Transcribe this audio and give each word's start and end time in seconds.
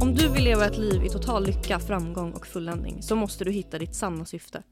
Om 0.00 0.14
du 0.14 0.28
vill 0.28 0.44
leva 0.44 0.64
ett 0.66 0.78
liv 0.78 1.04
i 1.04 1.08
total 1.08 1.46
lycka, 1.46 1.78
framgång 1.78 2.32
och 2.32 2.46
fulländning 2.46 3.02
så 3.02 3.16
måste 3.16 3.44
du 3.44 3.50
hitta 3.50 3.78
ditt 3.78 3.94
sanna 3.94 4.24
syfte. 4.24 4.62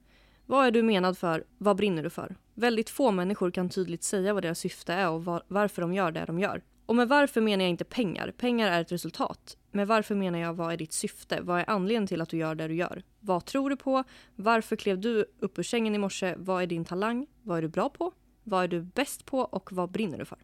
Vad 0.46 0.66
är 0.66 0.70
du 0.70 0.82
menad 0.82 1.18
för? 1.18 1.44
Vad 1.58 1.76
brinner 1.76 2.02
du 2.02 2.10
för? 2.10 2.36
Väldigt 2.54 2.90
få 2.90 3.10
människor 3.10 3.50
kan 3.50 3.68
tydligt 3.68 4.04
säga 4.04 4.34
vad 4.34 4.42
deras 4.42 4.58
syfte 4.58 4.92
är 4.92 5.08
och 5.10 5.24
var- 5.24 5.42
varför 5.48 5.82
de 5.82 5.94
gör 5.94 6.10
det 6.12 6.24
de 6.24 6.38
gör. 6.38 6.62
Och 6.86 6.96
med 6.96 7.08
varför 7.08 7.40
menar 7.40 7.64
jag 7.64 7.70
inte 7.70 7.84
pengar. 7.84 8.34
Pengar 8.38 8.68
är 8.68 8.80
ett 8.80 8.92
resultat. 8.92 9.56
Med 9.70 9.86
varför 9.86 10.14
menar 10.14 10.38
jag 10.38 10.54
vad 10.54 10.72
är 10.72 10.76
ditt 10.76 10.92
syfte? 10.92 11.40
Vad 11.42 11.60
är 11.60 11.70
anledningen 11.70 12.06
till 12.06 12.20
att 12.20 12.28
du 12.28 12.36
gör 12.36 12.54
det 12.54 12.68
du 12.68 12.74
gör? 12.74 13.02
Vad 13.20 13.44
tror 13.44 13.70
du 13.70 13.76
på? 13.76 14.04
Varför 14.36 14.76
klev 14.76 15.00
du 15.00 15.24
upp 15.40 15.58
ur 15.58 15.62
sängen 15.62 15.94
i 15.94 15.98
morse? 15.98 16.34
Vad 16.38 16.62
är 16.62 16.66
din 16.66 16.84
talang? 16.84 17.26
Vad 17.42 17.58
är 17.58 17.62
du 17.62 17.68
bra 17.68 17.88
på? 17.88 18.12
Vad 18.42 18.64
är 18.64 18.68
du 18.68 18.80
bäst 18.80 19.24
på 19.24 19.38
och 19.38 19.72
vad 19.72 19.90
brinner 19.90 20.18
du 20.18 20.24
för? 20.24 20.38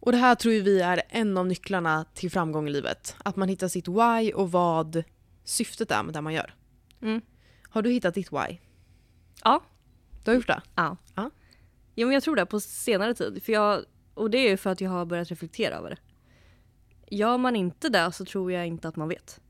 Och 0.00 0.12
det 0.12 0.18
här 0.18 0.34
tror 0.34 0.52
vi 0.52 0.80
är 0.80 1.02
en 1.08 1.36
av 1.36 1.46
nycklarna 1.46 2.04
till 2.14 2.30
framgång 2.30 2.68
i 2.68 2.70
livet. 2.70 3.16
Att 3.24 3.36
man 3.36 3.48
hittar 3.48 3.68
sitt 3.68 3.88
why 3.88 4.32
och 4.32 4.52
vad 4.52 5.02
syftet 5.44 5.90
är 5.90 6.02
med 6.02 6.14
det 6.14 6.20
man 6.20 6.32
gör. 6.32 6.54
Mm. 7.02 7.20
Har 7.68 7.82
du 7.82 7.90
hittat 7.90 8.14
ditt 8.14 8.32
why? 8.32 8.58
Ja. 9.44 9.62
Du 10.24 10.30
har 10.30 10.36
gjort 10.36 10.46
det? 10.46 10.62
Ja. 10.74 10.96
Ja. 11.14 11.30
ja 11.94 12.06
men 12.06 12.14
jag 12.14 12.22
tror 12.22 12.36
det 12.36 12.46
på 12.46 12.60
senare 12.60 13.14
tid. 13.14 13.42
För 13.42 13.52
jag, 13.52 13.84
och 14.20 14.30
det 14.30 14.38
är 14.38 14.50
ju 14.50 14.56
för 14.56 14.70
att 14.70 14.80
jag 14.80 14.90
har 14.90 15.04
börjat 15.04 15.30
reflektera 15.30 15.74
över 15.74 15.90
det. 15.90 15.98
Gör 17.16 17.38
man 17.38 17.56
inte 17.56 17.88
det 17.88 18.12
så 18.12 18.24
tror 18.24 18.52
jag 18.52 18.66
inte 18.66 18.88
att 18.88 18.96
man 18.96 19.08
vet. 19.08 19.40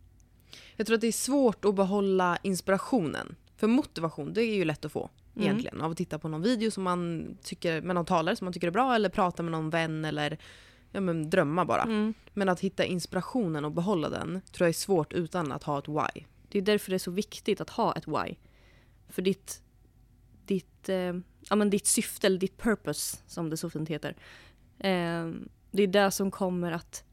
Jag 0.76 0.86
tror 0.86 0.94
att 0.94 1.00
det 1.00 1.06
är 1.06 1.12
svårt 1.12 1.64
att 1.64 1.74
behålla 1.74 2.38
inspirationen. 2.42 3.36
För 3.56 3.66
motivation, 3.66 4.32
det 4.32 4.42
är 4.42 4.54
ju 4.54 4.64
lätt 4.64 4.84
att 4.84 4.92
få 4.92 5.10
Mm. 5.36 5.48
egentligen. 5.48 5.80
Av 5.80 5.90
att 5.90 5.96
titta 5.96 6.18
på 6.18 6.28
någon 6.28 6.42
video 6.42 6.70
som 6.70 6.82
man 6.82 7.28
tycker, 7.42 7.82
med 7.82 7.94
någon 7.94 8.04
talare 8.04 8.36
som 8.36 8.44
man 8.44 8.52
tycker 8.52 8.66
är 8.66 8.70
bra 8.70 8.94
eller 8.94 9.08
prata 9.08 9.42
med 9.42 9.52
någon 9.52 9.70
vän 9.70 10.04
eller 10.04 10.38
ja, 10.92 11.00
men, 11.00 11.30
drömma 11.30 11.64
bara. 11.64 11.82
Mm. 11.82 12.14
Men 12.34 12.48
att 12.48 12.60
hitta 12.60 12.84
inspirationen 12.84 13.64
och 13.64 13.72
behålla 13.72 14.08
den 14.08 14.40
tror 14.52 14.64
jag 14.64 14.68
är 14.68 14.72
svårt 14.72 15.12
utan 15.12 15.52
att 15.52 15.62
ha 15.62 15.78
ett 15.78 15.88
why. 15.88 16.24
Det 16.48 16.58
är 16.58 16.62
därför 16.62 16.90
det 16.90 16.96
är 16.96 16.98
så 16.98 17.10
viktigt 17.10 17.60
att 17.60 17.70
ha 17.70 17.96
ett 17.96 18.08
why. 18.08 18.34
För 19.08 19.22
ditt, 19.22 19.62
ditt, 20.44 20.88
eh, 20.88 21.14
ja, 21.48 21.56
men 21.56 21.70
ditt 21.70 21.86
syfte, 21.86 22.26
eller 22.26 22.38
ditt 22.38 22.58
purpose 22.58 23.16
som 23.26 23.50
det 23.50 23.56
så 23.56 23.70
fint 23.70 23.88
heter. 23.88 24.16
Eh, 24.80 25.30
det 25.70 25.82
är 25.82 25.86
det 25.86 26.10
som 26.10 26.30
kommer 26.30 26.72
att 26.72 27.04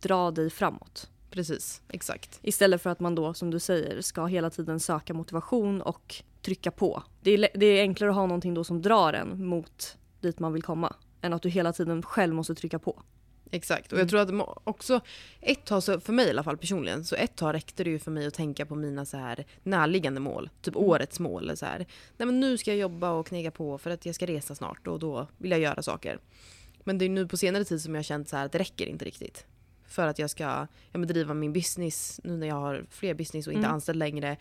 dra 0.00 0.30
dig 0.30 0.50
framåt. 0.50 1.10
Precis, 1.30 1.82
exakt. 1.88 2.38
Istället 2.42 2.82
för 2.82 2.90
att 2.90 3.00
man 3.00 3.14
då, 3.14 3.34
som 3.34 3.50
du 3.50 3.58
säger, 3.60 4.00
ska 4.00 4.26
hela 4.26 4.50
tiden 4.50 4.80
söka 4.80 5.14
motivation 5.14 5.82
och 5.82 6.14
trycka 6.42 6.70
på. 6.70 7.02
Det 7.20 7.30
är, 7.30 7.48
det 7.54 7.66
är 7.66 7.80
enklare 7.82 8.10
att 8.10 8.16
ha 8.16 8.26
någonting 8.26 8.54
då 8.54 8.64
som 8.64 8.82
drar 8.82 9.12
en 9.12 9.46
mot 9.46 9.96
dit 10.20 10.38
man 10.38 10.52
vill 10.52 10.62
komma. 10.62 10.94
Än 11.20 11.32
att 11.32 11.42
du 11.42 11.48
hela 11.48 11.72
tiden 11.72 12.02
själv 12.02 12.34
måste 12.34 12.54
trycka 12.54 12.78
på. 12.78 13.02
Exakt. 13.50 13.92
Och 13.92 13.98
Mm. 13.98 14.08
jag 14.08 14.28
tror 14.28 14.42
att 14.44 14.58
också 14.64 15.00
ett 15.40 15.64
tag, 15.64 15.82
så 15.82 16.00
för 16.00 16.12
mig 16.12 16.26
i 16.26 16.30
alla 16.30 16.42
fall 16.42 16.56
personligen, 16.58 17.04
så 17.04 17.16
ett 17.16 17.36
tag 17.36 17.54
räckte 17.54 17.84
det 17.84 17.90
ju 17.90 17.98
för 17.98 18.10
mig 18.10 18.26
att 18.26 18.34
tänka 18.34 18.66
på 18.66 18.74
mina 18.74 19.04
så 19.04 19.16
här 19.16 19.44
närliggande 19.62 20.20
mål. 20.20 20.50
Typ 20.62 20.76
Mm. 20.76 20.88
årets 20.88 21.20
mål. 21.20 21.42
Eller 21.44 21.54
så 21.54 21.66
här. 21.66 21.78
Nej 22.16 22.26
men 22.26 22.40
nu 22.40 22.58
ska 22.58 22.70
jag 22.70 22.78
jobba 22.78 23.10
och 23.10 23.26
knega 23.26 23.50
på 23.50 23.78
för 23.78 23.90
att 23.90 24.06
jag 24.06 24.14
ska 24.14 24.26
resa 24.26 24.54
snart 24.54 24.86
och 24.86 24.98
då 24.98 25.26
vill 25.38 25.50
jag 25.50 25.60
göra 25.60 25.82
saker. 25.82 26.18
Men 26.84 26.98
det 26.98 27.04
är 27.04 27.08
nu 27.08 27.26
på 27.28 27.36
senare 27.36 27.64
tid 27.64 27.80
som 27.80 27.94
jag 27.94 27.98
har 27.98 28.04
känt 28.04 28.28
så 28.28 28.36
här 28.36 28.46
att 28.46 28.52
det 28.52 28.58
räcker 28.58 28.86
inte 28.86 29.04
riktigt. 29.04 29.46
För 29.86 30.06
att 30.06 30.18
jag 30.18 30.30
ska 30.30 30.42
ja, 30.42 30.66
men 30.98 31.06
driva 31.08 31.34
min 31.34 31.52
business 31.52 32.20
nu 32.24 32.36
när 32.36 32.46
jag 32.46 32.54
har 32.54 32.86
fler 32.90 33.14
business 33.14 33.46
och 33.46 33.52
inte 33.52 33.64
Mm. 33.66 33.74
anställd 33.74 33.98
längre. 33.98 34.36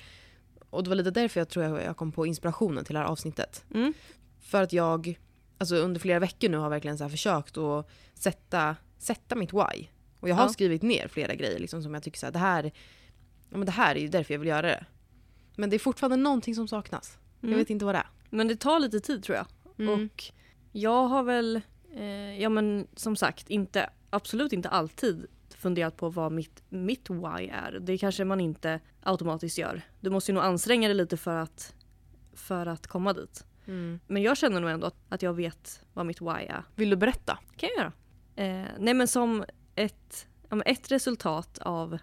Och 0.70 0.84
det 0.84 0.90
var 0.90 0.96
lite 0.96 1.12
därför 1.12 1.40
jag 1.40 1.50
tror 1.50 1.66
jag 1.66 1.84
jag 1.84 1.98
kom 1.98 2.12
på 2.12 2.26
inspirationen 2.26 2.86
till 2.86 2.94
det 2.94 3.00
här 3.00 3.08
avsnittet. 3.08 3.66
Mm. 3.74 3.94
För 4.42 4.62
att 4.62 4.74
jag 4.74 5.20
alltså 5.58 5.76
under 5.76 6.00
flera 6.00 6.20
veckor 6.20 6.50
nu 6.50 6.58
har 6.58 6.70
verkligen 6.70 6.98
så 6.98 7.10
försökt 7.10 7.58
att 7.58 7.90
sätta, 8.14 8.76
sätta 8.98 9.36
mitt 9.36 9.54
why. 9.54 9.88
Och 10.20 10.30
jag 10.30 10.36
har 10.36 10.44
Ja. 10.46 10.50
skrivit 10.50 10.82
ner 10.82 11.08
flera 11.08 11.36
grejer 11.36 11.60
liksom, 11.60 11.84
som 11.84 11.94
jag 11.94 12.04
tycker 12.04 12.20
så 12.20 12.26
här, 12.26 12.32
det 12.34 12.40
här, 12.40 12.72
ja, 13.50 13.58
men 13.58 13.66
det 13.66 13.72
här 13.72 13.96
är 13.96 14.00
ju 14.00 14.08
därför 14.08 14.34
jag 14.34 14.40
vill 14.40 14.50
göra 14.50 14.62
det. 14.68 14.86
Men 15.56 15.70
det 15.70 15.76
är 15.76 15.80
fortfarande 15.80 16.18
någonting 16.18 16.56
som 16.56 16.68
saknas. 16.68 17.18
Jag 17.40 17.48
Mm. 17.48 17.60
vet 17.60 17.70
inte 17.70 17.86
vad 17.86 17.96
det 17.96 18.00
är. 18.00 18.08
Men 18.30 18.48
det 18.48 18.56
tar 18.56 18.80
lite 18.80 19.00
tid 19.00 19.24
tror 19.24 19.38
jag. 19.38 19.46
Mm. 19.80 19.94
Och 20.06 20.24
jag 20.72 21.08
har 21.08 21.24
väl, 21.24 21.62
eh, 21.94 22.42
ja 22.42 22.50
men 22.50 22.88
som 22.96 23.16
sagt, 23.16 23.50
inte, 23.50 23.90
absolut 24.10 24.54
inte 24.54 24.70
alltid 24.70 25.28
funderat 25.58 25.98
på 25.98 26.10
vad 26.10 26.32
mitt, 26.32 26.64
mitt 26.70 27.10
why 27.10 27.48
är. 27.48 27.80
Det 27.82 27.98
kanske 27.98 28.26
man 28.26 28.40
inte 28.40 28.80
automatiskt 29.04 29.58
gör. 29.58 29.82
Du 30.00 30.10
måste 30.10 30.32
ju 30.32 30.36
nog 30.36 30.44
anstränga 30.44 30.88
dig 30.88 30.98
lite 30.98 31.18
för 31.18 31.36
att, 31.36 31.76
för 32.34 32.66
att 32.66 32.88
komma 32.88 33.14
dit. 33.14 33.46
Mm. 33.66 34.00
Men 34.08 34.22
jag 34.22 34.38
känner 34.38 34.62
nog 34.62 34.70
ändå 34.70 34.88
att, 34.88 34.96
att 35.10 35.22
jag 35.22 35.34
vet 35.34 35.82
vad 35.94 36.06
mitt 36.06 36.22
why 36.22 36.46
är. 36.50 36.64
Vill 36.76 36.90
du 36.90 36.96
berätta? 36.96 37.40
kan 37.58 37.70
jag 37.76 37.78
göra. 37.78 37.92
Eh, 38.36 38.68
nej 38.80 38.94
men 38.94 39.08
som 39.08 39.46
ett, 39.76 40.28
ja, 40.50 40.56
men 40.56 40.64
ett 40.66 40.92
resultat 40.92 41.60
av 41.62 41.98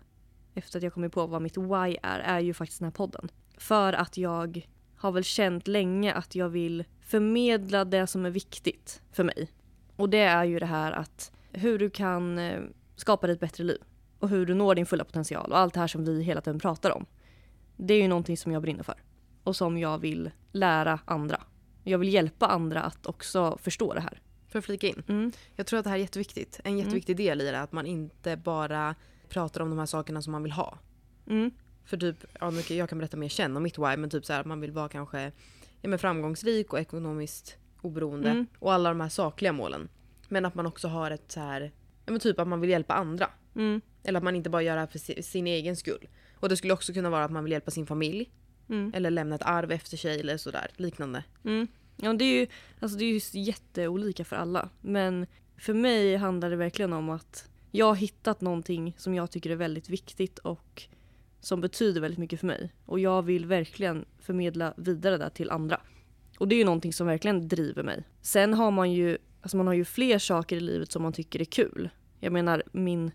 efter 0.55 0.79
att 0.79 0.83
jag 0.83 0.95
kommit 0.95 1.13
på 1.13 1.27
vad 1.27 1.43
mitt 1.43 1.57
why 1.57 1.97
är, 2.03 2.19
är 2.19 2.41
ju 2.41 2.55
faktiskt 2.55 2.79
den 2.81 2.87
här 2.87 2.93
podden. 2.93 3.29
För 3.59 3.93
att 3.93 4.17
jag 4.17 4.69
har 4.97 5.13
väl 5.13 5.25
känt 5.25 5.69
länge 5.69 6.13
att 6.13 6.35
jag 6.35 6.49
vill 6.49 6.85
förmedla 7.01 7.85
det 7.85 8.07
som 8.07 8.27
är 8.27 8.31
viktigt 8.31 9.03
för 9.13 9.25
mig. 9.25 9.51
Och 10.01 10.11
det 10.11 10.19
är 10.19 10.45
ju 10.45 10.59
det 10.59 10.67
här 10.67 10.93
att 10.93 11.33
hur 11.53 11.79
du 11.79 11.91
kan 11.91 12.39
eh, 12.39 12.61
skapa 12.97 13.27
dig 13.27 13.35
ett 13.35 13.41
bättre 13.41 13.65
liv. 13.65 13.79
Och 14.19 14.29
hur 14.29 14.47
du 14.47 14.55
når 14.55 14.75
din 14.75 14.87
fulla 14.87 15.05
potential 15.05 15.53
och 15.53 15.59
allt 15.59 15.75
det 15.75 15.81
här 15.81 15.87
som 15.87 16.05
vi 16.05 16.23
hela 16.23 16.41
tiden 16.41 16.61
pratar 16.61 16.91
om. 16.91 17.07
Det 17.77 17.95
är 17.95 18.03
ju 18.03 18.09
någonting 18.09 18.37
som 18.37 18.53
jag 18.53 18.63
brinner 18.63 18.83
för. 18.83 18.95
Och 19.45 19.57
som 19.57 19.79
jag 19.79 19.99
vill 19.99 20.31
lära 20.53 21.01
andra. 21.05 21.43
Jag 21.85 21.99
vill 21.99 22.15
hjälpa 22.15 22.47
andra 22.47 22.83
att 22.83 23.07
också 23.07 23.59
förstå 23.63 23.95
det 23.95 24.01
här. 24.01 24.21
För 24.49 24.59
att 24.59 24.65
flika 24.65 24.87
in. 24.87 25.03
Mm. 25.09 25.33
Jag 25.57 25.67
tror 25.67 25.79
att 25.79 25.85
det 25.85 25.91
här 25.91 25.97
är 25.97 26.01
jätteviktigt. 26.01 26.61
En 26.65 26.79
jätteviktig 26.79 27.17
del 27.17 27.41
i 27.41 27.45
det 27.45 27.57
är 27.57 27.63
att 27.63 27.73
man 27.73 27.87
inte 27.87 28.37
bara 28.37 28.95
pratar 29.29 29.61
om 29.61 29.71
de 29.71 29.79
här 29.79 29.87
sakerna 29.87 30.23
som 30.23 30.33
man 30.33 30.43
vill 30.43 30.53
ha. 30.53 30.79
Mm. 31.27 31.51
För 31.85 31.97
typ, 31.97 32.25
ja, 32.41 32.53
jag 32.69 32.89
kan 32.89 32.99
berätta 32.99 33.17
mer 33.17 33.29
känn 33.29 33.57
om 33.57 33.63
mitt 33.63 33.79
why, 33.79 33.97
men 33.97 34.11
typ 34.11 34.27
så 34.27 34.33
här 34.33 34.41
att 34.41 34.47
man 34.47 34.61
vill 34.61 34.73
vara 34.73 34.89
kanske 34.89 35.33
ja, 35.81 35.89
men 35.89 35.99
framgångsrik 35.99 36.73
och 36.73 36.81
ekonomiskt 36.81 37.57
oberoende. 37.83 38.31
Mm. 38.31 38.47
Och 38.59 38.73
alla 38.73 38.89
de 38.89 39.01
här 39.01 39.09
sakliga 39.09 39.53
målen. 39.53 39.89
Men 40.29 40.45
att 40.45 40.55
man 40.55 40.67
också 40.67 40.89
har 40.89 41.11
ett 41.11 41.33
så 41.33 41.41
här, 41.41 41.73
men 42.07 42.21
typ 42.21 42.39
att 42.39 42.49
man 42.49 42.61
vill 42.61 42.71
hjälpa 42.71 42.95
andra. 42.95 43.31
Mm. 43.57 43.81
Eller 44.03 44.19
att 44.19 44.25
man 44.25 44.37
inte 44.37 44.51
bara 44.51 44.63
gör 44.63 44.75
det 44.75 44.81
här 44.81 44.87
för 44.87 44.99
si- 44.99 45.23
sin 45.23 45.47
egen 45.47 45.77
skull. 45.77 46.09
Och 46.35 46.49
det 46.49 46.57
skulle 46.57 46.73
också 46.73 46.93
kunna 46.93 47.11
vara 47.11 47.25
att 47.25 47.31
man 47.31 47.45
vill 47.45 47.53
hjälpa 47.53 47.71
sin 47.71 47.87
familj. 47.87 48.31
Mm. 48.69 48.93
Eller 48.95 49.11
lämna 49.11 49.35
ett 49.35 49.43
arv 49.43 49.73
efter 49.73 49.97
sig 49.97 50.21
eller 50.21 50.37
sådär 50.37 50.71
liknande. 50.77 51.25
Mm. 51.45 51.67
Ja, 51.97 52.13
det 52.13 52.25
är 52.25 52.41
ju 52.41 52.47
alltså 52.81 52.99
det 52.99 53.05
är 53.05 53.13
ju 53.35 53.41
jätteolika 53.41 54.25
för 54.25 54.37
alla. 54.37 54.69
Men 54.81 55.27
för 55.57 55.75
mig 55.75 56.17
handlar 56.17 56.51
det 56.51 56.57
verkligen 56.57 56.93
om 56.93 57.11
att 57.11 57.49
jag 57.71 57.87
har 57.87 57.95
hittat 57.95 58.41
någonting 58.41 58.95
som 58.99 59.15
jag 59.15 59.31
tycker 59.31 59.51
är 59.51 59.57
väldigt 59.57 59.89
viktigt 59.89 60.39
och 60.39 60.83
som 61.41 61.61
betyder 61.61 62.01
väldigt 62.01 62.19
mycket 62.19 62.41
för 62.41 62.47
mig. 62.47 62.73
Och 62.87 63.01
jag 63.01 63.23
vill 63.23 63.47
verkligen 63.47 64.05
förmedla 64.19 64.75
vidare 64.77 65.17
det 65.17 65.31
till 65.31 65.51
andra. 65.51 65.81
Och 66.41 66.49
det 66.49 66.55
är 66.55 66.59
ju 66.59 66.65
någonting 66.65 66.93
som 66.93 67.07
verkligen 67.07 67.49
driver 67.49 67.83
mig. 67.83 68.05
Sen 68.23 68.55
har 68.55 68.71
man 68.71 68.93
ju, 68.93 69.19
alltså 69.41 69.57
man 69.57 69.67
har 69.67 69.75
ju 69.75 69.85
fler 69.85 70.19
saker 70.19 70.57
i 70.57 70.61
livet 70.61 70.93
som 70.93 71.03
man 71.03 71.13
tycker 71.13 71.41
är 71.41 71.45
kul. 71.45 71.91
Jag 72.21 72.33
menar 72.33 72.63
min, 72.73 73.11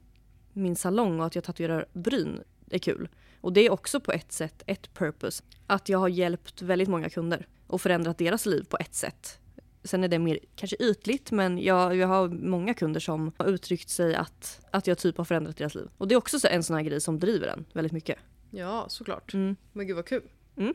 min 0.54 0.76
salong 0.76 1.20
och 1.20 1.26
att 1.26 1.36
jag 1.36 1.44
tatuerar 1.44 1.86
bryn 1.94 2.40
är 2.70 2.78
kul. 2.78 3.10
Och 3.42 3.54
det 3.54 3.66
är 3.66 3.72
också 3.72 4.00
på 4.00 4.12
ett 4.12 4.32
sätt 4.32 4.64
ett 4.66 4.94
purpose. 4.94 5.44
Att 5.68 5.90
jag 5.90 6.00
har 6.00 6.08
hjälpt 6.08 6.62
väldigt 6.62 6.90
många 6.90 7.10
kunder 7.10 7.48
och 7.68 7.82
förändrat 7.82 8.18
deras 8.18 8.46
liv 8.46 8.66
på 8.70 8.78
ett 8.78 8.96
sätt. 8.96 9.40
Sen 9.84 10.04
är 10.04 10.08
det 10.08 10.20
mer 10.20 10.40
kanske 10.56 10.78
ytligt 10.80 11.32
men 11.32 11.58
jag, 11.58 11.96
jag 11.96 12.08
har 12.08 12.28
många 12.30 12.74
kunder 12.74 13.00
som 13.00 13.32
har 13.38 13.46
uttryckt 13.46 13.90
sig 13.90 14.16
att, 14.16 14.66
att 14.72 14.88
jag 14.88 14.98
typ 14.98 15.18
har 15.18 15.26
förändrat 15.26 15.58
deras 15.58 15.76
liv. 15.76 15.90
Och 15.98 16.08
det 16.08 16.16
är 16.16 16.18
också 16.18 16.40
så 16.40 16.48
en 16.48 16.64
sån 16.64 16.76
här 16.76 16.84
grej 16.84 17.02
som 17.02 17.20
driver 17.20 17.48
en 17.48 17.66
väldigt 17.74 17.94
mycket. 17.94 18.20
Ja, 18.52 18.86
såklart. 18.90 19.34
Mm. 19.34 19.56
Men 19.74 19.88
gud 19.88 19.96
vad 19.96 20.06
kul. 20.06 20.24
Så, 20.56 20.74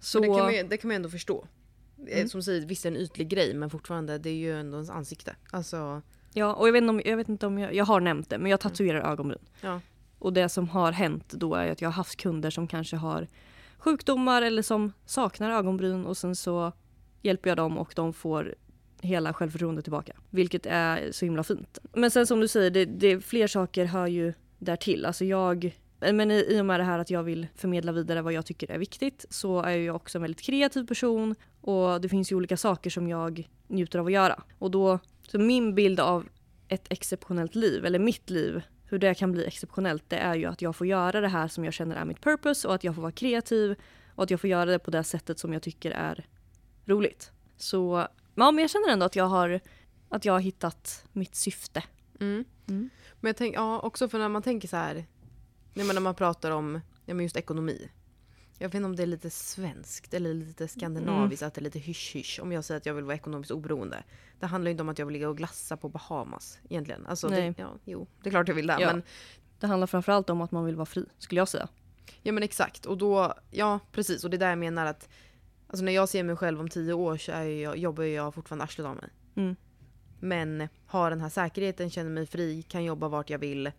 Så... 0.00 0.20
Det, 0.20 0.26
kan 0.26 0.36
man, 0.36 0.54
ju- 0.54 0.62
det 0.62 0.76
kan 0.76 0.88
man 0.88 0.94
ändå 0.96 1.08
förstå. 1.08 1.46
Eh, 2.08 2.16
Mm. 2.16 2.28
Som 2.28 2.42
säger, 2.42 2.66
visst 2.66 2.84
är 2.86 2.90
en 2.90 2.96
ytlig 2.96 3.28
grej 3.28 3.54
men 3.54 3.70
fortfarande 3.70 4.18
det 4.18 4.30
är 4.30 4.34
ju 4.34 4.60
ändå 4.60 4.76
ens 4.76 4.90
ansikte. 4.90 5.36
Alltså, 5.50 6.02
ja, 6.32 6.54
och 6.54 6.68
jag 6.68 6.72
vet, 6.72 6.80
inte 6.82 6.90
om, 6.90 7.02
jag 7.04 7.16
vet 7.16 7.28
inte 7.28 7.46
om 7.46 7.58
jag, 7.58 7.74
jag 7.74 7.84
har 7.84 8.00
nämnt 8.00 8.30
det 8.30 8.38
men 8.38 8.50
jag 8.50 8.60
tatuerar 8.60 9.12
ögonbryn. 9.12 9.38
ja. 9.60 9.80
Och 10.18 10.32
det 10.32 10.48
som 10.48 10.68
har 10.68 10.92
hänt 10.92 11.28
då 11.32 11.54
är 11.54 11.70
att 11.72 11.80
jag 11.80 11.88
har 11.88 11.92
haft 11.92 12.16
kunder 12.16 12.50
som 12.50 12.66
kanske 12.68 12.96
har 12.96 13.26
sjukdomar 13.78 14.42
eller 14.42 14.62
som 14.62 14.92
saknar 15.06 15.50
ögonbryn 15.50 16.06
och 16.06 16.16
sen 16.16 16.36
så 16.36 16.72
hjälper 17.22 17.50
jag 17.50 17.56
dem 17.56 17.78
och 17.78 17.92
de 17.96 18.12
får 18.12 18.54
hela 19.00 19.32
självförtroendet 19.34 19.84
tillbaka. 19.84 20.12
Vilket 20.30 20.66
är 20.66 21.12
så 21.12 21.24
himla 21.24 21.44
fint. 21.44 21.78
Men 21.92 22.10
sen 22.10 22.26
som 22.26 22.40
du 22.40 22.48
säger, 22.48 22.70
det, 22.70 22.84
det, 22.84 23.20
fler 23.20 23.46
saker 23.46 23.84
hör 23.84 24.06
ju 24.06 24.32
där 24.58 24.76
till. 24.76 25.04
Alltså 25.04 25.24
jag, 25.24 25.76
men 26.00 26.30
i, 26.30 26.44
i 26.48 26.60
och 26.60 26.66
med 26.66 26.80
det 26.80 26.84
här 26.84 26.98
att 26.98 27.10
jag 27.10 27.22
vill 27.22 27.46
förmedla 27.54 27.92
vidare 27.92 28.22
vad 28.22 28.32
jag 28.32 28.46
tycker 28.46 28.70
är 28.70 28.78
viktigt 28.78 29.26
så 29.30 29.62
är 29.62 29.76
jag 29.76 29.96
också 29.96 30.18
en 30.18 30.22
väldigt 30.22 30.42
kreativ 30.42 30.86
person 30.86 31.34
och 31.60 32.00
det 32.00 32.08
finns 32.08 32.32
ju 32.32 32.36
olika 32.36 32.56
saker 32.56 32.90
som 32.90 33.08
jag 33.08 33.48
njuter 33.66 33.98
av 33.98 34.06
att 34.06 34.12
göra. 34.12 34.42
Och 34.58 34.70
då, 34.70 34.98
så 35.28 35.38
min 35.38 35.74
bild 35.74 36.00
av 36.00 36.28
ett 36.68 36.86
exceptionellt 36.88 37.54
liv, 37.54 37.84
eller 37.84 37.98
mitt 37.98 38.30
liv, 38.30 38.62
hur 38.84 38.98
det 38.98 39.14
kan 39.14 39.32
bli 39.32 39.46
exceptionellt, 39.46 40.04
det 40.08 40.16
är 40.16 40.34
ju 40.34 40.46
att 40.46 40.62
jag 40.62 40.76
får 40.76 40.86
göra 40.86 41.20
det 41.20 41.28
här 41.28 41.48
som 41.48 41.64
jag 41.64 41.74
känner 41.74 41.96
är 41.96 42.04
mitt 42.04 42.20
purpose 42.20 42.68
och 42.68 42.74
att 42.74 42.84
jag 42.84 42.94
får 42.94 43.02
vara 43.02 43.12
kreativ 43.12 43.76
och 44.14 44.22
att 44.22 44.30
jag 44.30 44.40
får 44.40 44.50
göra 44.50 44.70
det 44.70 44.78
på 44.78 44.90
det 44.90 45.04
sättet 45.04 45.38
som 45.38 45.52
jag 45.52 45.62
tycker 45.62 45.90
är 45.90 46.26
roligt. 46.84 47.32
Så 47.56 48.06
ja, 48.34 48.50
men 48.50 48.58
jag 48.58 48.70
känner 48.70 48.88
ändå 48.88 49.06
att 49.06 49.16
jag 49.16 49.24
har, 49.24 49.60
att 50.08 50.24
jag 50.24 50.32
har 50.32 50.40
hittat 50.40 51.04
mitt 51.12 51.34
syfte. 51.34 51.82
Mm. 52.20 52.44
Mm. 52.68 52.90
Men 53.20 53.28
jag 53.28 53.36
tänker, 53.36 53.58
ja 53.58 53.80
också 53.80 54.08
för 54.08 54.18
när 54.18 54.28
man 54.28 54.42
tänker 54.42 54.68
så 54.68 54.76
här, 54.76 55.04
nej, 55.76 55.86
men 55.86 55.94
när 55.94 56.00
man 56.00 56.14
pratar 56.14 56.50
om 56.50 56.80
ja, 57.04 57.14
men 57.14 57.24
just 57.24 57.36
ekonomi. 57.36 57.90
Jag 58.58 58.68
vet 58.68 58.74
inte 58.74 58.86
om 58.86 58.96
det 58.96 59.02
är 59.02 59.06
lite 59.06 59.30
svenskt 59.30 60.14
eller 60.14 60.34
lite 60.34 60.68
skandinaviskt, 60.68 61.42
att 61.42 61.54
det 61.54 61.60
är 61.60 61.62
lite 61.62 61.78
hysch-hysch 61.78 62.40
om 62.42 62.52
jag 62.52 62.64
säger 62.64 62.78
att 62.78 62.86
jag 62.86 62.94
vill 62.94 63.04
vara 63.04 63.14
ekonomiskt 63.14 63.50
oberoende. 63.50 64.04
Det 64.40 64.46
handlar 64.46 64.68
ju 64.68 64.70
inte 64.70 64.82
om 64.82 64.88
att 64.88 64.98
jag 64.98 65.06
vill 65.06 65.12
ligga 65.12 65.28
och 65.28 65.36
glassa 65.36 65.76
på 65.76 65.88
Bahamas 65.88 66.58
egentligen. 66.68 67.06
Alltså, 67.06 67.28
Nej. 67.28 67.54
Det, 67.56 67.62
ja, 67.62 67.68
jo, 67.84 68.06
det 68.22 68.28
är 68.28 68.30
klart 68.30 68.48
jag 68.48 68.54
vill 68.54 68.66
det. 68.66 68.76
Ja. 68.80 68.92
Men, 68.92 69.02
Det 69.60 69.66
handlar 69.66 69.86
framförallt 69.86 70.30
om 70.30 70.40
att 70.40 70.50
man 70.50 70.64
vill 70.64 70.76
vara 70.76 70.86
fri, 70.86 71.04
skulle 71.18 71.40
jag 71.40 71.48
säga. 71.48 71.68
ja 72.22 72.32
men 72.32 72.42
exakt, 72.42 72.86
och 72.86 72.98
då, 72.98 73.34
ja 73.50 73.80
precis, 73.92 74.24
och 74.24 74.30
det 74.30 74.36
är 74.36 74.38
där 74.38 74.48
jag 74.48 74.58
menar 74.58 74.86
att 74.86 75.08
alltså, 75.66 75.84
när 75.84 75.92
jag 75.92 76.08
ser 76.08 76.22
mig 76.22 76.36
själv 76.36 76.60
om 76.60 76.68
tio 76.68 76.92
år 76.92 77.16
så 77.16 77.32
är 77.32 77.44
jag, 77.44 77.76
jobbar 77.76 78.04
jag 78.04 78.34
fortfarande 78.34 78.64
arslet 78.64 78.86
av 78.86 78.96
mig. 78.96 79.10
Mm. 79.34 79.56
Men 80.20 80.68
har 80.86 81.10
den 81.10 81.20
här 81.20 81.28
säkerheten, 81.28 81.90
känner 81.90 82.10
mig 82.10 82.26
fri, 82.26 82.62
kan 82.62 82.84
jobba 82.84 83.08
vart 83.08 83.30
jag 83.30 83.38
vill 83.38 83.72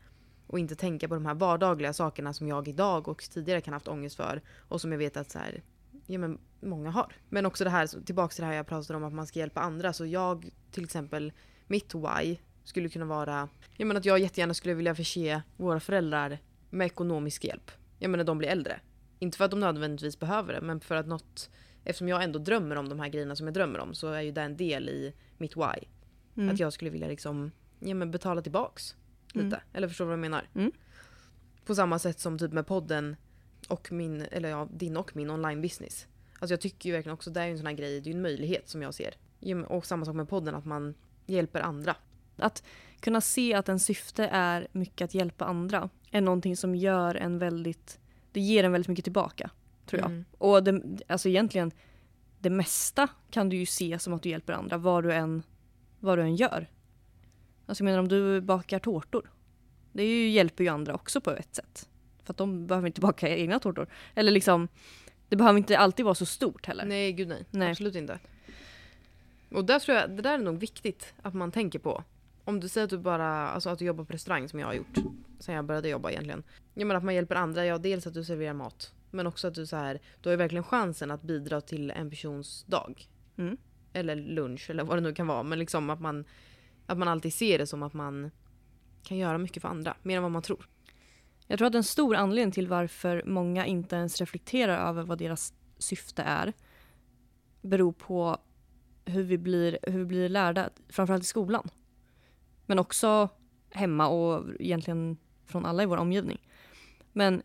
och 0.47 0.59
inte 0.59 0.75
tänka 0.75 1.07
på 1.07 1.13
de 1.13 1.25
här 1.25 1.33
vardagliga 1.33 1.93
sakerna 1.93 2.33
som 2.33 2.47
jag 2.47 2.67
idag 2.67 3.07
och 3.07 3.23
tidigare 3.23 3.61
kan 3.61 3.73
ha 3.73 3.75
haft 3.75 3.87
ångest 3.87 4.15
för 4.15 4.41
och 4.57 4.81
som 4.81 4.91
jag 4.91 4.99
vet 4.99 5.17
att 5.17 5.31
så 5.31 5.39
här, 5.39 5.63
ja, 6.05 6.19
men 6.19 6.39
många 6.61 6.91
har. 6.91 7.13
Men 7.29 7.45
också 7.45 7.63
det 7.63 7.69
här, 7.69 8.05
tillbaka 8.05 8.33
till 8.33 8.41
det 8.41 8.47
här 8.47 8.55
jag 8.55 8.67
pratade 8.67 8.97
om 8.97 9.03
att 9.03 9.13
man 9.13 9.27
ska 9.27 9.39
hjälpa 9.39 9.61
andra. 9.61 9.93
Så 9.93 10.05
jag 10.05 10.49
till 10.71 10.83
exempel, 10.83 11.33
mitt 11.67 11.95
why 11.95 12.37
skulle 12.63 12.89
kunna 12.89 13.05
vara 13.05 13.49
jag 13.77 13.87
menar 13.87 13.99
att 13.99 14.05
jag 14.05 14.19
jättegärna 14.19 14.53
skulle 14.53 14.73
vilja 14.73 14.95
förse 14.95 15.41
våra 15.57 15.79
föräldrar 15.79 16.39
med 16.69 16.85
ekonomisk 16.85 17.45
hjälp. 17.45 17.71
Jag 17.99 18.11
menar 18.11 18.23
de 18.23 18.37
blir 18.37 18.49
äldre. 18.49 18.79
Inte 19.19 19.37
för 19.37 19.45
att 19.45 19.51
de 19.51 19.59
nödvändigtvis 19.59 20.19
behöver 20.19 20.53
det 20.53 20.61
men 20.61 20.79
för 20.79 20.95
att 20.95 21.07
något 21.07 21.49
Eftersom 21.83 22.07
jag 22.07 22.23
ändå 22.23 22.39
drömmer 22.39 22.75
om 22.75 22.89
de 22.89 22.99
här 22.99 23.09
grejerna 23.09 23.35
som 23.35 23.47
jag 23.47 23.53
drömmer 23.53 23.79
om 23.79 23.93
så 23.93 24.11
är 24.11 24.21
ju 24.21 24.31
det 24.31 24.41
en 24.41 24.57
del 24.57 24.89
i 24.89 25.13
mitt 25.37 25.57
why. 25.57 25.87
Mm. 26.37 26.49
Att 26.49 26.59
jag 26.59 26.73
skulle 26.73 26.91
vilja 26.91 27.07
liksom, 27.07 27.51
ja, 27.79 27.95
men 27.95 28.11
betala 28.11 28.41
tillbaks 28.41 28.95
lite. 29.37 29.55
Mm. 29.55 29.67
Eller 29.73 29.87
förstår 29.87 30.05
du 30.05 30.07
vad 30.07 30.13
jag 30.13 30.19
menar? 30.19 30.49
Mm. 30.53 30.71
På 31.65 31.75
samma 31.75 31.99
sätt 31.99 32.19
som 32.19 32.39
typ 32.39 32.53
med 32.53 32.67
podden 32.67 33.15
och 33.67 33.91
min, 33.91 34.21
eller 34.31 34.49
ja, 34.49 34.67
din 34.71 34.97
och 34.97 35.15
min 35.15 35.29
online 35.29 35.61
business. 35.61 36.07
Alltså 36.39 36.53
jag 36.53 36.61
tycker 36.61 36.89
ju 36.89 36.95
verkligen 36.95 37.13
också 37.13 37.29
det 37.29 37.41
är 37.41 37.45
ju 37.45 37.51
en 37.51 37.57
sån 37.57 37.67
här 37.67 37.73
grej, 37.73 38.01
det 38.01 38.09
är 38.09 38.11
ju 38.11 38.15
en 38.15 38.21
möjlighet 38.21 38.69
som 38.69 38.81
jag 38.81 38.93
ser. 38.93 39.15
Och 39.67 39.85
samma 39.85 40.05
sak 40.05 40.15
med 40.15 40.29
podden, 40.29 40.55
att 40.55 40.65
man 40.65 40.93
hjälper 41.25 41.61
andra. 41.61 41.95
Att 42.35 42.63
kunna 42.99 43.21
se 43.21 43.53
att 43.53 43.69
en 43.69 43.79
syfte 43.79 44.27
är 44.31 44.67
mycket 44.71 45.05
att 45.05 45.13
hjälpa 45.13 45.45
andra 45.45 45.89
är 46.11 46.21
någonting 46.21 46.57
som 46.57 46.75
gör 46.75 47.15
en 47.15 47.39
väldigt, 47.39 47.99
det 48.31 48.39
ger 48.39 48.63
en 48.63 48.71
väldigt 48.71 48.87
mycket 48.87 49.05
tillbaka. 49.05 49.49
Tror 49.85 50.01
jag. 50.01 50.11
Mm. 50.11 50.25
Och 50.37 50.63
det, 50.63 50.81
alltså 51.07 51.29
egentligen, 51.29 51.71
det 52.39 52.49
mesta 52.49 53.07
kan 53.29 53.49
du 53.49 53.57
ju 53.57 53.65
se 53.65 53.99
som 53.99 54.13
att 54.13 54.21
du 54.21 54.29
hjälper 54.29 54.53
andra 54.53 54.77
vad 54.77 55.03
du 55.03 55.13
än, 55.13 55.43
vad 55.99 56.17
du 56.17 56.21
än 56.21 56.35
gör. 56.35 56.69
Alltså 57.67 57.83
jag 57.83 57.85
menar 57.85 57.99
om 57.99 58.07
du 58.07 58.41
bakar 58.41 58.79
tårtor. 58.79 59.31
Det 59.91 60.03
ju, 60.03 60.29
hjälper 60.29 60.63
ju 60.63 60.69
andra 60.69 60.93
också 60.93 61.21
på 61.21 61.31
ett 61.31 61.55
sätt. 61.55 61.89
För 62.23 62.33
att 62.33 62.37
de 62.37 62.67
behöver 62.67 62.87
inte 62.87 63.01
baka 63.01 63.29
egna 63.29 63.59
tårtor. 63.59 63.87
Eller 64.15 64.31
liksom, 64.31 64.67
det 65.29 65.35
behöver 65.35 65.57
inte 65.57 65.77
alltid 65.77 66.05
vara 66.05 66.15
så 66.15 66.25
stort 66.25 66.65
heller. 66.65 66.85
Nej, 66.85 67.13
gud 67.13 67.27
nej. 67.27 67.45
Nej. 67.51 67.69
Absolut 67.69 67.95
inte. 67.95 68.19
Och 69.51 69.65
där 69.65 69.79
tror 69.79 69.97
jag, 69.97 70.09
det 70.09 70.21
där 70.21 70.33
är 70.33 70.37
nog 70.37 70.59
viktigt 70.59 71.13
att 71.21 71.33
man 71.33 71.51
tänker 71.51 71.79
på. 71.79 72.03
Om 72.43 72.59
du 72.59 72.67
säger 72.67 72.85
att 72.85 72.89
du 72.89 72.97
bara, 72.97 73.49
alltså 73.49 73.69
att 73.69 73.79
du 73.79 73.85
jobbar 73.85 74.03
på 74.03 74.13
restaurang 74.13 74.49
som 74.49 74.59
jag 74.59 74.67
har 74.67 74.73
gjort 74.73 74.97
sen 75.39 75.55
jag 75.55 75.65
började 75.65 75.89
jobba 75.89 76.11
egentligen. 76.11 76.43
Ja 76.73 76.85
men 76.85 76.97
att 76.97 77.03
man 77.03 77.15
hjälper 77.15 77.35
andra, 77.35 77.65
ja 77.65 77.77
dels 77.77 78.07
att 78.07 78.13
du 78.13 78.23
serverar 78.23 78.53
mat. 78.53 78.93
Men 79.11 79.27
också 79.27 79.47
att 79.47 79.53
du 79.53 79.65
så 79.65 79.75
här, 79.75 79.99
du 80.21 80.29
har 80.29 80.31
ju 80.31 80.37
verkligen 80.37 80.63
chansen 80.63 81.11
att 81.11 81.21
bidra 81.21 81.61
till 81.61 81.91
en 81.91 82.09
persons 82.09 82.63
dag. 82.67 83.07
Mm. 83.37 83.57
Eller 83.93 84.15
lunch 84.15 84.69
eller 84.69 84.83
vad 84.83 84.97
det 84.97 85.01
nu 85.01 85.13
kan 85.13 85.27
vara. 85.27 85.43
Men 85.43 85.59
liksom 85.59 85.89
att 85.89 86.01
man, 86.01 86.25
att 86.87 86.97
man 86.97 87.07
alltid 87.07 87.33
ser 87.33 87.57
det 87.57 87.67
som 87.67 87.83
att 87.83 87.93
man 87.93 88.31
kan 89.03 89.17
göra 89.17 89.37
mycket 89.37 89.61
för 89.61 89.69
andra. 89.69 89.97
Mer 90.03 90.17
än 90.17 90.23
vad 90.23 90.31
man 90.31 90.41
tror. 90.41 90.69
Jag 91.47 91.57
tror 91.57 91.67
att 91.67 91.75
en 91.75 91.83
stor 91.83 92.15
anledning 92.15 92.51
till 92.51 92.67
varför 92.67 93.23
många 93.25 93.65
inte 93.65 93.95
ens 93.95 94.19
reflekterar 94.19 94.89
över 94.89 95.03
vad 95.03 95.17
deras 95.17 95.53
syfte 95.77 96.21
är 96.21 96.53
beror 97.61 97.91
på 97.91 98.37
hur 99.05 99.23
vi 99.23 99.37
blir, 99.37 99.77
hur 99.83 99.99
vi 99.99 100.05
blir 100.05 100.29
lärda, 100.29 100.69
framförallt 100.89 101.23
i 101.23 101.27
skolan. 101.27 101.69
Men 102.65 102.79
också 102.79 103.29
hemma 103.69 104.07
och 104.07 104.45
egentligen 104.59 105.17
från 105.45 105.65
alla 105.65 105.83
i 105.83 105.85
vår 105.85 105.97
omgivning. 105.97 106.47
Men 107.13 107.41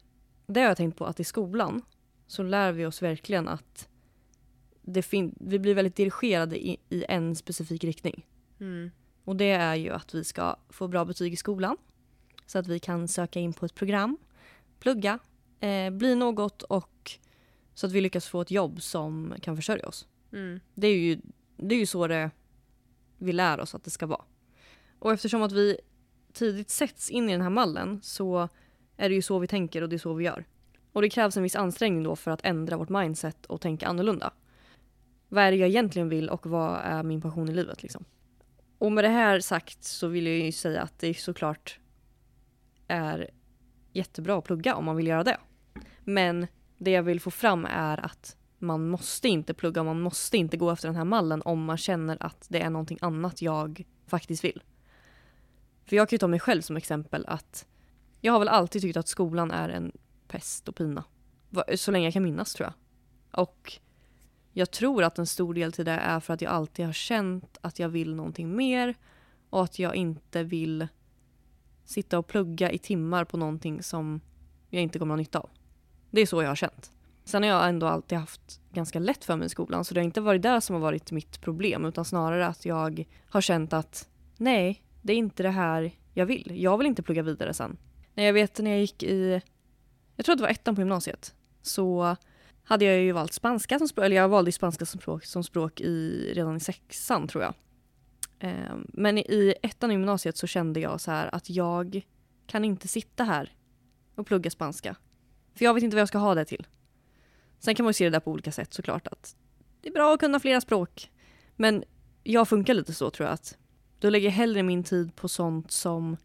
det 0.47 0.61
har 0.61 0.69
jag 0.69 0.77
tänkt 0.77 0.99
på 0.99 1.05
att 1.07 1.21
i 1.21 1.25
skolan 1.25 1.83
så 2.27 2.43
lär 2.43 2.73
vi 2.73 2.87
oss 2.87 3.03
verkligen 3.03 3.49
att 3.49 3.89
det 4.83 5.03
fin- 5.03 5.35
vi 5.41 5.59
blir 5.59 5.75
väldigt 5.75 5.97
dirigerade 5.97 6.67
i, 6.67 6.77
i 6.89 7.05
en 7.09 7.37
specifik 7.37 7.85
riktning. 7.85 8.27
Och 9.25 9.37
det 9.37 9.51
är 9.51 9.75
ju 9.75 9.91
att 9.91 10.15
vi 10.15 10.25
ska 10.25 10.57
få 10.69 10.89
bra 10.89 11.05
betyg 11.05 11.33
i 11.33 11.37
skolan. 11.37 11.77
Så 12.47 12.59
att 12.59 12.67
vi 12.67 12.79
kan 12.79 13.09
söka 13.09 13.41
in 13.41 13.53
på 13.53 13.67
ett 13.67 13.75
program, 13.75 14.17
plugga, 14.79 15.19
eh, 15.61 15.91
bli 15.91 16.15
något 16.15 16.63
och 16.63 17.19
så 17.75 17.87
att 17.87 17.93
vi 17.93 18.01
lyckas 18.01 18.27
få 18.27 18.41
ett 18.41 18.51
jobb 18.51 18.83
som 18.83 19.35
kan 19.43 19.57
försörja 19.57 19.89
oss. 19.89 20.07
Mm. 20.33 20.61
Det 20.75 20.87
är 20.87 20.99
ju, 20.99 21.21
det 21.57 21.75
är 21.75 21.79
ju 21.79 21.87
så 21.87 22.07
det 22.07 22.31
vi 23.19 23.33
lär 23.33 23.61
oss 23.61 23.75
att 23.75 23.85
det 23.85 23.91
ska 23.91 24.07
vara. 24.07 24.25
Och 24.99 25.13
eftersom 25.13 25.43
att 25.43 25.53
vi 25.53 25.79
tidigt 26.33 26.71
sätts 26.71 27.11
in 27.11 27.29
i 27.29 27.33
den 27.33 27.41
här 27.41 27.51
mallen 27.51 28.01
så 28.03 28.49
är 28.97 29.09
det 29.09 29.15
ju 29.15 29.23
så 29.23 29.39
vi 29.39 29.47
tänker 29.47 29.83
och 29.83 29.89
det 29.89 29.97
är 29.97 29.99
så 29.99 30.15
vi 30.15 30.25
gör. 30.25 30.45
Och 30.93 31.03
det 31.03 31.11
krävs 31.11 31.37
en 31.37 31.43
viss 31.43 31.57
ansträngning 31.57 32.03
då 32.03 32.17
för 32.17 32.31
att 32.31 32.45
ändra 32.45 32.77
vårt 32.77 32.89
mindset 32.89 33.47
och 33.47 33.61
tänka 33.61 33.87
annorlunda. 33.87 34.33
Vad 35.29 35.45
är 35.45 35.51
det 35.51 35.57
jag 35.57 35.69
egentligen 35.69 36.09
vill 36.09 36.29
och 36.29 36.47
vad 36.47 36.81
är 36.85 37.03
min 37.03 37.21
passion 37.21 37.49
i 37.49 37.55
livet 37.55 37.83
liksom? 37.83 38.05
Och 38.83 38.93
med 38.93 39.05
det 39.05 39.09
här 39.09 39.41
sagt 39.41 39.85
så 39.85 40.09
vill 40.09 40.27
jag 40.27 40.37
ju 40.37 40.53
säga 40.53 40.83
att 40.83 40.99
det 40.99 41.15
såklart 41.15 41.79
är 42.89 43.31
jättebra 43.93 44.39
att 44.39 44.45
plugga 44.45 44.75
om 44.75 44.85
man 44.85 44.97
vill 44.97 45.07
göra 45.07 45.25
det. 45.25 45.37
Men 46.05 46.47
det 46.79 46.91
jag 46.91 47.03
vill 47.03 47.21
få 47.21 47.31
fram 47.31 47.67
är 47.71 48.05
att 48.05 48.37
man 48.59 48.89
måste 48.89 49.29
inte 49.29 49.55
plugga, 49.55 49.83
man 49.83 50.01
måste 50.01 50.37
inte 50.37 50.57
gå 50.57 50.71
efter 50.71 50.89
den 50.89 50.97
här 50.97 51.05
mallen 51.05 51.43
om 51.43 51.65
man 51.65 51.77
känner 51.77 52.17
att 52.21 52.47
det 52.49 52.61
är 52.61 52.71
någonting 52.71 52.99
annat 53.01 53.43
jag 53.43 53.85
faktiskt 54.07 54.45
vill. 54.45 54.63
För 55.85 55.97
jag 55.97 56.09
kan 56.09 56.15
ju 56.15 56.19
ta 56.19 56.29
mig 56.29 56.41
själv 56.41 56.63
som 56.63 56.77
exempel 56.77 57.25
att 57.27 57.67
jag 58.21 58.33
har 58.33 58.39
väl 58.39 58.49
alltid 58.49 58.83
tyckt 58.83 58.97
att 58.97 59.09
skolan 59.09 59.51
är 59.51 59.69
en 59.69 59.93
pest 60.29 60.69
och 60.69 60.77
pina. 60.77 61.05
Så 61.75 61.91
länge 61.91 62.07
jag 62.07 62.13
kan 62.13 62.23
minnas 62.23 62.55
tror 62.55 62.67
jag. 62.67 62.75
Och 63.41 63.73
jag 64.53 64.71
tror 64.71 65.03
att 65.03 65.19
en 65.19 65.27
stor 65.27 65.55
del 65.55 65.73
till 65.73 65.85
det 65.85 65.93
är 65.93 66.21
för 66.21 66.35
att 66.35 66.43
jag 66.43 66.53
alltid 66.53 66.87
har 66.87 66.93
känt 66.93 67.59
att 67.61 67.79
jag 67.79 67.89
vill 67.89 68.15
någonting 68.15 68.57
mer 68.57 68.95
och 69.51 69.65
att 69.65 69.79
jag 69.79 69.95
inte 69.95 70.43
vill 70.43 70.89
sitta 71.85 72.19
och 72.19 72.27
plugga 72.27 72.71
i 72.71 72.79
timmar 72.79 73.25
på 73.25 73.37
någonting 73.37 73.83
som 73.83 74.21
jag 74.71 74.83
inte 74.83 74.99
kommer 74.99 75.15
att 75.15 75.19
ha 75.19 75.23
nytta 75.23 75.39
av. 75.39 75.51
Det 76.11 76.21
är 76.21 76.27
så 76.27 76.43
jag 76.43 76.49
har 76.49 76.57
känt. 76.57 76.91
Sen 77.25 77.43
har 77.43 77.51
jag 77.51 77.69
ändå 77.69 77.87
alltid 77.87 78.19
haft 78.19 78.61
ganska 78.73 78.99
lätt 78.99 79.25
för 79.25 79.37
mig 79.37 79.47
i 79.47 79.49
skolan 79.49 79.85
så 79.85 79.95
det 79.95 80.01
har 80.01 80.05
inte 80.05 80.21
varit 80.21 80.43
det 80.43 80.61
som 80.61 80.75
har 80.75 80.81
varit 80.81 81.13
mitt 81.13 81.41
problem 81.41 81.85
utan 81.85 82.05
snarare 82.05 82.47
att 82.47 82.65
jag 82.65 83.05
har 83.29 83.41
känt 83.41 83.73
att 83.73 84.09
nej, 84.37 84.83
det 85.03 85.13
är 85.13 85.17
inte 85.17 85.43
det 85.43 85.51
här 85.51 85.93
jag 86.15 86.27
vill. 86.27 86.63
Jag 86.63 86.79
vill 86.79 86.87
inte 86.87 87.03
plugga 87.03 87.23
vidare 87.23 87.55
sen. 87.55 87.77
När 88.15 88.25
jag 88.25 88.33
vet 88.33 88.59
när 88.59 88.71
jag 88.71 88.81
gick 88.81 89.03
i, 89.03 89.41
jag 90.17 90.25
tror 90.25 90.33
att 90.33 90.39
det 90.39 90.43
var 90.43 90.51
ettan 90.51 90.75
på 90.75 90.81
gymnasiet, 90.81 91.35
så 91.63 92.17
hade 92.65 92.85
jag 92.85 93.01
ju 93.01 93.13
valt 93.13 93.33
spanska 93.33 93.79
som 93.79 93.89
språk, 93.89 94.05
eller 94.05 94.17
jag 94.17 94.29
valde 94.29 94.49
ju 94.49 94.53
spanska 94.53 94.87
som 94.87 95.01
språk, 95.01 95.25
som 95.25 95.45
språk 95.45 95.81
i, 95.81 96.33
redan 96.35 96.57
i 96.57 96.61
sexan 96.61 97.29
tror 97.29 97.45
jag. 97.45 97.55
Eh, 98.39 98.77
Men 98.89 99.19
i 99.19 99.55
ettan 99.63 99.91
i 99.91 99.95
gymnasiet 99.95 100.37
så 100.37 100.47
kände 100.47 100.81
jag 100.81 101.01
så 101.01 101.11
här 101.11 101.35
att 101.35 101.51
jag 101.51 102.03
kan 102.47 102.65
inte 102.65 102.89
sitta 102.89 103.25
här 103.25 103.53
och 104.15 104.27
plugga 104.27 104.51
spanska. 104.51 104.97
För 105.55 105.65
jag 105.65 105.75
vet 105.75 105.83
inte 105.83 105.97
vad 105.97 106.01
jag 106.01 106.09
ska 106.09 106.19
ha 106.19 106.35
det 106.35 106.45
till. 106.45 106.67
Sen 107.59 107.75
kan 107.75 107.85
man 107.85 107.91
ju 107.91 107.95
se 107.95 108.05
det 108.05 108.11
där 108.11 108.21
på 108.21 108.31
olika 108.31 108.53
sätt 108.53 108.75
såklart. 108.75 109.07
Att 109.07 109.37
det 109.81 109.89
är 109.89 109.93
bra 109.93 110.15
att 110.15 110.21
kunna 110.21 110.41
flera 110.41 110.61
språk. 110.61 111.11
Men 111.57 111.85
jag 112.23 112.49
funkar 112.49 112.75
lite 112.75 112.95
så 112.95 113.11
tror 113.11 113.27
jag 113.27 113.35
att 113.35 113.59
då 113.99 114.11
lägger 114.11 114.29
jag 114.29 114.33
hellre 114.33 114.63
min 114.63 114.85
tid 114.85 115.17
på 115.17 115.29
sånt 115.29 115.71
som, 115.71 116.17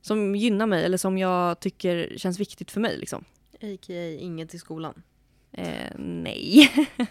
som 0.00 0.36
gynnar 0.36 0.66
mig 0.66 0.84
eller 0.84 0.98
som 0.98 1.18
jag 1.18 1.60
tycker 1.60 2.14
känns 2.16 2.40
viktigt 2.40 2.70
för 2.70 2.80
mig. 2.80 2.96
Liksom. 2.98 3.24
A.k.a. 3.54 4.16
inget 4.18 4.54
i 4.54 4.58
skolan. 4.58 5.02
Eh, 5.52 5.92
nej. 5.98 6.70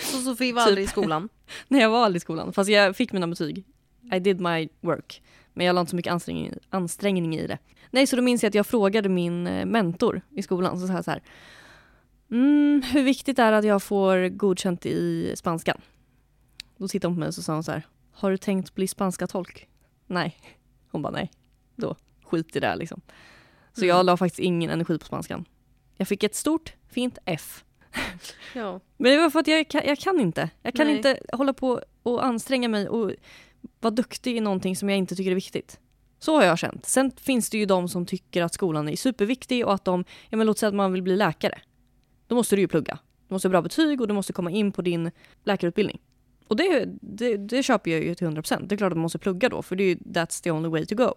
Så 0.00 0.18
Sofie 0.18 0.52
var 0.52 0.62
Typ. 0.62 0.68
aldrig 0.68 0.84
i 0.84 0.88
skolan. 0.88 1.28
Nej, 1.68 1.80
jag 1.80 1.90
var 1.90 2.04
aldrig 2.04 2.16
i 2.16 2.20
skolan. 2.20 2.52
Fast 2.52 2.70
jag 2.70 2.96
fick 2.96 3.12
mina 3.12 3.26
betyg. 3.28 3.64
I 4.12 4.18
did 4.18 4.40
my 4.40 4.68
work. 4.80 5.22
Men 5.52 5.66
jag 5.66 5.74
la 5.74 5.80
inte 5.80 5.90
så 5.90 5.96
mycket 5.96 6.12
ansträngning, 6.12 6.54
ansträngning 6.70 7.36
i 7.36 7.46
det. 7.46 7.58
Nej, 7.90 8.06
så 8.06 8.16
då 8.16 8.22
minns 8.22 8.42
jag 8.42 8.48
att 8.48 8.54
jag 8.54 8.66
frågade 8.66 9.08
min 9.08 9.46
eh, 9.46 9.66
mentor 9.66 10.20
i 10.30 10.42
skolan. 10.42 10.80
Så 10.80 10.86
sa 10.86 10.92
jag 10.92 11.04
så 11.04 11.10
här. 11.10 11.22
Mm, 12.30 12.82
hur 12.92 13.02
viktigt 13.02 13.38
är 13.38 13.52
det 13.52 13.58
att 13.58 13.64
jag 13.64 13.82
får 13.82 14.28
godkänt 14.28 14.86
i 14.86 15.32
spanskan? 15.36 15.80
Då 16.76 16.88
tittade 16.88 17.08
hon 17.08 17.16
på 17.16 17.20
mig 17.20 17.28
och 17.28 17.34
så 17.34 17.42
sa 17.42 17.52
hon 17.54 17.64
så 17.64 17.72
här. 17.72 17.86
Har 18.12 18.30
du 18.30 18.36
tänkt 18.36 18.74
bli 18.74 18.88
spanska 18.88 19.26
tolk? 19.26 19.68
Nej. 20.06 20.36
Hon 20.90 21.02
bara 21.02 21.12
nej. 21.12 21.30
Då 21.76 21.96
skit 22.24 22.56
i 22.56 22.60
det 22.60 22.66
här, 22.66 22.76
liksom. 22.76 23.00
Så 23.72 23.80
Mm. 23.80 23.88
jag 23.96 24.06
la 24.06 24.16
faktiskt 24.16 24.38
ingen 24.40 24.70
energi 24.70 24.98
på 24.98 25.04
spanskan. 25.04 25.44
Jag 25.96 26.08
fick 26.08 26.22
ett 26.22 26.34
stort 26.34 26.74
fint 26.88 27.18
F. 27.24 27.64
Ja. 28.54 28.80
Men 28.96 29.12
det 29.12 29.18
var 29.18 29.30
för 29.30 29.40
att 29.40 29.46
jag, 29.46 29.68
kan- 29.68 29.86
jag 29.86 29.98
kan 29.98 30.20
inte. 30.20 30.50
Jag 30.62 30.74
kan 30.74 30.86
Nej. 30.86 30.96
inte 30.96 31.18
hålla 31.32 31.52
på 31.52 31.80
och 32.02 32.24
anstränga 32.24 32.68
mig 32.68 32.88
och 32.88 33.10
vara 33.80 33.90
duktig 33.90 34.36
i 34.36 34.40
någonting 34.40 34.76
som 34.76 34.88
jag 34.88 34.98
inte 34.98 35.16
tycker 35.16 35.30
är 35.30 35.34
viktigt. 35.34 35.80
Så 36.18 36.36
har 36.36 36.44
jag 36.44 36.58
känt. 36.58 36.86
Sen 36.86 37.10
finns 37.16 37.50
det 37.50 37.58
ju 37.58 37.66
de 37.66 37.88
som 37.88 38.06
tycker 38.06 38.42
att 38.42 38.54
skolan 38.54 38.88
är 38.88 38.96
superviktig 38.96 39.66
och 39.66 39.74
att 39.74 39.84
de, 39.84 40.04
ja 40.30 40.36
men 40.36 40.46
låt 40.46 40.58
säga 40.58 40.68
att 40.68 40.74
man 40.74 40.92
vill 40.92 41.02
bli 41.02 41.16
läkare. 41.16 41.58
Då 42.26 42.34
måste 42.34 42.56
du 42.56 42.62
ju 42.62 42.68
plugga. 42.68 42.98
Du 43.28 43.34
måste 43.34 43.48
ha 43.48 43.50
bra 43.50 43.62
betyg 43.62 44.00
och 44.00 44.08
du 44.08 44.14
måste 44.14 44.32
komma 44.32 44.50
in 44.50 44.72
på 44.72 44.82
din 44.82 45.10
läkarutbildning. 45.44 46.00
Och 46.48 46.56
det, 46.56 46.88
det, 47.00 47.36
det 47.36 47.62
köper 47.62 47.90
jag 47.90 48.02
ju 48.04 48.14
till 48.14 48.26
100%. 48.26 48.66
Det 48.66 48.74
är 48.74 48.76
klart 48.76 48.92
att 48.92 48.96
man 48.96 49.02
måste 49.02 49.18
plugga 49.18 49.48
då 49.48 49.62
för 49.62 49.76
det 49.76 49.84
är 49.84 49.88
ju 49.88 49.94
that's 49.94 50.42
the 50.42 50.50
only 50.50 50.68
way 50.68 50.86
to 50.86 50.94
go. 50.94 51.12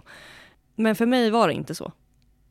Men 0.75 0.95
för 0.95 1.05
mig 1.05 1.29
var 1.29 1.47
det 1.47 1.53
inte 1.53 1.75
så. 1.75 1.91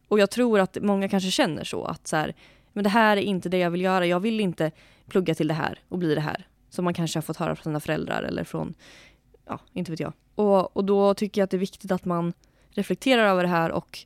Och 0.08 0.18
jag 0.18 0.30
tror 0.30 0.60
att 0.60 0.78
många 0.82 1.08
kanske 1.08 1.30
känner 1.30 1.64
så 1.64 1.84
att 1.84 2.06
så 2.06 2.16
här, 2.16 2.34
men 2.76 2.84
det 2.84 2.90
här 2.90 3.16
är 3.16 3.20
inte 3.20 3.48
det 3.48 3.58
jag 3.58 3.70
vill 3.70 3.80
göra. 3.80 4.06
Jag 4.06 4.20
vill 4.20 4.40
inte 4.40 4.70
plugga 5.06 5.34
till 5.34 5.48
det 5.48 5.54
här 5.54 5.78
och 5.88 5.98
bli 5.98 6.14
det 6.14 6.20
här. 6.20 6.46
Som 6.70 6.84
man 6.84 6.94
kanske 6.94 7.16
har 7.16 7.22
fått 7.22 7.36
höra 7.36 7.56
från 7.56 7.62
sina 7.62 7.80
föräldrar 7.80 8.22
eller 8.22 8.44
från, 8.44 8.74
ja, 9.46 9.60
inte 9.72 9.90
vet 9.90 10.00
jag. 10.00 10.12
Och, 10.34 10.76
och 10.76 10.84
då 10.84 11.14
tycker 11.14 11.40
jag 11.40 11.44
att 11.44 11.50
det 11.50 11.56
är 11.56 11.58
viktigt 11.58 11.90
att 11.90 12.04
man 12.04 12.32
reflekterar 12.70 13.28
över 13.28 13.42
det 13.42 13.48
här 13.48 13.70
och 13.70 13.98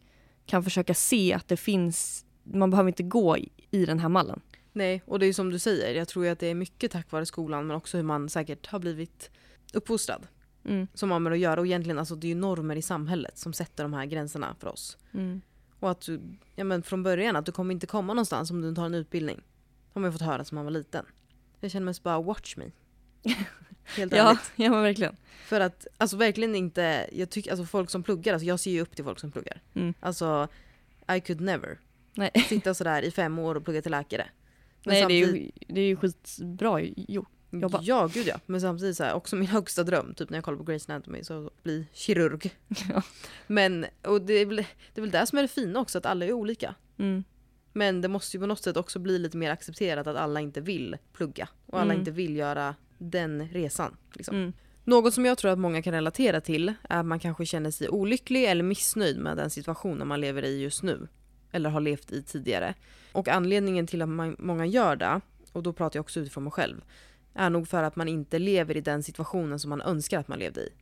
kan 0.46 0.64
försöka 0.64 0.94
se 0.94 1.34
att 1.34 1.48
det 1.48 1.56
finns, 1.56 2.24
man 2.42 2.70
behöver 2.70 2.88
inte 2.88 3.02
gå 3.02 3.38
i, 3.38 3.48
i 3.70 3.86
den 3.86 3.98
här 3.98 4.08
mallen. 4.08 4.40
Nej, 4.72 5.02
och 5.06 5.18
det 5.18 5.26
är 5.26 5.32
som 5.32 5.50
du 5.50 5.58
säger, 5.58 5.94
jag 5.94 6.08
tror 6.08 6.26
att 6.26 6.38
det 6.38 6.46
är 6.46 6.54
mycket 6.54 6.90
tack 6.90 7.10
vare 7.12 7.26
skolan 7.26 7.66
men 7.66 7.76
också 7.76 7.96
hur 7.96 8.04
man 8.04 8.28
säkert 8.28 8.66
har 8.66 8.78
blivit 8.78 9.30
uppfostrad. 9.72 10.26
Mm. 10.64 10.86
Som 10.94 11.10
har 11.10 11.18
med 11.18 11.32
att 11.32 11.38
göra 11.38 11.60
och 11.60 11.66
egentligen 11.66 11.98
alltså 11.98 12.14
det 12.14 12.26
är 12.26 12.28
ju 12.28 12.34
normer 12.34 12.76
i 12.76 12.82
samhället 12.82 13.38
som 13.38 13.52
sätter 13.52 13.84
de 13.84 13.92
här 13.92 14.06
gränserna 14.06 14.54
för 14.58 14.68
oss. 14.68 14.98
Mm. 15.14 15.40
Och 15.80 15.90
att 15.90 16.00
du, 16.00 16.20
ja 16.56 16.64
men 16.64 16.82
från 16.82 17.02
början 17.02 17.36
att 17.36 17.46
du 17.46 17.52
kommer 17.52 17.74
inte 17.74 17.86
komma 17.86 18.14
någonstans 18.14 18.50
om 18.50 18.60
du 18.60 18.68
inte 18.68 18.80
har 18.80 18.86
en 18.86 18.94
utbildning. 18.94 19.40
Har 19.92 20.00
man 20.00 20.08
ju 20.08 20.12
fått 20.12 20.26
höra 20.26 20.44
som 20.44 20.54
man 20.56 20.64
var 20.64 20.72
liten. 20.72 21.04
Jag 21.60 21.70
känner 21.70 21.84
mest 21.84 22.02
bara 22.02 22.20
watch 22.22 22.56
me. 22.56 22.64
Helt 23.84 24.12
Ja, 24.12 24.28
ärligt. 24.28 24.52
ja 24.56 24.70
men 24.70 24.82
verkligen. 24.82 25.16
För 25.44 25.60
att 25.60 25.86
alltså 25.98 26.16
verkligen 26.16 26.54
inte, 26.54 27.08
jag 27.12 27.30
tycker 27.30 27.50
alltså 27.50 27.66
folk 27.66 27.90
som 27.90 28.02
pluggar, 28.02 28.32
alltså 28.32 28.46
jag 28.46 28.60
ser 28.60 28.70
ju 28.70 28.80
upp 28.80 28.96
till 28.96 29.04
folk 29.04 29.18
som 29.18 29.32
pluggar. 29.32 29.60
Mm. 29.74 29.94
Alltså 30.00 30.48
I 31.16 31.20
could 31.20 31.40
never 31.40 31.78
Nej, 32.14 32.30
sitta 32.48 32.74
sådär 32.74 33.02
i 33.02 33.10
fem 33.10 33.38
år 33.38 33.54
och 33.54 33.64
plugga 33.64 33.82
till 33.82 33.90
läkare. 33.90 34.26
Men 34.84 34.92
Nej 34.94 35.04
det, 35.08 35.14
är 35.14 35.26
ju, 35.26 35.50
det 35.68 35.80
är 35.80 35.84
ju 35.86 35.96
skitbra 35.96 36.80
gjort. 36.82 37.28
Jobba. 37.50 37.80
Ja, 37.82 38.06
gud 38.14 38.26
ja. 38.26 38.40
Men 38.46 38.60
samtidigt 38.60 38.96
så 38.96 39.04
här, 39.04 39.14
också 39.14 39.36
min 39.36 39.48
högsta 39.56 39.84
dröm, 39.84 40.14
typ 40.14 40.30
när 40.30 40.36
jag 40.38 40.44
kollar 40.44 40.58
på 40.58 40.64
Grey's 40.72 40.90
Anatomy, 40.90 41.24
så 41.24 41.50
bli 41.62 41.86
kirurg. 41.92 42.50
Ja. 42.88 43.02
Men, 43.46 43.86
och 44.02 44.22
det 44.22 44.32
är, 44.34 44.46
väl, 44.46 44.56
det 44.56 45.00
är 45.00 45.00
väl 45.00 45.10
det 45.10 45.26
som 45.26 45.38
är 45.38 45.42
det 45.42 45.48
fina 45.48 45.80
också, 45.80 45.98
att 45.98 46.06
alla 46.06 46.24
är 46.26 46.32
olika. 46.32 46.74
Mm. 46.98 47.24
Men 47.72 48.00
det 48.00 48.08
måste 48.08 48.36
ju 48.36 48.40
på 48.40 48.46
något 48.46 48.62
sätt 48.62 48.76
också 48.76 48.98
bli 48.98 49.18
lite 49.18 49.36
mer 49.36 49.50
accepterat 49.50 50.06
att 50.06 50.16
alla 50.16 50.40
inte 50.40 50.60
vill 50.60 50.96
plugga. 51.12 51.48
Och 51.66 51.80
alla 51.80 51.92
Mm. 51.92 51.98
inte 52.00 52.10
vill 52.10 52.36
göra 52.36 52.74
den 52.98 53.48
resan. 53.48 53.96
Liksom. 54.14 54.36
Mm. 54.36 54.52
Något 54.84 55.14
som 55.14 55.24
jag 55.26 55.38
tror 55.38 55.50
att 55.50 55.58
många 55.58 55.82
kan 55.82 55.92
relatera 55.92 56.40
till 56.40 56.68
är 56.88 57.00
att 57.00 57.06
man 57.06 57.20
kanske 57.20 57.46
känner 57.46 57.70
sig 57.70 57.88
olycklig 57.88 58.44
eller 58.44 58.62
missnöjd 58.62 59.18
med 59.18 59.36
den 59.36 59.50
situationen 59.50 60.08
man 60.08 60.20
lever 60.20 60.44
i 60.44 60.62
just 60.62 60.82
nu. 60.82 61.08
Eller 61.52 61.70
har 61.70 61.80
levt 61.80 62.12
i 62.12 62.22
tidigare. 62.22 62.74
Och 63.12 63.28
anledningen 63.28 63.86
till 63.86 64.02
att 64.02 64.08
man, 64.08 64.36
många 64.38 64.66
gör 64.66 64.96
det, 64.96 65.20
och 65.52 65.62
då 65.62 65.72
pratar 65.72 65.96
jag 65.98 66.02
också 66.02 66.20
utifrån 66.20 66.44
mig 66.44 66.50
själv, 66.50 66.80
är 67.34 67.50
nog 67.50 67.68
för 67.68 67.82
att 67.82 67.96
man 67.96 68.08
inte 68.08 68.38
lever 68.38 68.76
i 68.76 68.80
den 68.80 69.02
situationen 69.02 69.58
som 69.58 69.68
man 69.68 69.80
önskar 69.80 70.18
att 70.18 70.28
man 70.28 70.38
levde 70.38 70.60
i. 70.60 70.72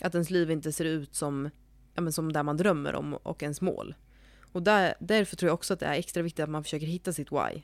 Att 0.00 0.14
ens 0.14 0.30
liv 0.30 0.50
inte 0.50 0.72
ser 0.72 0.84
ut 0.84 1.14
som, 1.14 1.50
ja, 1.94 2.00
men 2.00 2.12
som 2.12 2.32
där 2.32 2.42
man 2.42 2.56
drömmer 2.56 2.94
om 2.94 3.14
och 3.14 3.42
ens 3.42 3.60
mål. 3.60 3.94
Och 4.52 4.62
där, 4.62 4.94
därför 5.00 5.36
tror 5.36 5.48
jag 5.48 5.54
också 5.54 5.74
att 5.74 5.80
det 5.80 5.86
är 5.86 5.94
extra 5.94 6.22
viktigt 6.22 6.42
att 6.42 6.50
man 6.50 6.64
försöker 6.64 6.86
hitta 6.86 7.12
sitt 7.12 7.32
why. 7.32 7.62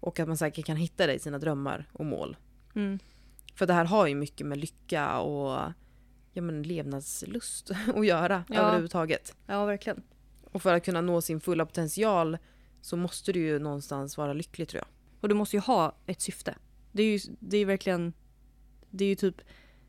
Och 0.00 0.20
att 0.20 0.28
man 0.28 0.36
säkert 0.36 0.66
kan 0.66 0.76
hitta 0.76 1.06
det 1.06 1.14
i 1.14 1.18
sina 1.18 1.38
drömmar 1.38 1.88
och 1.92 2.04
mål. 2.06 2.36
Mm. 2.74 2.98
För 3.54 3.66
det 3.66 3.72
här 3.72 3.84
har 3.84 4.06
ju 4.06 4.14
mycket 4.14 4.46
med 4.46 4.58
lycka 4.58 5.18
och 5.18 5.72
ja, 6.32 6.42
men 6.42 6.62
levnadslust 6.62 7.70
att 7.94 8.06
göra 8.06 8.44
Ja. 8.48 8.60
överhuvudtaget. 8.60 9.36
Ja 9.46 9.64
verkligen. 9.64 10.02
Och 10.50 10.62
för 10.62 10.74
att 10.74 10.84
kunna 10.84 11.00
nå 11.00 11.20
sin 11.20 11.40
fulla 11.40 11.66
potential 11.66 12.38
så 12.80 12.96
måste 12.96 13.32
du 13.32 13.40
ju 13.40 13.58
någonstans 13.58 14.16
vara 14.16 14.32
lycklig 14.32 14.68
tror 14.68 14.78
jag. 14.78 14.88
Och 15.20 15.28
du 15.28 15.34
måste 15.34 15.56
ju 15.56 15.60
ha 15.60 15.96
ett 16.06 16.20
syfte. 16.20 16.54
Det 16.96 17.02
är 17.02 17.12
ju 17.12 17.18
det 17.40 17.56
är 17.56 17.66
verkligen, 17.66 18.12
det 18.90 19.04
är 19.04 19.08
ju 19.08 19.14
typ 19.14 19.40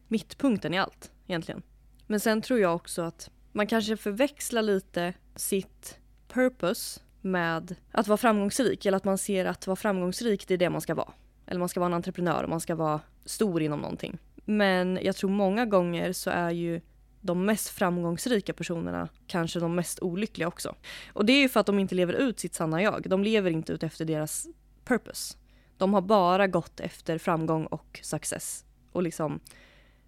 mittpunkten 0.07 0.73
i 0.73 0.77
allt 0.77 1.11
egentligen. 1.27 1.61
Men 2.07 2.19
sen 2.19 2.41
tror 2.41 2.59
jag 2.59 2.75
också 2.75 3.01
att 3.01 3.29
man 3.51 3.67
kanske 3.67 3.97
förväxlar 3.97 4.61
lite 4.61 5.13
sitt 5.35 5.97
purpose 6.27 7.01
med 7.21 7.75
att 7.91 8.07
vara 8.07 8.17
framgångsrik. 8.17 8.85
Eller 8.85 8.97
att 8.97 9.03
man 9.03 9.17
ser 9.17 9.45
att 9.45 9.67
vara 9.67 9.75
framgångsrik 9.75 10.47
det 10.47 10.53
är 10.53 10.57
det 10.57 10.69
man 10.69 10.81
ska 10.81 10.95
vara. 10.95 11.11
Eller 11.45 11.59
man 11.59 11.69
ska 11.69 11.79
vara 11.79 11.87
en 11.87 11.93
entreprenör 11.93 12.43
och 12.43 12.49
man 12.49 12.59
ska 12.59 12.75
vara 12.75 13.01
stor 13.25 13.61
inom 13.61 13.79
någonting. 13.79 14.17
Men 14.45 14.99
jag 15.01 15.15
tror 15.15 15.29
många 15.29 15.65
gånger 15.65 16.13
så 16.13 16.29
är 16.29 16.51
ju 16.51 16.81
de 17.21 17.45
mest 17.45 17.69
framgångsrika 17.69 18.53
personerna 18.53 19.09
kanske 19.27 19.59
de 19.59 19.75
mest 19.75 19.99
olyckliga 20.01 20.47
också. 20.47 20.75
Och 21.13 21.25
det 21.25 21.33
är 21.33 21.41
ju 21.41 21.49
för 21.49 21.59
att 21.59 21.65
de 21.65 21.79
inte 21.79 21.95
lever 21.95 22.13
ut 22.13 22.39
sitt 22.39 22.53
sanna 22.53 22.81
jag. 22.81 23.09
De 23.09 23.23
lever 23.23 23.51
inte 23.51 23.73
ut 23.73 23.83
efter 23.83 24.05
deras 24.05 24.47
purpose. 24.85 25.37
De 25.77 25.93
har 25.93 26.01
bara 26.01 26.47
gått 26.47 26.79
efter 26.79 27.17
framgång 27.17 27.65
och 27.65 27.99
success. 28.03 28.65
Och 28.91 29.03
liksom 29.03 29.39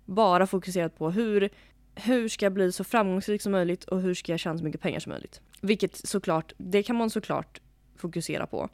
bara 0.05 0.47
fokuserat 0.47 0.97
på 0.97 1.11
hur, 1.11 1.49
hur 1.95 2.29
ska 2.29 2.45
jag 2.45 2.53
bli 2.53 2.71
så 2.71 2.83
framgångsrik 2.83 3.41
som 3.41 3.51
möjligt 3.51 3.83
och 3.83 4.01
hur 4.01 4.13
ska 4.13 4.33
jag 4.33 4.39
tjäna 4.39 4.57
så 4.57 4.63
mycket 4.63 4.81
pengar 4.81 4.99
som 4.99 5.09
möjligt. 5.09 5.41
Vilket 5.61 6.07
såklart, 6.07 6.53
det 6.57 6.83
kan 6.83 6.95
man 6.95 7.09
såklart 7.09 7.61
fokusera 7.95 8.47
på. 8.47 8.69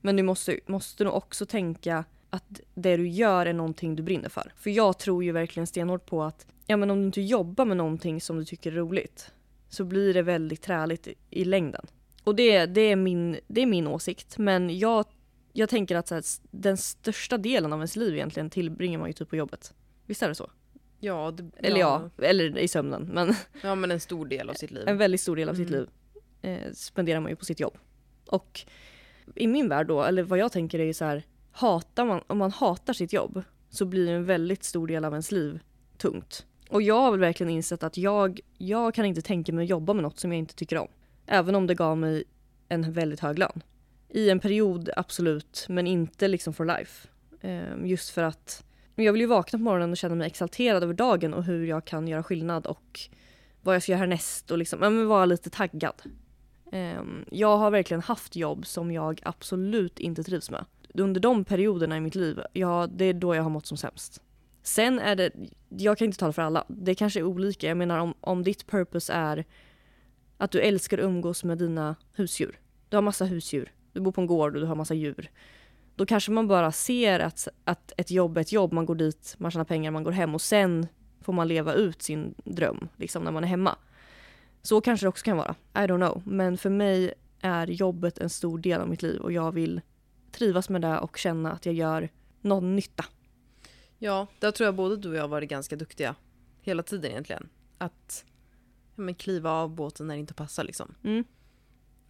Men 0.00 0.16
du 0.16 0.22
måste, 0.22 0.60
måste 0.66 1.04
nog 1.04 1.14
också 1.14 1.46
tänka 1.46 2.04
att 2.30 2.60
det 2.74 2.96
du 2.96 3.08
gör 3.08 3.46
är 3.46 3.52
någonting 3.52 3.96
du 3.96 4.02
brinner 4.02 4.28
för. 4.28 4.52
För 4.56 4.70
jag 4.70 4.98
tror 4.98 5.24
ju 5.24 5.32
verkligen 5.32 5.66
stenhårt 5.66 6.06
på 6.06 6.22
att 6.22 6.46
ja, 6.66 6.76
men 6.76 6.90
om 6.90 7.00
du 7.00 7.06
inte 7.06 7.20
jobbar 7.20 7.64
med 7.64 7.76
någonting 7.76 8.20
som 8.20 8.38
du 8.38 8.44
tycker 8.44 8.72
är 8.72 8.76
roligt 8.76 9.32
så 9.68 9.84
blir 9.84 10.14
det 10.14 10.22
väldigt 10.22 10.62
träligt 10.62 11.06
i, 11.06 11.14
i 11.30 11.44
längden. 11.44 11.86
Och 12.24 12.34
det, 12.34 12.66
det, 12.66 12.80
är 12.80 12.96
min, 12.96 13.36
det 13.46 13.62
är 13.62 13.66
min 13.66 13.86
åsikt. 13.86 14.38
Men 14.38 14.78
jag, 14.78 15.04
jag 15.52 15.68
tänker 15.68 15.96
att 15.96 16.08
så 16.08 16.14
här, 16.14 16.24
den 16.50 16.76
största 16.76 17.38
delen 17.38 17.72
av 17.72 17.78
ens 17.78 17.96
liv 17.96 18.14
egentligen 18.14 18.50
tillbringar 18.50 18.98
man 18.98 19.08
ju 19.08 19.12
typ 19.12 19.30
på 19.30 19.36
jobbet. 19.36 19.74
Visst 20.06 20.22
är 20.22 20.28
det 20.28 20.34
så? 20.34 20.50
Ja, 21.00 21.30
det, 21.30 21.50
Eller 21.56 21.80
ja, 21.80 22.10
eller 22.18 22.58
i 22.58 22.68
sömnen. 22.68 23.02
Men 23.12 23.34
Ja 23.62 23.74
men 23.74 23.90
en 23.90 24.00
stor 24.00 24.26
del 24.26 24.50
av 24.50 24.54
sitt 24.54 24.70
liv. 24.70 24.88
en 24.88 24.96
väldigt 24.98 25.20
stor 25.20 25.36
del 25.36 25.48
av 25.48 25.54
sitt 25.54 25.68
Mm. 25.68 25.80
liv 25.80 25.88
eh, 26.42 26.72
spenderar 26.72 27.20
man 27.20 27.30
ju 27.30 27.36
på 27.36 27.44
sitt 27.44 27.60
jobb. 27.60 27.78
Och 28.26 28.60
i 29.34 29.46
min 29.46 29.68
värld 29.68 29.86
då, 29.86 30.02
eller 30.02 30.22
vad 30.22 30.38
jag 30.38 30.52
tänker 30.52 30.78
är 30.78 30.84
ju 30.84 30.94
så 30.94 31.04
här, 31.04 31.22
hatar 31.52 32.04
man, 32.04 32.20
om 32.26 32.38
man 32.38 32.50
hatar 32.52 32.92
sitt 32.92 33.12
jobb 33.12 33.42
så 33.70 33.84
blir 33.84 34.08
en 34.12 34.24
väldigt 34.24 34.64
stor 34.64 34.86
del 34.86 35.04
av 35.04 35.12
ens 35.12 35.32
liv 35.32 35.60
tungt. 35.98 36.46
Och 36.68 36.82
jag 36.82 37.00
har 37.00 37.10
väl 37.10 37.20
verkligen 37.20 37.50
insett 37.50 37.82
att 37.82 37.96
jag, 37.96 38.40
jag 38.58 38.94
kan 38.94 39.04
inte 39.04 39.22
tänka 39.22 39.52
mig 39.52 39.62
att 39.62 39.68
jobba 39.70 39.92
med 39.92 40.02
något 40.02 40.18
som 40.18 40.32
jag 40.32 40.38
inte 40.38 40.54
tycker 40.54 40.78
om. 40.78 40.88
Även 41.26 41.54
om 41.54 41.66
det 41.66 41.74
gav 41.74 41.98
mig 41.98 42.24
en 42.68 42.92
väldigt 42.92 43.20
hög 43.20 43.38
lön. 43.38 43.62
I 44.14 44.30
en 44.30 44.40
period 44.40 44.90
absolut, 44.96 45.66
men 45.68 45.86
inte 45.86 46.28
liksom 46.28 46.54
for 46.54 46.64
life. 46.64 47.08
Ehm, 47.40 47.86
just 47.86 48.10
för 48.10 48.22
att 48.22 48.64
jag 48.94 49.12
vill 49.12 49.20
ju 49.20 49.26
vakna 49.26 49.58
på 49.58 49.62
morgonen 49.62 49.90
och 49.90 49.96
känna 49.96 50.14
mig 50.14 50.26
exalterad 50.26 50.82
över 50.82 50.94
dagen 50.94 51.34
och 51.34 51.44
hur 51.44 51.66
jag 51.66 51.84
kan 51.84 52.08
göra 52.08 52.22
skillnad 52.22 52.66
och 52.66 53.00
vad 53.62 53.74
jag 53.74 53.82
ska 53.82 53.92
göra 53.92 53.98
härnäst 53.98 54.50
och 54.50 54.58
liksom, 54.58 54.82
ja, 54.82 54.90
men 54.90 55.06
vara 55.06 55.24
lite 55.24 55.50
taggad. 55.50 56.02
Ehm, 56.72 57.24
jag 57.30 57.56
har 57.58 57.70
verkligen 57.70 58.00
haft 58.00 58.36
jobb 58.36 58.66
som 58.66 58.92
jag 58.92 59.20
absolut 59.24 60.00
inte 60.00 60.24
trivs 60.24 60.50
med. 60.50 60.64
Under 60.94 61.20
de 61.20 61.44
perioderna 61.44 61.96
i 61.96 62.00
mitt 62.00 62.14
liv, 62.14 62.40
ja, 62.52 62.88
det 62.94 63.04
är 63.04 63.14
då 63.14 63.34
jag 63.34 63.42
har 63.42 63.50
mått 63.50 63.66
som 63.66 63.76
sämst. 63.76 64.22
Sen 64.62 64.98
är 64.98 65.16
det, 65.16 65.30
jag 65.68 65.98
kan 65.98 66.04
inte 66.04 66.18
tala 66.18 66.32
för 66.32 66.42
alla, 66.42 66.64
det 66.68 66.94
kanske 66.94 67.20
är 67.20 67.24
olika. 67.24 67.68
Jag 67.68 67.76
menar 67.76 67.98
om, 67.98 68.14
om 68.20 68.42
ditt 68.42 68.66
purpose 68.66 69.12
är 69.12 69.44
att 70.38 70.50
du 70.50 70.60
älskar 70.60 70.98
att 70.98 71.04
umgås 71.04 71.44
med 71.44 71.58
dina 71.58 71.96
husdjur. 72.14 72.58
Du 72.88 72.96
har 72.96 73.02
massa 73.02 73.24
husdjur, 73.24 73.72
du 73.92 74.00
bor 74.00 74.12
på 74.12 74.20
en 74.20 74.26
gård 74.26 74.54
och 74.54 74.60
du 74.60 74.66
har 74.66 74.74
massa 74.74 74.94
djur. 74.94 75.30
Då 75.96 76.06
kanske 76.06 76.30
man 76.30 76.48
bara 76.48 76.72
ser 76.72 77.20
att, 77.20 77.48
att 77.64 77.92
ett 77.96 78.10
jobb 78.10 78.36
är 78.36 78.40
ett 78.40 78.52
jobb, 78.52 78.72
man 78.72 78.86
går 78.86 78.94
dit, 78.94 79.34
man 79.38 79.50
tjänar 79.50 79.64
pengar, 79.64 79.90
man 79.90 80.04
går 80.04 80.12
hem 80.12 80.34
och 80.34 80.42
sen 80.42 80.86
får 81.20 81.32
man 81.32 81.48
leva 81.48 81.74
ut 81.74 82.02
sin 82.02 82.34
dröm 82.44 82.88
liksom 82.96 83.24
när 83.24 83.30
man 83.30 83.44
är 83.44 83.48
hemma. 83.48 83.76
Så 84.62 84.80
kanske 84.80 85.06
det 85.06 85.08
också 85.08 85.24
kan 85.24 85.36
vara. 85.36 85.54
I 85.74 85.78
don't 85.78 86.08
know. 86.08 86.22
Men 86.26 86.58
för 86.58 86.70
mig 86.70 87.14
är 87.40 87.66
jobbet 87.66 88.18
en 88.18 88.30
stor 88.30 88.58
del 88.58 88.80
av 88.80 88.88
mitt 88.88 89.02
liv 89.02 89.20
och 89.20 89.32
jag 89.32 89.52
vill 89.52 89.80
trivas 90.32 90.68
med 90.68 90.82
det 90.82 90.98
och 90.98 91.16
känna 91.16 91.52
att 91.52 91.66
jag 91.66 91.74
gör 91.74 92.08
någon 92.40 92.76
nytta. 92.76 93.04
Ja, 93.98 94.26
där 94.38 94.50
tror 94.50 94.64
jag 94.64 94.74
både 94.74 94.96
du 94.96 95.08
och 95.08 95.16
jag 95.16 95.22
har 95.22 95.28
varit 95.28 95.50
ganska 95.50 95.76
duktiga. 95.76 96.14
Hela 96.62 96.82
tiden 96.82 97.10
egentligen. 97.10 97.48
Att 97.78 98.24
ja, 98.96 99.02
men 99.02 99.14
kliva 99.14 99.50
av 99.50 99.70
båten 99.70 100.06
när 100.06 100.14
det 100.14 100.20
inte 100.20 100.34
passar 100.34 100.64
liksom. 100.64 100.94
Mm. 101.04 101.24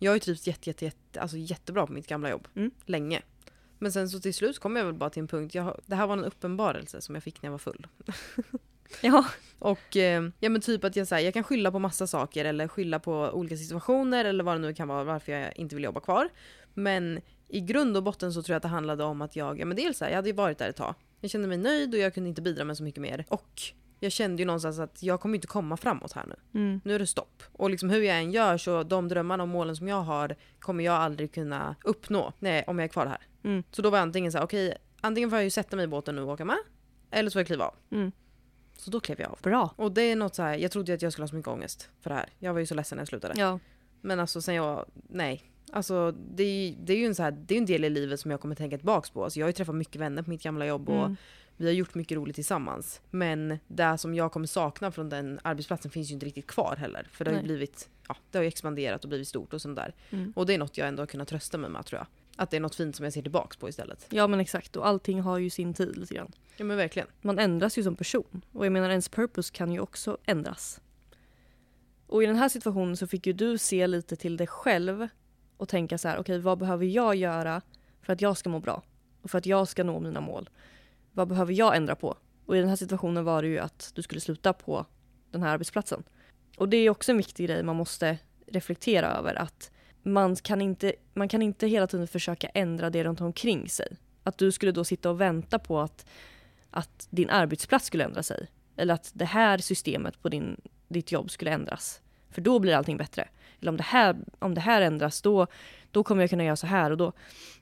Jag 0.02 0.10
har 0.10 0.16
ju 0.16 0.20
trivts 0.20 0.46
jätte, 0.46 0.70
jätte, 0.70 0.84
jätte, 0.84 1.20
alltså 1.20 1.36
jättebra 1.36 1.86
på 1.86 1.92
mitt 1.92 2.06
gamla 2.06 2.30
jobb. 2.30 2.48
Mm. 2.54 2.70
Länge. 2.84 3.22
Men 3.78 3.92
sen 3.92 4.08
så 4.08 4.20
till 4.20 4.34
slut 4.34 4.58
kom 4.58 4.76
jag 4.76 4.84
väl 4.84 4.94
bara 4.94 5.10
till 5.10 5.20
en 5.20 5.28
punkt, 5.28 5.54
jag, 5.54 5.80
det 5.86 5.96
här 5.96 6.06
var 6.06 6.16
en 6.16 6.24
uppenbarelse 6.24 7.00
som 7.00 7.14
jag 7.14 7.24
fick 7.24 7.42
när 7.42 7.46
jag 7.46 7.52
var 7.52 7.58
full. 7.58 7.86
Ja. 9.00 9.24
Och 9.58 9.96
eh, 9.96 10.28
ja 10.40 10.50
men 10.50 10.60
typ 10.60 10.84
att 10.84 10.96
jag, 10.96 11.08
så 11.08 11.14
här, 11.14 11.22
jag 11.22 11.34
kan 11.34 11.44
skylla 11.44 11.72
på 11.72 11.78
massa 11.78 12.06
saker 12.06 12.44
eller 12.44 12.68
skylla 12.68 12.98
på 12.98 13.12
olika 13.12 13.56
situationer 13.56 14.24
eller 14.24 14.44
vad 14.44 14.54
det 14.54 14.58
nu 14.58 14.74
kan 14.74 14.88
vara 14.88 15.04
varför 15.04 15.32
jag 15.32 15.56
inte 15.56 15.74
vill 15.74 15.84
jobba 15.84 16.00
kvar. 16.00 16.28
Men 16.74 17.20
i 17.48 17.60
grund 17.60 17.96
och 17.96 18.02
botten 18.02 18.32
så 18.32 18.42
tror 18.42 18.52
jag 18.54 18.56
att 18.56 18.62
det 18.62 18.68
handlade 18.68 19.04
om 19.04 19.22
att 19.22 19.36
jag, 19.36 19.60
ja 19.60 19.64
men 19.64 19.76
dels 19.76 19.98
så 19.98 20.04
här, 20.04 20.10
jag 20.10 20.16
hade 20.16 20.28
ju 20.28 20.34
varit 20.34 20.58
där 20.58 20.68
ett 20.68 20.76
tag. 20.76 20.94
Jag 21.20 21.30
kände 21.30 21.48
mig 21.48 21.58
nöjd 21.58 21.94
och 21.94 22.00
jag 22.00 22.14
kunde 22.14 22.28
inte 22.28 22.42
bidra 22.42 22.64
med 22.64 22.76
så 22.76 22.82
mycket 22.82 23.02
mer. 23.02 23.24
Och 23.28 23.62
jag 24.02 24.12
kände 24.12 24.42
ju 24.42 24.46
någonstans 24.46 24.78
att 24.78 25.02
jag 25.02 25.20
kommer 25.20 25.34
inte 25.34 25.46
komma 25.46 25.76
framåt 25.76 26.12
här 26.12 26.24
nu. 26.26 26.60
Mm. 26.60 26.80
Nu 26.84 26.94
är 26.94 26.98
det 26.98 27.06
stopp. 27.06 27.42
Och 27.52 27.70
liksom 27.70 27.90
hur 27.90 28.02
jag 28.02 28.18
än 28.18 28.32
gör 28.32 28.58
så 28.58 28.82
de 28.82 29.08
drömmarna 29.08 29.42
och 29.42 29.48
målen 29.48 29.76
som 29.76 29.88
jag 29.88 30.02
har 30.02 30.36
kommer 30.58 30.84
jag 30.84 30.94
aldrig 30.94 31.32
kunna 31.34 31.76
uppnå 31.84 32.32
nej, 32.38 32.64
om 32.66 32.78
jag 32.78 32.84
är 32.84 32.88
kvar 32.88 33.06
här. 33.06 33.18
Mm. 33.44 33.62
Så 33.70 33.82
då 33.82 33.90
var 33.90 33.98
jag 33.98 34.02
antingen 34.02 34.32
så 34.32 34.38
här, 34.38 34.44
okej, 34.44 34.74
antingen 35.00 35.30
får 35.30 35.38
jag 35.38 35.44
ju 35.44 35.50
sätta 35.50 35.76
mig 35.76 35.84
i 35.84 35.88
båten 35.88 36.16
nu 36.16 36.22
och 36.22 36.28
åka 36.28 36.44
med. 36.44 36.58
Eller 37.10 37.30
så 37.30 37.32
får 37.34 37.40
jag 37.40 37.46
kliva 37.46 37.64
av. 37.64 37.74
Mm. 37.90 38.12
Så 38.76 38.90
då 38.90 39.00
klev 39.00 39.20
jag 39.20 39.30
av. 39.30 39.38
Bra. 39.42 39.74
Och 39.76 39.92
det 39.92 40.02
är 40.02 40.16
något 40.16 40.34
så 40.34 40.42
här, 40.42 40.54
jag 40.56 40.70
trodde 40.70 40.92
ju 40.92 40.96
att 40.96 41.02
jag 41.02 41.12
skulle 41.12 41.22
ha 41.22 41.28
så 41.28 41.36
mycket 41.36 41.48
ångest 41.52 41.88
för 42.00 42.10
det 42.10 42.16
här. 42.16 42.28
Jag 42.38 42.52
var 42.52 42.60
ju 42.60 42.66
så 42.66 42.74
ledsen 42.74 42.96
när 42.96 43.00
jag 43.00 43.08
slutade. 43.08 43.34
Ja. 43.40 43.58
Men 44.00 44.20
alltså 44.20 44.42
sen 44.42 44.54
jag, 44.54 44.84
nej. 45.08 45.42
Alltså 45.72 46.12
det, 46.12 46.42
är- 46.42 46.74
det 46.84 46.92
är 46.92 46.96
ju 46.96 47.06
en, 47.06 47.14
så 47.14 47.22
här, 47.22 47.30
det 47.30 47.54
är 47.54 47.58
en 47.58 47.66
del 47.66 47.84
i 47.84 47.90
livet 47.90 48.20
som 48.20 48.30
jag 48.30 48.40
kommer 48.40 48.54
tänka 48.54 48.76
tillbaks 48.78 49.10
på. 49.10 49.24
Alltså, 49.24 49.38
jag 49.40 49.44
har 49.46 49.48
ju 49.48 49.52
träffat 49.52 49.74
mycket 49.74 50.00
vänner 50.00 50.22
på 50.22 50.30
mitt 50.30 50.42
gamla 50.42 50.66
jobb 50.66 50.88
och 50.88 50.94
Mm. 51.04 51.16
Vi 51.62 51.66
har 51.66 51.74
gjort 51.74 51.94
mycket 51.94 52.16
roligt 52.16 52.34
tillsammans. 52.34 53.00
Men 53.10 53.58
det 53.68 53.98
som 53.98 54.14
jag 54.14 54.32
kommer 54.32 54.46
sakna 54.46 54.90
från 54.90 55.08
den 55.08 55.40
arbetsplatsen 55.42 55.90
finns 55.90 56.10
ju 56.10 56.14
inte 56.14 56.26
riktigt 56.26 56.46
kvar 56.46 56.76
heller. 56.76 57.08
För 57.12 57.24
det 57.24 57.30
har 57.30 57.38
ju 57.38 57.44
blivit, 57.44 57.88
ja, 58.08 58.16
det 58.30 58.38
har 58.38 58.42
ju 58.42 58.48
expanderat 58.48 59.04
och 59.04 59.08
blivit 59.08 59.28
stort 59.28 59.54
och 59.54 59.62
sånt 59.62 59.76
där. 59.76 59.94
Mm. 60.10 60.32
Och 60.36 60.46
det 60.46 60.54
är 60.54 60.58
något 60.58 60.78
jag 60.78 60.88
ändå 60.88 61.02
har 61.02 61.06
kunnat 61.06 61.28
trösta 61.28 61.58
mig 61.58 61.70
med 61.70 61.86
tror 61.86 61.98
jag. 61.98 62.06
Att 62.36 62.50
det 62.50 62.56
är 62.56 62.60
något 62.60 62.74
fint 62.74 62.96
som 62.96 63.04
jag 63.04 63.12
ser 63.12 63.22
tillbaks 63.22 63.56
på 63.56 63.68
istället. 63.68 64.06
ja 64.10 64.26
men 64.26 64.40
exakt 64.40 64.76
och 64.76 64.86
allting 64.86 65.20
har 65.20 65.38
ju 65.38 65.50
sin 65.50 65.74
tid 65.74 65.96
lite 65.96 66.14
grann. 66.14 66.32
Ja 66.56 66.64
men 66.64 66.76
verkligen. 66.76 67.08
Man 67.20 67.38
ändras 67.38 67.78
ju 67.78 67.82
som 67.82 67.96
person 67.96 68.44
och 68.52 68.66
jag 68.66 68.72
menar 68.72 68.90
ens 68.90 69.08
purpose 69.08 69.52
kan 69.52 69.72
ju 69.72 69.80
också 69.80 70.18
ändras. 70.26 70.80
Och 72.06 72.22
i 72.22 72.26
den 72.26 72.36
här 72.36 72.48
situationen 72.48 72.96
så 72.96 73.06
fick 73.06 73.26
ju 73.26 73.32
du 73.32 73.58
se 73.58 73.86
lite 73.86 74.16
till 74.16 74.36
dig 74.36 74.46
själv 74.46 75.08
och 75.56 75.68
tänka 75.68 75.98
så 75.98 76.08
här, 76.08 76.18
okej 76.18 76.38
vad 76.38 76.58
behöver 76.58 76.86
jag 76.86 77.14
göra 77.14 77.62
för 78.02 78.12
att 78.12 78.20
jag 78.20 78.36
ska 78.36 78.50
må 78.50 78.60
bra? 78.60 78.82
Och 79.22 79.30
för 79.30 79.38
att 79.38 79.46
jag 79.46 79.68
ska 79.68 79.84
nå 79.84 80.00
mina 80.00 80.20
mål? 80.20 80.50
Vad 81.12 81.28
behöver 81.28 81.52
jag 81.52 81.76
ändra 81.76 81.94
på? 81.94 82.16
Och 82.46 82.56
i 82.56 82.60
den 82.60 82.68
här 82.68 82.76
situationen 82.76 83.24
var 83.24 83.42
det 83.42 83.48
ju 83.48 83.58
att 83.58 83.92
du 83.94 84.02
skulle 84.02 84.20
sluta 84.20 84.52
på 84.52 84.86
den 85.30 85.42
här 85.42 85.48
arbetsplatsen. 85.48 86.02
Och 86.56 86.68
det 86.68 86.76
är 86.76 86.90
också 86.90 87.12
en 87.12 87.16
viktig 87.16 87.46
grej 87.46 87.62
man 87.62 87.76
måste 87.76 88.18
reflektera 88.46 89.06
över 89.06 89.34
att 89.34 89.70
man 90.02 90.36
kan 90.36 90.62
inte, 90.62 90.92
man 91.14 91.28
kan 91.28 91.42
inte 91.42 91.66
hela 91.66 91.86
tiden 91.86 92.08
försöka 92.08 92.46
ändra 92.46 92.90
det 92.90 93.04
runt 93.04 93.20
omkring 93.20 93.68
sig. 93.68 93.96
Att 94.22 94.38
du 94.38 94.52
skulle 94.52 94.72
då 94.72 94.84
sitta 94.84 95.10
och 95.10 95.20
vänta 95.20 95.58
på 95.58 95.80
att, 95.80 96.06
att 96.70 97.06
din 97.10 97.30
arbetsplats 97.30 97.86
skulle 97.86 98.04
ändra 98.04 98.22
sig. 98.22 98.46
Eller 98.76 98.94
att 98.94 99.10
det 99.14 99.24
här 99.24 99.58
systemet 99.58 100.22
på 100.22 100.28
din, 100.28 100.60
ditt 100.88 101.12
jobb 101.12 101.30
skulle 101.30 101.50
ändras. 101.50 102.00
För 102.30 102.40
då 102.40 102.58
blir 102.58 102.74
allting 102.74 102.96
bättre. 102.96 103.28
Eller 103.60 103.70
om 103.70 103.76
det 103.76 103.82
här, 103.82 104.16
om 104.38 104.54
det 104.54 104.60
här 104.60 104.82
ändras, 104.82 105.22
då, 105.22 105.46
då 105.90 106.04
kommer 106.04 106.22
jag 106.22 106.30
kunna 106.30 106.44
göra 106.44 106.56
så 106.56 106.66
här. 106.66 106.90
Och 106.90 106.96
då, 106.96 107.12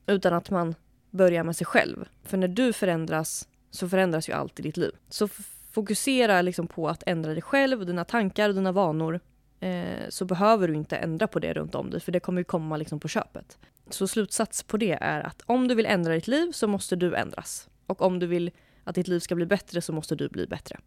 utan 0.07 0.35
att 0.35 0.50
man 0.50 0.75
börjar 1.11 1.45
med 1.45 1.57
sig 1.57 1.67
själv. 1.67 2.09
För 2.23 2.37
när 2.37 2.49
du 2.49 2.73
förändras 2.73 3.49
så 3.71 3.88
förändras 3.88 4.29
ju 4.29 4.33
allt 4.33 4.61
i 4.61 4.62
ditt 4.62 4.76
liv. 4.76 4.93
Så 5.09 5.29
fokusera 5.73 6.43
liksom 6.43 6.67
på 6.67 6.88
att 6.88 7.02
ändra 7.07 7.33
dig 7.33 7.43
själv, 7.43 7.87
dina 7.87 8.05
tankar 8.05 8.49
och 8.49 8.55
dina 8.55 8.73
vanor. 8.73 9.21
Eh, 9.61 10.09
så 10.09 10.25
behöver 10.25 10.69
du 10.69 10.75
inte 10.75 10.97
ändra 10.97 11.26
på 11.26 11.38
det 11.38 11.52
runt 11.52 11.75
om 11.75 11.90
dig, 11.90 12.00
för 12.00 12.12
det 12.12 12.21
kommer 12.21 12.40
ju 12.40 12.45
komma 12.45 12.76
liksom 12.76 13.00
på 13.00 13.09
köpet. 13.09 13.59
Så 13.90 14.09
slutsats 14.09 14.62
på 14.62 14.76
det 14.76 14.99
är 15.00 15.21
att 15.21 15.43
om 15.47 15.69
du 15.69 15.75
vill 15.75 15.87
ändra 15.87 16.14
ditt 16.14 16.29
liv 16.29 16.52
så 16.52 16.69
måste 16.69 16.97
du 16.97 17.14
ändras. 17.14 17.69
Och 17.87 18.02
om 18.02 18.19
du 18.19 18.26
vill 18.26 18.50
att 18.85 18.95
ditt 18.95 19.09
liv 19.09 19.21
ska 19.21 19.35
bli 19.35 19.47
bättre 19.47 19.81
så 19.81 19.93
måste 19.93 20.17
du 20.17 20.29
bli 20.29 20.47
bättre. 20.47 20.79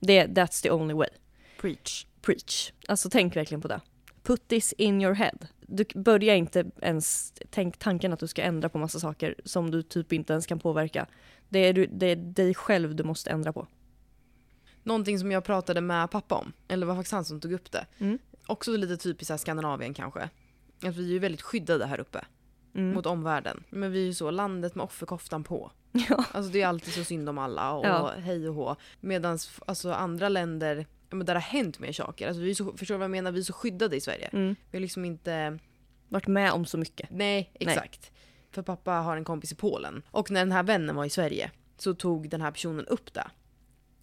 Det, 0.00 0.26
that's 0.26 0.62
the 0.62 0.70
only 0.70 0.94
way. 0.94 1.08
Preach. 1.60 2.06
Preach. 2.20 2.72
Alltså 2.88 3.10
tänk 3.10 3.36
verkligen 3.36 3.60
på 3.60 3.68
det. 3.68 3.80
Put 4.22 4.48
this 4.48 4.72
in 4.72 5.02
your 5.02 5.14
head. 5.14 5.38
Du 5.66 5.84
börjar 5.94 6.34
inte 6.34 6.64
ens 6.82 7.32
tänk 7.50 7.76
tanken 7.78 8.12
att 8.12 8.20
du 8.20 8.26
ska 8.26 8.42
ändra 8.42 8.68
på 8.68 8.78
massa 8.78 9.00
saker 9.00 9.34
som 9.44 9.70
du 9.70 9.82
typ 9.82 10.12
inte 10.12 10.32
ens 10.32 10.46
kan 10.46 10.58
påverka. 10.58 11.06
Det 11.48 11.58
är, 11.58 11.72
du, 11.72 11.86
det 11.86 12.06
är 12.06 12.16
dig 12.16 12.54
själv 12.54 12.94
du 12.96 13.04
måste 13.04 13.30
ändra 13.30 13.52
på. 13.52 13.66
Någonting 14.82 15.18
som 15.18 15.32
jag 15.32 15.44
pratade 15.44 15.80
med 15.80 16.10
pappa 16.10 16.34
om, 16.34 16.52
eller 16.68 16.86
det 16.86 16.88
var 16.88 16.96
faktiskt 16.96 17.12
han 17.12 17.24
som 17.24 17.40
tog 17.40 17.52
upp 17.52 17.70
det. 17.72 17.86
Mm. 17.98 18.18
Också 18.46 18.70
lite 18.76 18.96
typiskt 18.96 19.40
Skandinavien 19.40 19.94
kanske. 19.94 20.20
Att 20.82 20.96
vi 20.96 21.04
är 21.08 21.12
ju 21.12 21.18
väldigt 21.18 21.42
skyddade 21.42 21.86
här 21.86 22.00
uppe 22.00 22.24
Mm. 22.76 22.94
mot 22.94 23.06
omvärlden. 23.06 23.64
Men 23.70 23.92
vi 23.92 24.02
är 24.02 24.06
ju 24.06 24.14
så, 24.14 24.30
landet 24.30 24.74
med 24.74 24.84
offerkoftan 24.84 25.44
på. 25.44 25.70
Ja. 25.92 26.24
Alltså 26.32 26.52
det 26.52 26.62
är 26.62 26.66
alltid 26.66 26.94
så 26.94 27.04
synd 27.04 27.28
om 27.28 27.38
alla 27.38 27.72
och 27.72 27.86
Ja. 27.86 28.12
hej 28.18 28.48
och 28.48 28.54
hå. 28.54 28.76
Medan 29.00 29.38
alltså, 29.66 29.92
andra 29.92 30.28
länder, 30.28 30.86
men 31.10 31.26
där 31.26 31.34
det 31.34 31.40
har 31.40 31.58
hänt 31.58 31.78
mer 31.78 31.92
saker. 31.92 32.28
Alltså, 32.28 32.42
vi 32.42 32.54
så, 32.54 32.76
förstår 32.76 32.94
du 32.94 32.98
vad 32.98 33.04
jag 33.04 33.10
menar? 33.10 33.32
Vi 33.32 33.40
är 33.40 33.44
så 33.44 33.52
skyddade 33.52 33.96
i 33.96 34.00
Sverige. 34.00 34.30
Mm. 34.32 34.56
Vi 34.70 34.78
har 34.78 34.80
liksom 34.80 35.04
inte, 35.04 35.58
Varit 36.08 36.26
med 36.26 36.52
om 36.52 36.66
så 36.66 36.78
mycket. 36.78 37.10
nej 37.10 37.50
exakt. 37.54 38.10
För 38.50 38.62
pappa 38.62 38.92
har 38.92 39.16
en 39.16 39.24
kompis 39.24 39.52
i 39.52 39.54
Polen. 39.54 40.02
Och 40.10 40.30
när 40.30 40.40
den 40.40 40.52
här 40.52 40.62
vännen 40.62 40.96
var 40.96 41.04
i 41.04 41.10
Sverige 41.10 41.50
så 41.76 41.94
tog 41.94 42.28
den 42.28 42.40
här 42.40 42.50
personen 42.50 42.86
upp 42.86 43.14
det. 43.14 43.26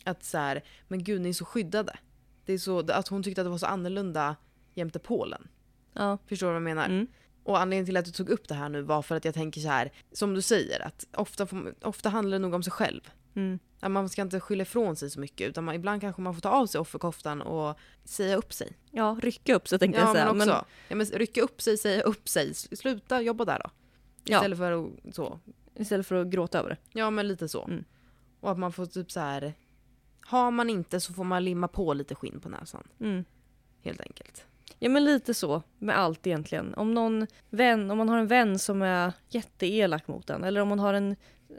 Att 0.03 0.23
så 0.23 0.37
här, 0.37 0.63
men 0.87 1.03
gud 1.03 1.21
ni 1.21 1.29
är 1.29 1.33
så 1.33 1.45
skyddade. 1.45 1.97
Det 2.45 2.53
är 2.53 2.57
så, 2.57 2.91
att 2.91 3.07
hon 3.07 3.23
tyckte 3.23 3.41
att 3.41 3.45
det 3.45 3.49
var 3.49 3.57
så 3.57 3.65
annorlunda 3.65 4.35
jämte 4.73 4.99
Polen. 4.99 5.47
Ja. 5.93 6.17
Förstår 6.27 6.47
du 6.47 6.51
vad 6.53 6.55
jag 6.55 6.63
menar? 6.63 6.85
Mm. 6.85 7.07
Och 7.43 7.59
anledningen 7.59 7.85
till 7.85 7.97
att 7.97 8.05
du 8.05 8.11
tog 8.11 8.29
upp 8.29 8.47
det 8.47 8.55
här 8.55 8.69
nu 8.69 8.81
var 8.81 9.01
för 9.01 9.15
att 9.15 9.25
jag 9.25 9.33
tänker 9.33 9.61
så 9.61 9.67
här, 9.67 9.91
som 10.11 10.33
du 10.33 10.41
säger, 10.41 10.87
att 10.87 11.07
ofta, 11.13 11.47
ofta 11.81 12.09
handlar 12.09 12.37
det 12.37 12.41
nog 12.41 12.53
om 12.53 12.63
sig 12.63 12.71
själv. 12.71 13.01
Mm. 13.35 13.59
Att 13.83 13.91
man 13.91 14.09
ska 14.09 14.21
inte 14.21 14.39
skylla 14.39 14.61
ifrån 14.61 14.95
sig 14.95 15.09
så 15.09 15.19
mycket 15.19 15.49
utan 15.49 15.63
man, 15.63 15.75
ibland 15.75 16.01
kanske 16.01 16.21
man 16.21 16.33
får 16.33 16.41
ta 16.41 16.49
av 16.49 16.65
sig 16.65 16.81
offerkoftan 16.81 17.41
och 17.41 17.77
säga 18.03 18.35
upp 18.35 18.53
sig. 18.53 18.77
ja, 18.91 19.17
rycka 19.21 19.55
upp 19.55 19.67
sig 19.67 19.79
tänkte 19.79 20.01
Ja 20.01 20.05
jag 20.07 20.15
säga. 20.15 20.33
men 20.33 20.49
också, 20.49 20.65
ja, 20.87 20.95
men 20.95 21.05
rycka 21.05 21.41
upp 21.41 21.61
sig, 21.61 21.77
säga 21.77 22.01
upp 22.01 22.29
sig, 22.29 22.53
sluta 22.53 23.21
jobba 23.21 23.45
där 23.45 23.59
då. 23.63 23.69
Ja. 24.23 24.37
Istället 24.37 24.57
för 24.57 24.71
att 24.71 25.15
så. 25.15 25.39
istället 25.75 26.07
för 26.07 26.15
att 26.15 26.27
gråta 26.27 26.59
över 26.59 26.69
det. 26.69 26.77
Ja 26.99 27.09
men 27.09 27.27
lite 27.27 27.47
så. 27.47 27.63
Mm. 27.63 27.83
Och 28.39 28.51
att 28.51 28.59
man 28.59 28.71
får 28.71 28.85
typ 28.85 29.11
så 29.11 29.19
här. 29.19 29.53
Har 30.25 30.51
man 30.51 30.69
inte 30.69 30.99
så 30.99 31.13
får 31.13 31.23
man 31.23 31.45
limma 31.45 31.67
på 31.67 31.93
lite 31.93 32.15
skinn 32.15 32.39
på 32.39 32.49
näsan. 32.49 32.87
Mm. 32.99 33.25
Helt 33.83 34.01
enkelt. 34.01 34.45
Ja 34.79 34.89
men 34.89 35.05
lite 35.05 35.33
så 35.33 35.61
med 35.77 35.97
allt 35.97 36.27
egentligen. 36.27 36.73
Om 36.73 36.93
någon 36.93 37.27
vän, 37.49 37.91
om 37.91 37.97
man 37.97 38.09
har 38.09 38.17
en 38.17 38.27
vän 38.27 38.59
som 38.59 38.81
är 38.81 39.13
jätteelak 39.29 40.07
mot 40.07 40.29
en 40.29 40.43
eller 40.43 40.61
om 40.61 40.67
man 40.67 40.79
har 40.79 40.93
en, 40.93 41.15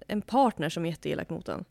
en 0.08 0.22
partner 0.22 0.68
som 0.68 0.84
är 0.84 0.90
jätteelak 0.90 1.30
mot 1.30 1.48
en. 1.48 1.64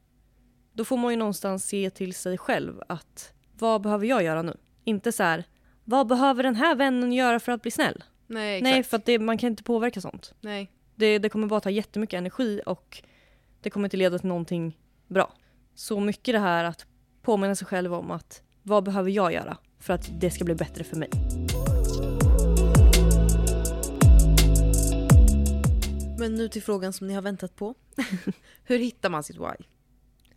Då 0.74 0.86
får 0.86 0.98
man 0.98 1.12
ju 1.12 1.18
någonstans 1.18 1.66
se 1.66 1.90
till 1.90 2.14
sig 2.14 2.38
själv 2.38 2.82
att 2.88 3.34
vad 3.60 3.82
behöver 3.82 4.06
jag 4.06 4.24
göra 4.24 4.42
nu? 4.42 4.58
Inte 4.84 5.12
så 5.12 5.24
här, 5.24 5.44
vad 5.84 6.08
behöver 6.08 6.44
den 6.44 6.56
här 6.56 6.76
vännen 6.76 7.14
göra 7.14 7.40
för 7.40 7.52
att 7.52 7.62
bli 7.62 7.72
snäll? 7.72 8.04
Nej 8.28 8.58
exakt. 8.58 8.72
Nej, 8.72 8.84
för 8.84 8.98
att 8.98 9.06
det, 9.06 9.20
man 9.20 9.38
kan 9.38 9.50
inte 9.50 9.64
påverka 9.64 10.02
sånt. 10.02 10.34
Nej. 10.42 10.72
Det, 10.96 11.20
det 11.20 11.30
kommer 11.30 11.48
bara 11.48 11.60
ta 11.60 11.70
jättemycket 11.70 12.18
energi 12.18 12.62
och 12.66 13.04
det 13.62 13.70
kommer 13.70 13.86
inte 13.86 13.98
leda 13.98 14.20
till 14.20 14.28
någonting 14.28 14.78
bra. 15.08 15.34
Så 15.76 16.00
mycket 16.00 16.34
det 16.34 16.40
här 16.40 16.64
att 16.64 16.86
påminna 17.22 17.56
sig 17.56 17.68
själv 17.68 17.94
om 17.94 18.12
att 18.12 18.42
vad 18.64 18.84
behöver 18.84 19.10
jag 19.10 19.34
göra 19.34 19.58
för 19.80 19.94
att 19.94 20.10
det 20.22 20.32
ska 20.32 20.44
bli 20.44 20.56
bättre 20.56 20.84
för 20.84 20.96
mig? 20.96 21.10
Men 26.20 26.36
nu 26.36 26.50
till 26.50 26.64
frågan 26.64 26.94
som 26.94 27.08
ni 27.08 27.14
har 27.14 27.22
väntat 27.22 27.56
på. 27.56 27.76
Hur 28.64 28.78
hittar 28.78 29.10
man 29.10 29.24
sitt 29.24 29.38
why? 29.38 29.66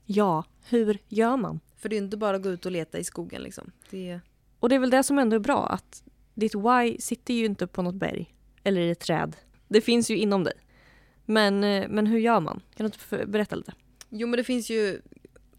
Ja, 0.05 0.45
hur 0.69 0.99
gör 1.09 1.37
man? 1.37 1.61
För 1.77 1.89
det 1.89 1.97
är 1.97 1.99
inte 1.99 2.17
bara 2.17 2.37
att 2.37 2.43
gå 2.43 2.51
ut 2.51 2.67
och 2.67 2.73
leta 2.73 2.99
i 2.99 3.05
skogen 3.05 3.43
liksom. 3.43 3.71
Det, 3.91 4.21
Och 4.61 4.69
det 4.69 4.75
är 4.75 4.79
väl 4.79 4.91
det 4.91 5.03
som 5.03 5.19
ändå 5.19 5.37
är 5.37 5.41
bra, 5.41 5.67
att 5.67 6.03
ditt 6.35 6.55
why 6.55 6.97
sitter 7.01 7.35
ju 7.35 7.45
inte 7.45 7.67
på 7.67 7.83
något 7.83 7.95
berg 7.95 8.35
eller 8.65 8.81
i 8.81 8.91
ett 8.91 9.01
träd. 9.01 9.37
Det 9.69 9.81
finns 9.81 10.11
ju 10.11 10.17
inom 10.17 10.45
dig. 10.45 10.55
Men, 11.25 11.65
eh, 11.65 11.89
men 11.89 12.07
hur 12.07 12.19
gör 12.19 12.41
man? 12.41 12.63
Kan 12.77 12.91
du 12.91 12.93
inte 13.15 13.27
berätta 13.27 13.57
lite? 13.57 13.73
jo 14.09 14.27
men 14.29 14.37
det 14.37 14.45
finns 14.45 14.71
ju 14.71 15.01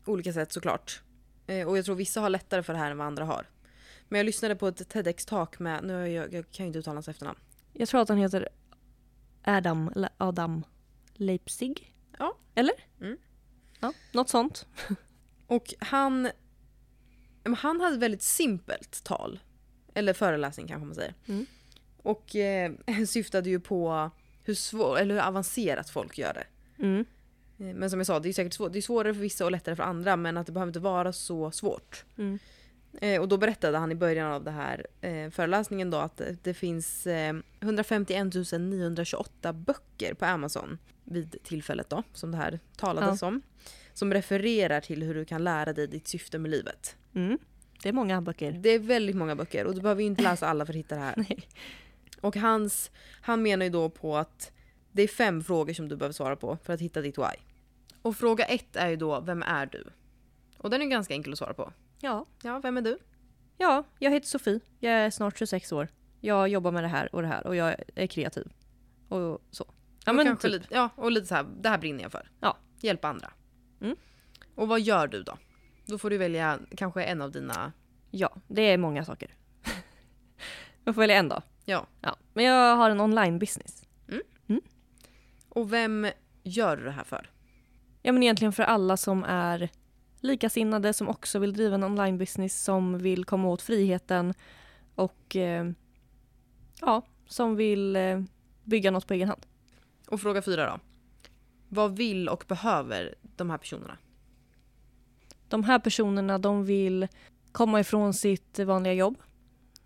olika 0.06 0.34
sätt 0.34 0.52
såklart. 0.52 1.02
Eh, 1.48 1.68
och 1.68 1.78
jag 1.78 1.86
tror 1.86 1.96
vissa 1.96 2.22
har 2.22 2.30
lättare 2.30 2.64
för 2.64 2.74
det 2.74 2.80
här 2.80 2.92
än 2.92 2.98
vad 2.98 3.08
andra 3.08 3.26
har. 3.26 3.48
Men 4.10 4.18
jag 4.18 4.26
lyssnade 4.26 4.56
på 4.56 4.68
ett 4.68 4.94
TEDx-talk 4.94 5.60
med, 5.60 5.84
nu 5.84 6.08
jag, 6.10 6.34
jag 6.34 6.52
kan 6.52 6.66
ju 6.66 6.68
inte 6.68 6.80
uttala 6.80 6.96
hans 6.96 7.08
efternamn. 7.08 7.40
Jag 7.74 7.90
tror 7.90 8.02
att 8.02 8.10
han 8.10 8.18
heter 8.18 8.50
Adam, 9.44 9.92
Adam 10.18 10.64
Leipzig? 11.14 11.94
Ja. 12.20 12.38
Eller? 12.56 12.74
Mm. 13.02 13.18
Ja, 13.80 13.94
något 14.12 14.30
sånt. 14.30 14.68
Och 15.48 15.74
han, 15.80 16.30
han 17.58 17.82
hade 17.82 17.96
ett 17.96 18.02
väldigt 18.02 18.22
simpelt 18.22 19.04
tal. 19.04 19.40
Eller 19.94 20.14
föreläsning 20.14 20.68
kanske 20.68 20.86
man 20.86 20.96
säger. 20.96 21.14
Mm. 21.26 21.46
Och 21.98 22.36
eh, 22.36 22.72
syftade 23.08 23.50
ju 23.50 23.60
på 23.60 24.12
hur, 24.44 24.56
svår, 24.56 25.00
eller 25.00 25.16
hur 25.16 25.22
avancerat 25.22 25.90
folk 25.90 26.18
gör 26.18 26.34
det. 26.34 26.48
Mm. 26.84 27.06
Eh, 27.60 27.76
Men 27.76 27.90
som 27.90 28.00
jag 28.00 28.08
sa, 28.08 28.20
det 28.20 28.30
är 28.30 28.34
säkert 28.34 28.54
svår, 28.54 28.70
det 28.70 28.80
är 28.80 28.82
svårare 28.82 29.14
för 29.14 29.22
vissa 29.22 29.46
och 29.46 29.52
lättare 29.52 29.76
för 29.76 29.84
andra 29.84 30.16
men 30.16 30.38
att 30.38 30.46
det 30.46 30.52
behöver 30.52 30.70
inte 30.70 30.80
vara 30.80 31.14
så 31.14 31.52
svårt. 31.52 32.06
Mm. 32.18 32.40
Eh, 33.02 33.22
och 33.22 33.28
då 33.28 33.38
berättade 33.38 33.78
han 33.78 33.92
i 33.92 33.96
början 33.96 34.32
av 34.32 34.44
den 34.44 34.54
här 34.54 34.88
eh, 35.02 35.30
föreläsningen 35.30 35.90
då 35.90 35.98
att 35.98 36.22
det 36.44 36.54
finns 36.54 37.08
eh, 37.08 37.36
151 37.60 38.34
928 38.60 39.54
böcker 39.54 40.14
på 40.14 40.26
Amazon 40.26 40.78
vid 41.06 41.44
tillfället 41.44 41.90
då, 41.90 42.04
som 42.14 42.32
det 42.32 42.38
här 42.38 42.60
talades 42.78 43.22
om. 43.22 43.42
Som 43.94 44.14
refererar 44.14 44.82
till 44.82 45.04
hur 45.04 45.16
du 45.16 45.26
kan 45.26 45.44
lära 45.44 45.74
dig 45.74 45.88
ditt 45.88 46.08
syfte 46.08 46.40
med 46.40 46.52
livet. 46.52 46.96
Mm. 47.16 47.40
Det 47.84 47.90
är 47.90 47.94
många 47.94 48.22
böcker. 48.22 48.52
Det 48.52 48.70
är 48.70 48.80
väldigt 48.80 49.16
många 49.16 49.36
böcker 49.36 49.66
och 49.66 49.76
du 49.76 49.82
behöver 49.82 50.04
inte 50.04 50.24
läsa 50.30 50.48
alla 50.48 50.66
för 50.66 50.74
att 50.74 50.78
hitta 50.78 50.96
det 50.96 51.02
här. 51.02 51.14
Nej. 51.18 51.48
Och 52.22 52.36
hans, 52.36 52.92
han 53.22 53.42
menar 53.42 53.66
ju 53.66 53.72
då 53.72 53.90
på 53.90 54.18
att 54.18 54.52
det 54.92 55.02
är 55.02 55.08
fem 55.08 55.44
frågor 55.44 55.74
som 55.74 55.90
du 55.90 55.96
behöver 55.96 56.14
svara 56.14 56.36
på 56.36 56.58
för 56.64 56.74
att 56.74 56.82
hitta 56.82 57.02
ditt 57.02 57.18
why. 57.18 57.36
Och 58.02 58.16
fråga 58.16 58.46
ett 58.46 58.76
är 58.76 58.90
ju 58.90 58.96
då, 58.96 59.20
vem 59.20 59.44
är 59.44 59.66
du? 59.66 59.84
Och 60.58 60.70
den 60.70 60.82
är 60.82 60.86
ganska 60.86 61.14
enkel 61.14 61.34
att 61.34 61.40
svara 61.40 61.54
på. 61.54 61.74
Ja. 62.00 62.26
Ja, 62.44 62.60
vem 62.60 62.78
är 62.78 62.82
du? 62.82 62.98
ja, 63.58 63.84
jag 64.00 64.12
heter 64.12 64.28
Sofie. 64.28 64.60
Jag 64.80 64.94
är 64.94 65.10
snart 65.10 65.38
26 65.38 65.72
år. 65.72 65.88
Jag 66.22 66.48
jobbar 66.48 66.72
med 66.72 66.84
det 66.84 66.88
här 66.88 67.16
och 67.16 67.22
det 67.22 67.28
här 67.28 67.48
och 67.48 67.56
jag 67.56 67.76
är 67.96 68.08
kreativ. 68.08 68.52
Och 69.10 69.42
så. 69.52 69.66
Ja, 70.06 70.12
och 70.12 70.16
men 70.16 70.26
kanske 70.26 70.48
typ. 70.48 70.62
lite, 70.62 70.76
ja, 70.76 70.90
och 70.96 71.12
lite 71.12 71.28
så 71.28 71.36
här, 71.36 71.46
det 71.62 71.70
här 71.70 71.78
brinner 71.78 72.04
jag 72.04 72.12
för. 72.12 72.30
Ja. 72.40 72.58
Hjälpa 72.80 73.08
andra. 73.08 73.32
Mm. 73.82 73.96
Och 74.56 74.68
vad 74.68 74.82
gör 74.82 75.08
du 75.08 75.24
då? 75.24 75.38
Då 75.86 75.98
får 75.98 76.10
du 76.10 76.18
välja 76.18 76.60
kanske 76.78 77.04
en 77.04 77.22
av 77.22 77.32
dina... 77.32 77.72
Ja, 78.12 78.36
det 78.48 78.62
är 78.62 78.78
många 78.78 79.06
saker. 79.06 79.36
jag 80.84 80.96
får 80.96 81.02
välja 81.02 81.16
en 81.16 81.30
då. 81.30 81.42
Ja. 81.66 81.88
Ja. 82.02 82.16
Men 82.34 82.46
jag 82.46 82.76
har 82.76 82.90
en 82.90 83.02
online 83.02 83.40
business. 83.40 83.86
Och 85.56 85.74
vem 85.74 86.08
gör 86.44 86.78
du 86.78 86.84
det 86.84 86.92
här 86.92 87.04
för? 87.04 87.30
Ja 88.02 88.12
men 88.12 88.24
egentligen 88.24 88.54
för 88.54 88.64
alla 88.64 88.98
som 88.98 89.24
är 89.24 89.70
likasinnade 90.20 90.94
som 90.94 91.10
också 91.10 91.40
vill 91.40 91.54
driva 91.54 91.76
en 91.76 91.84
online 91.84 92.18
business 92.18 92.64
som 92.64 92.98
vill 92.98 93.26
komma 93.26 93.48
åt 93.48 93.62
friheten 93.62 94.34
och 94.96 95.36
eh, 95.36 95.70
ja, 96.82 97.02
som 97.28 97.56
vill 97.56 97.96
eh, 97.96 98.22
bygga 98.64 98.92
något 98.92 99.08
på 99.08 99.14
egen 99.14 99.28
hand. 99.28 99.46
Och 100.08 100.22
fråga 100.22 100.42
fyra 100.42 100.66
då. 100.72 100.80
Vad 101.70 101.96
vill 101.96 102.30
och 102.30 102.46
behöver 102.48 103.16
de 103.22 103.50
här 103.50 103.58
personerna? 103.58 103.98
De 105.48 105.64
här 105.64 105.80
personerna 105.80 106.38
de 106.38 106.66
vill 106.66 107.08
komma 107.52 107.80
ifrån 107.80 108.14
sitt 108.14 108.60
vanliga 108.60 108.94
jobb. 108.94 109.18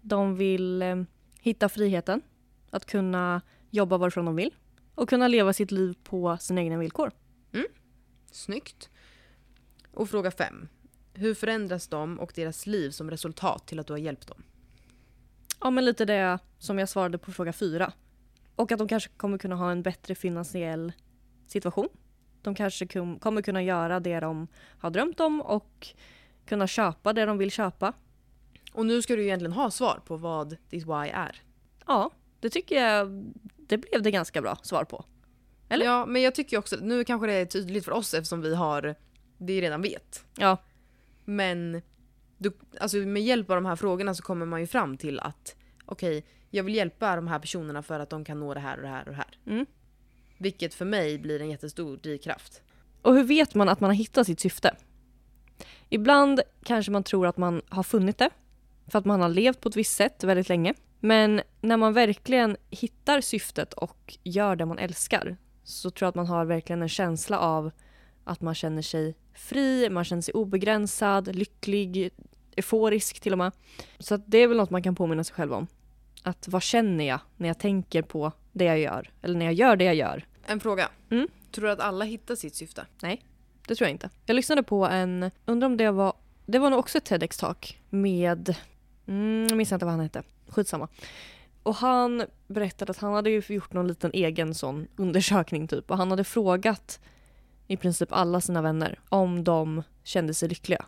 De 0.01 0.35
vill 0.35 0.81
eh, 0.81 1.03
hitta 1.39 1.69
friheten 1.69 2.21
att 2.69 2.85
kunna 2.85 3.41
jobba 3.69 3.97
varifrån 3.97 4.25
de 4.25 4.35
vill 4.35 4.53
och 4.95 5.09
kunna 5.09 5.27
leva 5.27 5.53
sitt 5.53 5.71
liv 5.71 5.97
på 6.03 6.37
sina 6.37 6.61
egna 6.61 6.77
villkor. 6.77 7.11
Snyggt. 8.31 8.89
Och 9.93 10.09
fråga 10.09 10.31
fem. 10.31 10.67
Hur 11.13 11.33
förändras 11.33 11.87
de 11.87 12.19
och 12.19 12.31
deras 12.35 12.67
liv 12.67 12.89
som 12.91 13.09
resultat 13.09 13.67
till 13.67 13.79
att 13.79 13.87
du 13.87 13.93
har 13.93 13.97
hjälpt 13.97 14.27
dem? 14.27 14.43
Ja 15.59 15.69
men 15.69 15.85
lite 15.85 16.05
det 16.05 16.39
som 16.59 16.79
jag 16.79 16.89
svarade 16.89 17.17
på 17.17 17.31
fråga 17.31 17.53
fyra. 17.53 17.93
Och 18.59 18.71
att 18.71 18.79
de 18.79 18.87
kanske 18.87 19.09
kommer 19.09 19.37
kunna 19.37 19.55
ha 19.55 19.71
en 19.71 19.81
bättre 19.81 20.15
finansiell 20.15 20.93
situation. 21.47 21.89
De 22.41 22.55
kanske 22.55 22.85
kommer 23.19 23.41
kunna 23.41 23.63
göra 23.63 23.99
det 23.99 24.19
de 24.19 24.47
har 24.79 24.89
drömt 24.89 25.19
om 25.19 25.41
och 25.41 25.87
kunna 26.45 26.67
köpa 26.67 27.13
det 27.13 27.25
de 27.25 27.37
vill 27.37 27.51
köpa. 27.51 27.93
Och 28.73 28.85
nu 28.85 29.01
ska 29.01 29.15
du 29.15 29.23
egentligen 29.23 29.51
ha 29.51 29.71
svar 29.71 30.01
på 30.05 30.17
vad 30.17 30.57
ditt 30.69 30.85
why 30.85 31.09
är. 31.13 31.41
Ja, 31.87 32.11
det 32.39 32.49
tycker 32.49 32.83
jag 32.83 33.33
det 33.55 33.77
blev 33.77 34.01
det 34.01 34.11
ganska 34.11 34.41
bra 34.41 34.55
svar 34.61 34.83
på. 34.83 35.05
Eller? 35.69 35.85
Ja, 35.85 36.05
men 36.05 36.21
jag 36.21 36.35
tycker 36.35 36.57
också, 36.57 36.75
nu 36.81 37.03
kanske 37.03 37.27
det 37.27 37.33
är 37.33 37.45
tydligt 37.45 37.85
för 37.85 37.91
oss 37.91 38.13
eftersom 38.13 38.41
vi 38.41 38.55
har 38.55 38.95
det 39.37 39.61
redan 39.61 39.81
vet. 39.81 40.25
Ja, 40.37 40.57
Men 41.25 41.81
du, 42.37 42.51
alltså 42.79 42.97
med 42.97 43.23
hjälp 43.23 43.49
av 43.49 43.55
de 43.55 43.65
här 43.65 43.75
frågorna 43.75 44.15
så 44.15 44.23
kommer 44.23 44.45
man 44.45 44.61
ju 44.61 44.67
fram 44.67 44.97
till 44.97 45.19
att 45.19 45.55
okej, 45.91 46.25
jag 46.49 46.63
vill 46.63 46.75
hjälpa 46.75 47.15
de 47.15 47.27
här 47.27 47.39
personerna 47.39 47.83
för 47.83 47.99
att 47.99 48.09
de 48.09 48.25
kan 48.25 48.39
nå 48.39 48.53
det 48.53 48.59
här 48.59 48.77
och 48.77 48.83
det 48.83 48.89
här 48.89 49.03
och 49.03 49.11
det 49.11 49.17
här. 49.17 49.37
Mm. 49.45 49.65
Vilket 50.37 50.73
för 50.73 50.85
mig 50.85 51.19
blir 51.19 51.41
en 51.41 51.49
jättestor 51.49 51.97
drivkraft. 51.97 52.61
Och 53.01 53.15
hur 53.15 53.23
vet 53.23 53.55
man 53.55 53.69
att 53.69 53.79
man 53.79 53.89
har 53.89 53.95
hittat 53.95 54.27
sitt 54.27 54.39
syfte? 54.39 54.75
Ibland 55.89 56.41
kanske 56.63 56.91
man 56.91 57.03
tror 57.03 57.27
att 57.27 57.37
man 57.37 57.61
har 57.69 57.83
funnit 57.83 58.17
det 58.17 58.29
för 58.87 58.99
att 58.99 59.05
man 59.05 59.21
har 59.21 59.29
levt 59.29 59.61
på 59.61 59.69
ett 59.69 59.75
visst 59.75 59.95
sätt 59.95 60.23
väldigt 60.23 60.49
länge. 60.49 60.73
Men 60.99 61.41
när 61.61 61.77
man 61.77 61.93
verkligen 61.93 62.57
hittar 62.69 63.21
syftet 63.21 63.73
och 63.73 64.17
gör 64.23 64.55
det 64.55 64.65
man 64.65 64.79
älskar 64.79 65.37
så 65.63 65.89
tror 65.89 66.05
jag 66.05 66.09
att 66.09 66.15
man 66.15 66.27
har 66.27 66.45
verkligen 66.45 66.81
en 66.81 66.89
känsla 66.89 67.39
av 67.39 67.71
att 68.23 68.41
man 68.41 68.55
känner 68.55 68.81
sig 68.81 69.15
fri, 69.33 69.89
man 69.89 70.03
känner 70.03 70.21
sig 70.21 70.33
obegränsad, 70.33 71.35
lycklig, 71.35 72.11
euforisk 72.55 73.19
till 73.19 73.31
och 73.31 73.37
med. 73.37 73.51
Så 73.99 74.17
det 74.17 74.37
är 74.37 74.47
väl 74.47 74.57
något 74.57 74.69
man 74.69 74.83
kan 74.83 74.95
påminna 74.95 75.23
sig 75.23 75.35
själv 75.35 75.53
om. 75.53 75.67
Att 76.23 76.47
vad 76.47 76.63
känner 76.63 77.07
jag 77.07 77.19
när 77.37 77.47
jag 77.47 77.59
tänker 77.59 78.01
på 78.01 78.31
det 78.51 78.63
jag 78.65 78.79
gör? 78.79 79.11
Eller 79.21 79.39
när 79.39 79.45
jag 79.45 79.53
gör 79.53 79.75
det 79.75 79.83
jag 79.83 79.95
gör? 79.95 80.25
En 80.45 80.59
fråga. 80.59 80.89
Mm. 81.09 81.27
Tror 81.51 81.65
du 81.65 81.71
att 81.71 81.79
alla 81.79 82.05
hittar 82.05 82.35
sitt 82.35 82.55
syfte? 82.55 82.85
Det 83.67 83.75
tror 83.75 83.85
jag 83.87 83.91
inte. 83.91 84.09
Jag 84.25 84.33
lyssnade 84.35 84.63
på 84.63 84.85
en, 84.85 85.31
undrar 85.45 85.65
om 85.65 85.77
det 85.77 85.91
var, 85.91 86.13
det 86.45 86.59
var 86.59 86.69
nog 86.69 86.79
också 86.79 86.97
ett 86.97 87.09
TEDx-talk 87.09 87.77
med, 87.89 88.55
mm, 89.07 89.47
jag 89.49 89.57
minns 89.57 89.71
inte 89.71 89.85
vad 89.85 89.93
han 89.93 90.01
hette, 90.03 90.23
skitsamma. 90.47 90.87
Och 91.63 91.75
han 91.75 92.23
berättade 92.47 92.91
att 92.91 92.97
han 92.97 93.13
hade 93.13 93.29
ju 93.29 93.41
gjort 93.47 93.73
någon 93.73 93.87
liten 93.87 94.11
egen 94.13 94.55
sån 94.55 94.87
undersökning 94.95 95.67
typ 95.67 95.91
och 95.91 95.97
han 95.97 96.11
hade 96.11 96.23
frågat 96.23 96.99
i 97.67 97.77
princip 97.77 98.11
alla 98.11 98.41
sina 98.41 98.61
vänner 98.61 98.99
om 99.09 99.43
de 99.43 99.83
kände 100.03 100.33
sig 100.33 100.49
lyckliga. 100.49 100.85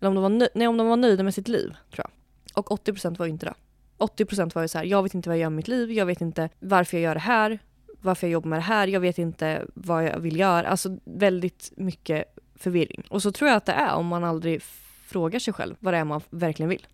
Eller 0.00 0.08
om 0.08 0.14
de 0.14 0.22
var, 0.22 0.30
nö- 0.30 0.48
nej, 0.54 0.68
om 0.68 0.76
de 0.76 0.86
var 0.88 0.96
nöjda 0.96 1.22
med 1.22 1.34
sitt 1.34 1.48
liv, 1.48 1.74
tror 1.94 2.06
jag. 2.06 2.10
Och 2.58 2.86
80% 2.86 3.16
var 3.18 3.26
ju 3.26 3.32
inte 3.32 3.46
det. 3.46 3.54
80% 3.98 4.54
var 4.54 4.62
ju 4.62 4.68
så 4.68 4.78
här, 4.78 4.84
jag 4.84 5.02
vet 5.02 5.14
inte 5.14 5.28
vad 5.28 5.36
jag 5.36 5.42
gör 5.42 5.50
med 5.50 5.56
mitt 5.56 5.68
liv, 5.68 5.92
jag 5.92 6.06
vet 6.06 6.20
inte 6.20 6.48
varför 6.58 6.96
jag 6.96 7.02
gör 7.04 7.14
det 7.14 7.20
här, 7.20 7.58
varför 8.00 8.26
jag 8.26 8.32
jobbar 8.32 8.48
med 8.48 8.58
det 8.58 8.62
här, 8.62 8.86
jag 8.88 9.00
vet 9.00 9.18
inte 9.18 9.66
vad 9.74 10.04
jag 10.04 10.18
vill 10.18 10.38
göra. 10.38 10.68
Alltså 10.68 10.98
väldigt 11.04 11.72
mycket 11.76 12.24
förvirring. 12.54 13.06
Och 13.10 13.22
så 13.22 13.32
tror 13.32 13.48
jag 13.50 13.56
att 13.56 13.66
det 13.66 13.72
är 13.72 13.94
om 13.94 14.06
man 14.06 14.24
aldrig 14.24 14.62
frågar 15.06 15.38
sig 15.38 15.54
själv 15.54 15.76
vad 15.78 15.94
det 15.94 15.98
är 15.98 16.04
man 16.04 16.20
verkligen 16.30 16.68
vill. 16.70 16.86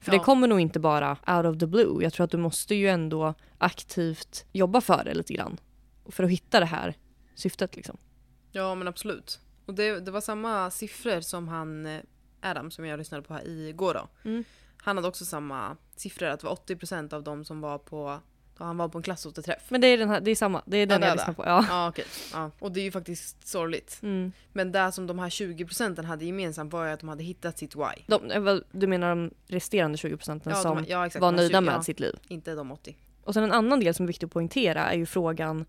För 0.00 0.12
Ja. 0.12 0.18
det 0.18 0.24
kommer 0.24 0.48
nog 0.48 0.60
inte 0.60 0.80
bara 0.80 1.10
out 1.26 1.46
of 1.46 1.58
the 1.58 1.66
blue. 1.66 2.02
Jag 2.02 2.12
tror 2.12 2.24
att 2.24 2.30
du 2.30 2.36
måste 2.36 2.74
ju 2.74 2.88
ändå 2.88 3.34
aktivt 3.58 4.44
jobba 4.52 4.80
för 4.80 5.04
det 5.04 5.14
lite 5.14 5.34
grann. 5.34 5.56
För 6.08 6.24
att 6.24 6.30
hitta 6.30 6.60
det 6.60 6.66
här 6.66 6.94
syftet 7.34 7.76
liksom. 7.76 7.96
Ja 8.52 8.74
men 8.74 8.88
absolut. 8.88 9.40
Och 9.66 9.74
det, 9.74 10.00
det 10.00 10.10
var 10.10 10.20
samma 10.20 10.70
siffror 10.70 11.20
som 11.20 11.48
han 11.48 11.86
eh, 11.86 12.00
Adam 12.42 12.70
som 12.70 12.84
jag 12.86 12.98
lyssnade 12.98 13.22
på 13.22 13.34
här 13.34 13.48
igår 13.48 13.94
då. 13.94 14.08
Mm. 14.30 14.44
Han 14.82 14.96
hade 14.96 15.08
också 15.08 15.24
samma 15.24 15.76
siffror, 15.96 16.28
att 16.28 16.40
det 16.40 16.46
var 16.46 16.56
80% 16.56 17.14
av 17.14 17.22
dem 17.22 17.44
som 17.44 17.60
var 17.60 17.78
på 17.78 18.20
han 18.64 18.76
var 18.76 18.88
på 18.88 18.98
en 18.98 19.02
klassåterträff. 19.02 19.62
Men 19.68 19.80
det 19.80 19.86
är, 19.86 19.98
den 19.98 20.08
här, 20.08 20.20
det 20.20 20.30
är 20.30 20.34
samma, 20.34 20.62
det 20.66 20.76
är 20.76 20.86
den 20.86 21.02
är 21.02 21.06
jag 21.06 21.16
lyssnar 21.16 21.34
på. 21.34 21.44
Ja. 21.46 21.66
Ja 21.68 21.88
okej. 21.88 22.04
Ja. 22.32 22.50
Och 22.58 22.72
det 22.72 22.80
är 22.80 22.82
ju 22.84 22.90
faktiskt 22.90 23.48
sorgligt. 23.48 23.98
Mm. 24.02 24.32
Men 24.52 24.72
det 24.72 24.92
som 24.92 25.06
de 25.06 25.18
här 25.18 25.28
20% 25.28 26.04
hade 26.04 26.24
gemensamt 26.24 26.72
var 26.72 26.86
ju 26.86 26.92
att 26.92 27.00
de 27.00 27.08
hade 27.08 27.22
hittat 27.22 27.58
sitt 27.58 27.76
why. 27.76 28.04
De, 28.06 28.30
eh, 28.30 28.56
du 28.72 28.86
menar 28.86 29.08
de 29.08 29.30
resterande 29.46 29.98
20 29.98 30.16
procenten 30.16 30.52
Ja, 30.52 30.62
som 30.62 30.84
ja, 30.88 31.06
exakt, 31.06 31.22
var 31.22 31.32
nöjda 31.32 31.58
20 31.58 31.60
med 31.60 31.74
ja, 31.74 31.82
sitt 31.82 32.00
liv? 32.00 32.18
Inte 32.28 32.54
de 32.54 32.72
80. 32.72 32.96
Och 33.24 33.34
sen 33.34 33.44
en 33.44 33.52
annan 33.52 33.80
del 33.80 33.94
som 33.94 34.04
är 34.04 34.06
viktig 34.06 34.26
att 34.26 34.32
poängtera 34.32 34.90
är 34.92 34.96
ju 34.96 35.06
frågan 35.06 35.64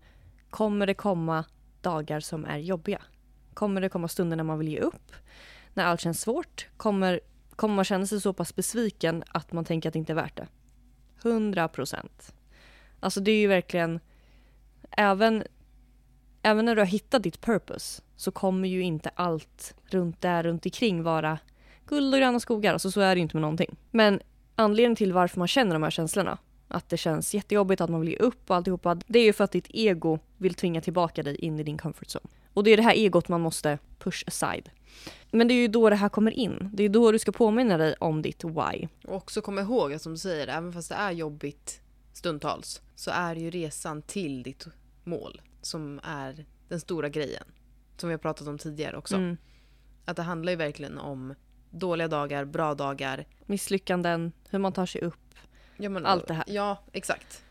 Kommer 0.50 0.86
det 0.86 0.94
komma 0.94 1.44
dagar 1.80 2.20
som 2.20 2.44
är 2.44 2.58
jobbiga? 2.58 3.02
Kommer 3.54 3.80
det 3.80 3.88
komma 3.88 4.08
stunder 4.08 4.36
när 4.36 4.44
man 4.44 4.58
vill 4.58 4.68
ge 4.68 4.80
upp? 4.80 5.12
När 5.74 5.84
allt 5.84 6.00
känns 6.00 6.20
svårt? 6.20 6.66
Kommer, 6.76 7.20
kommer 7.62 7.74
man 7.74 7.84
känna 7.84 8.06
sig 8.06 8.20
så 8.20 8.32
pass 8.32 8.56
besviken 8.56 9.24
att 9.28 9.52
man 9.52 9.64
tänker 9.64 9.88
att 9.88 9.92
det 9.92 9.98
inte 9.98 10.12
är 10.12 10.14
värt 10.14 10.36
det? 10.36 10.46
100 11.22 11.68
procent. 11.68 12.34
Alltså 13.00 13.20
det 13.20 13.30
är 13.30 13.40
ju 13.40 13.46
verkligen 13.46 14.00
även, 14.90 15.44
även 16.42 16.64
när 16.64 16.74
du 16.74 16.80
har 16.80 16.86
hittat 16.86 17.22
ditt 17.22 17.40
purpose 17.40 18.02
så 18.16 18.30
kommer 18.30 18.68
ju 18.68 18.82
inte 18.82 19.10
allt 19.14 19.74
runt 19.84 20.20
där 20.20 20.42
runt 20.42 20.66
omkring 20.66 21.02
vara 21.02 21.38
guld 21.86 22.14
och 22.14 22.20
gröna 22.20 22.40
skogar. 22.40 22.72
Alltså 22.72 22.90
så 22.90 23.00
är 23.00 23.14
det 23.14 23.18
ju 23.18 23.22
inte 23.22 23.36
med 23.36 23.42
någonting. 23.42 23.76
Men 23.90 24.20
anledningen 24.54 24.96
till 24.96 25.12
varför 25.12 25.38
man 25.38 25.48
känner 25.48 25.72
de 25.72 25.82
här 25.82 25.90
känslorna 25.90 26.38
att 26.68 26.88
det 26.88 26.96
känns 26.96 27.34
jättejobbigt, 27.34 27.80
att 27.80 27.90
man 27.90 28.00
vill 28.00 28.10
ge 28.10 28.16
upp 28.16 28.50
och 28.50 28.56
alltihopa. 28.56 28.94
Det 29.06 29.18
är 29.18 29.24
ju 29.24 29.32
för 29.32 29.44
att 29.44 29.52
ditt 29.52 29.66
ego 29.70 30.18
vill 30.38 30.54
tvinga 30.54 30.80
tillbaka 30.80 31.22
dig 31.22 31.36
in 31.36 31.60
i 31.60 31.62
din 31.62 31.78
comfort 31.78 32.08
zone. 32.08 32.28
Och 32.54 32.64
det 32.64 32.70
är 32.70 32.76
det 32.76 32.82
här 32.82 32.94
egot 32.94 33.28
man 33.28 33.40
måste 33.40 33.78
push 33.98 34.24
aside. 34.26 34.70
Men 35.30 35.48
det 35.48 35.54
är 35.54 35.60
ju 35.62 35.68
då 35.68 35.90
det 35.90 35.96
här 35.96 36.08
kommer 36.08 36.30
in. 36.30 36.70
Det 36.72 36.82
är 36.82 36.88
då 36.88 37.12
du 37.12 37.18
ska 37.18 37.32
påminna 37.32 37.76
dig 37.76 37.94
om 38.00 38.22
ditt 38.22 38.44
why. 38.44 38.88
Och 39.04 39.14
också 39.16 39.40
kom 39.40 39.58
ihåg 39.58 39.92
att 39.92 40.02
som 40.02 40.12
du 40.12 40.18
säger, 40.18 40.48
även 40.48 40.72
fast 40.72 40.88
det 40.88 40.94
är 40.94 41.10
jobbigt 41.12 41.80
stundtals 42.12 42.80
så 42.94 43.10
är 43.10 43.34
det 43.34 43.40
ju 43.40 43.50
resan 43.50 44.02
till 44.02 44.42
ditt 44.42 44.66
mål 45.04 45.40
som 45.62 46.00
är 46.04 46.46
den 46.68 46.80
stora 46.80 47.08
grejen. 47.08 47.44
Som 47.96 48.08
vi 48.08 48.12
har 48.12 48.18
pratat 48.18 48.48
om 48.48 48.58
tidigare 48.58 48.96
också. 48.96 49.16
Mm. 49.16 49.36
Att 50.04 50.16
det 50.16 50.22
handlar 50.22 50.52
ju 50.52 50.56
verkligen 50.56 50.98
om 50.98 51.34
dåliga 51.70 52.08
dagar, 52.08 52.44
bra 52.44 52.74
dagar. 52.74 53.26
Misslyckanden, 53.46 54.32
hur 54.50 54.58
man 54.58 54.72
tar 54.72 54.86
sig 54.86 55.00
upp. 55.00 55.34
Ja, 55.76 55.88
men, 55.88 56.06
Allt 56.06 56.28
det 56.28 56.34
här. 56.34 56.44
Ja, 56.48 56.82
exakt. 56.92 57.42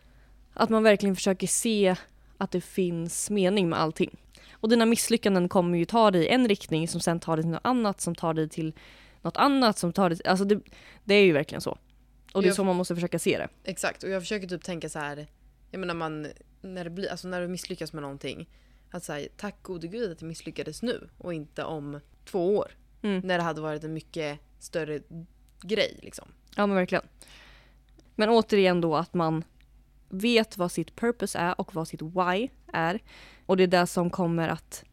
Att 0.53 0.69
man 0.69 0.83
verkligen 0.83 1.15
försöker 1.15 1.47
se 1.47 1.95
att 2.37 2.51
det 2.51 2.61
finns 2.61 3.29
mening 3.29 3.69
med 3.69 3.79
allting. 3.79 4.17
Och 4.61 4.69
dina 4.69 4.85
misslyckanden 4.85 5.49
kommer 5.49 5.77
ju 5.77 5.85
ta 5.85 6.11
dig 6.11 6.23
i 6.23 6.27
en 6.27 6.47
riktning 6.47 6.87
som 6.87 7.01
sen 7.01 7.19
tar 7.19 7.35
dig 7.35 7.43
till 7.43 7.51
något 7.51 7.61
annat 7.63 8.01
som 8.01 8.15
tar 8.15 8.33
dig 8.33 8.49
till 8.49 8.73
något 9.21 9.37
annat 9.37 9.77
som 9.77 9.93
tar 9.93 10.09
det. 10.09 10.25
Alltså 10.25 10.45
det, 10.45 10.61
det 11.03 11.13
är 11.15 11.23
ju 11.23 11.31
verkligen 11.31 11.61
så. 11.61 11.77
Och 12.33 12.41
det 12.41 12.45
är 12.45 12.49
Jag- 12.49 12.55
så 12.55 12.63
man 12.63 12.75
måste 12.75 12.95
försöka 12.95 13.19
se 13.19 13.37
det. 13.37 13.47
Exakt, 13.63 14.03
och 14.03 14.09
jag 14.09 14.21
försöker 14.21 14.47
typ 14.47 14.63
tänka 14.63 14.89
så 14.89 14.99
här, 14.99 15.27
jag 15.71 15.79
menar 15.79 15.93
man, 15.93 16.27
när, 16.61 16.83
det 16.83 16.89
blir, 16.89 17.11
alltså 17.11 17.27
när 17.27 17.41
du 17.41 17.47
misslyckas 17.47 17.93
med 17.93 18.01
någonting, 18.01 18.49
att 18.91 19.03
säga 19.03 19.29
tack 19.37 19.63
gode 19.63 19.87
gud 19.87 20.11
att 20.11 20.21
jag 20.21 20.27
misslyckades 20.27 20.81
nu 20.81 21.09
och 21.17 21.33
inte 21.33 21.63
om 21.63 21.99
två 22.25 22.57
år. 22.57 22.71
Mm. 23.01 23.19
När 23.27 23.37
det 23.37 23.43
hade 23.43 23.61
varit 23.61 23.83
en 23.83 23.93
mycket 23.93 24.39
större 24.59 24.99
grej 25.61 25.99
liksom. 26.01 26.27
Ja 26.55 26.67
men 26.67 26.75
verkligen. 26.75 27.03
Men 28.15 28.29
återigen 28.29 28.81
då 28.81 28.95
att 28.95 29.13
man 29.13 29.43
vet 30.09 30.57
vad 30.57 30.71
sitt 30.71 30.95
purpose 30.95 31.37
är 31.39 31.61
och 31.61 31.75
vad 31.75 31.87
sitt 31.87 32.01
why 32.01 32.49
är. 32.73 32.99
Och 33.45 33.57
det 33.57 33.63
är 33.63 33.67
det 33.67 33.87
som 33.87 34.09
kommer 34.09 34.47
att 34.47 34.83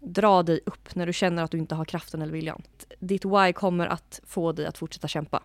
dra 0.00 0.42
dig 0.42 0.60
upp 0.66 0.94
när 0.94 1.06
du 1.06 1.12
känner 1.12 1.42
att 1.42 1.50
du 1.50 1.58
inte 1.58 1.74
har 1.74 1.84
kraften 1.84 2.22
eller 2.22 2.32
viljan. 2.32 2.62
Ditt 2.98 3.24
why 3.24 3.52
kommer 3.52 3.86
att 3.86 4.20
få 4.24 4.52
dig 4.52 4.66
att 4.66 4.78
fortsätta 4.78 5.08
kämpa. 5.08 5.42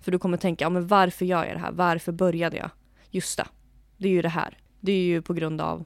För 0.00 0.12
du 0.12 0.18
kommer 0.18 0.36
tänka, 0.36 0.64
ja 0.64 0.68
men 0.70 0.86
varför 0.86 1.24
gör 1.24 1.44
jag 1.44 1.56
det 1.56 1.60
här? 1.60 1.72
Varför 1.72 2.12
började 2.12 2.56
jag? 2.56 2.70
Just 3.10 3.36
det, 3.36 3.46
det 3.96 4.08
är 4.08 4.12
ju 4.12 4.22
det 4.22 4.28
här. 4.28 4.58
Det 4.80 4.92
är 4.92 5.04
ju 5.04 5.22
på 5.22 5.34
grund 5.34 5.60
av 5.60 5.84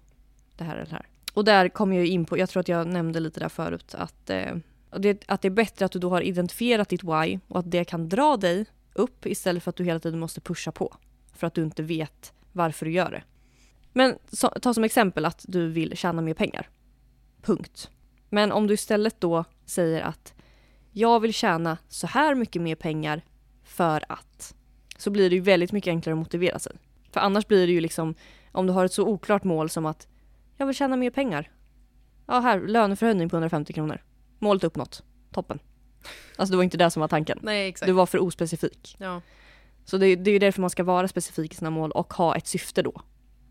det 0.56 0.64
här 0.64 0.76
eller 0.76 0.86
det 0.86 0.92
här. 0.92 1.06
Och 1.32 1.44
där 1.44 1.68
kommer 1.68 1.96
jag 1.96 2.06
in 2.06 2.24
på, 2.24 2.38
jag 2.38 2.48
tror 2.48 2.60
att 2.60 2.68
jag 2.68 2.86
nämnde 2.86 3.20
lite 3.20 3.40
där 3.40 3.48
förut, 3.48 3.94
att, 3.94 4.30
eh, 4.30 4.56
det, 4.98 5.24
att 5.28 5.42
det 5.42 5.48
är 5.48 5.50
bättre 5.50 5.84
att 5.84 5.92
du 5.92 5.98
då 5.98 6.10
har 6.10 6.20
identifierat 6.20 6.88
ditt 6.88 7.04
why 7.04 7.38
och 7.48 7.58
att 7.58 7.70
det 7.70 7.84
kan 7.84 8.08
dra 8.08 8.36
dig 8.36 8.64
upp 8.92 9.26
istället 9.26 9.62
för 9.62 9.70
att 9.70 9.76
du 9.76 9.84
hela 9.84 10.00
tiden 10.00 10.20
måste 10.20 10.40
pusha 10.40 10.72
på. 10.72 10.96
För 11.32 11.46
att 11.46 11.54
du 11.54 11.62
inte 11.62 11.82
vet 11.82 12.32
varför 12.52 12.86
du 12.86 12.92
gör 12.92 13.10
det. 13.10 13.22
Men 13.96 14.18
så, 14.32 14.48
ta 14.48 14.74
som 14.74 14.84
exempel 14.84 15.24
att 15.24 15.44
du 15.48 15.68
vill 15.68 15.96
tjäna 15.96 16.22
mer 16.22 16.34
pengar. 16.34 16.68
Punkt. 17.42 17.90
Men 18.30 18.52
om 18.52 18.66
du 18.66 18.74
istället 18.74 19.20
då 19.20 19.44
säger 19.66 20.02
att 20.02 20.34
jag 20.92 21.20
vill 21.20 21.34
tjäna 21.34 21.78
så 21.88 22.06
här 22.06 22.34
mycket 22.34 22.62
mer 22.62 22.74
pengar 22.74 23.22
för 23.64 24.04
att. 24.08 24.54
Så 24.96 25.10
blir 25.10 25.30
det 25.30 25.36
ju 25.36 25.42
väldigt 25.42 25.72
mycket 25.72 25.90
enklare 25.90 26.14
att 26.14 26.18
motivera 26.18 26.58
sig. 26.58 26.76
För 27.10 27.20
annars 27.20 27.46
blir 27.46 27.66
det 27.66 27.72
ju 27.72 27.80
liksom, 27.80 28.14
om 28.52 28.66
du 28.66 28.72
har 28.72 28.84
ett 28.84 28.92
så 28.92 29.06
oklart 29.06 29.44
mål 29.44 29.70
som 29.70 29.86
att 29.86 30.08
jag 30.56 30.66
vill 30.66 30.76
tjäna 30.76 30.96
mer 30.96 31.10
pengar. 31.10 31.50
Ja, 32.26 32.40
här, 32.40 32.60
löneförhöjning 32.60 33.28
på 33.28 33.36
150 33.36 33.72
kronor. 33.72 34.02
Målet 34.38 34.64
uppnått. 34.64 35.02
Toppen. 35.32 35.58
Alltså 36.36 36.52
det 36.52 36.56
var 36.56 36.64
inte 36.64 36.78
det 36.78 36.90
som 36.90 37.00
var 37.00 37.08
tanken. 37.08 37.38
Nej 37.42 37.68
exakt. 37.68 37.86
Du 37.86 37.92
var 37.92 38.06
för 38.06 38.18
ospecifik. 38.18 38.96
Ja. 38.98 39.20
Så 39.84 39.98
det, 39.98 40.16
det 40.16 40.30
är 40.30 40.32
ju 40.32 40.38
därför 40.38 40.60
man 40.60 40.70
ska 40.70 40.84
vara 40.84 41.08
specifik 41.08 41.52
i 41.52 41.56
sina 41.56 41.70
mål 41.70 41.90
och 41.90 42.14
ha 42.14 42.36
ett 42.36 42.46
syfte 42.46 42.82
då. 42.82 43.02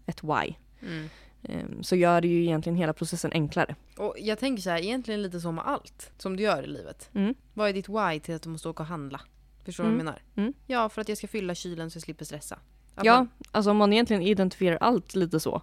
Ett 0.06 0.24
why. 0.24 0.56
Mm. 0.82 1.10
Ehm, 1.44 1.84
Så 1.84 1.96
gör 1.96 2.22
det 2.22 2.28
ju 2.28 2.44
egentligen 2.44 2.76
hela 2.78 2.94
processen 2.94 3.32
enklare. 3.34 3.76
Och 3.98 4.16
jag 4.20 4.40
tänker 4.40 4.62
så 4.64 4.70
här, 4.70 4.80
egentligen 4.80 5.22
lite 5.22 5.40
som 5.40 5.56
med 5.56 5.68
allt 5.68 6.12
som 6.18 6.38
du 6.38 6.44
gör 6.44 6.64
i 6.64 6.68
livet. 6.68 7.10
Mm. 7.14 7.36
Vad 7.54 7.70
är 7.70 7.74
ditt 7.74 7.90
why 7.90 8.20
till 8.20 8.36
att 8.36 8.42
du 8.42 8.50
måste 8.50 8.70
åka 8.70 8.84
och 8.84 8.88
handla? 8.90 9.22
Förstår 9.66 9.84
du 9.84 9.90
vad 9.90 9.94
jag 10.00 10.02
Mm. 10.02 10.06
menar? 10.06 10.22
Mm. 10.48 10.54
Ja, 10.68 10.90
för 10.90 11.02
att 11.02 11.10
jag 11.10 11.18
ska 11.18 11.28
fylla 11.28 11.56
kylen 11.56 11.92
så 11.92 11.98
jag 11.98 12.04
slipper 12.04 12.26
stressa. 12.26 12.60
Att 12.96 13.06
Ja, 13.06 13.16
man- 13.18 13.30
alltså 13.52 13.72
om 13.72 13.78
man 13.78 13.94
egentligen 13.94 14.22
identifierar 14.22 14.78
allt 14.82 15.16
lite 15.16 15.40
så, 15.40 15.62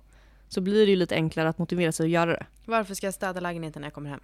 så 0.49 0.61
blir 0.61 0.87
det 0.87 0.91
ju 0.91 0.97
lite 0.97 1.15
enklare 1.15 1.49
att 1.49 1.59
motivera 1.59 1.93
sig 1.93 2.05
att 2.05 2.11
göra 2.11 2.31
det. 2.33 2.47
varför 2.67 2.95
ska 2.95 3.07
jag 3.07 3.15
städa 3.15 3.41
lägenheten 3.41 3.81
när 3.83 3.87
jag 3.87 3.95
kommer 3.95 4.11
hem? 4.11 4.21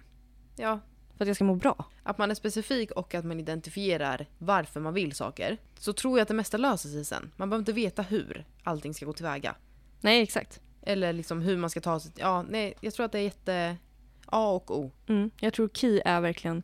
Ja, 0.55 0.79
För 1.17 1.23
att 1.23 1.27
jag 1.27 1.35
ska 1.35 1.45
må 1.45 1.55
bra. 1.55 1.85
att 2.03 2.17
man 2.17 2.31
är 2.31 2.35
specifik 2.35 2.91
och 2.91 3.15
att 3.15 3.25
man 3.25 3.39
identifierar 3.39 4.25
varför 4.37 4.79
man 4.79 4.93
vill 4.93 5.15
saker. 5.15 5.57
Så 5.79 5.93
tror 5.93 6.17
jag 6.17 6.21
att 6.21 6.27
det 6.27 6.33
mesta 6.33 6.57
löser 6.57 6.89
sig 6.89 7.05
sen. 7.05 7.31
Man 7.35 7.49
behöver 7.49 7.61
inte 7.61 7.73
veta 7.73 8.01
hur 8.01 8.45
allting 8.63 8.93
ska 8.93 9.05
gå 9.05 9.13
tillväga. 9.13 9.55
Nej, 10.01 10.21
exakt. 10.21 10.61
Eller 10.81 11.13
liksom 11.13 11.41
hur 11.41 11.57
man 11.57 11.69
ska 11.69 11.81
ta 11.81 11.99
sig... 11.99 12.11
Ja, 12.15 12.45
nej, 12.49 12.73
jag 12.79 12.93
tror 12.93 13.05
att 13.05 13.11
det 13.11 13.19
är 13.19 13.23
jätte... 13.23 13.77
A 14.25 14.51
och 14.51 14.79
O. 14.79 14.91
Mm. 15.07 15.31
Jag 15.39 15.53
tror 15.53 15.69
key 15.69 16.01
är 16.05 16.21
verkligen 16.21 16.63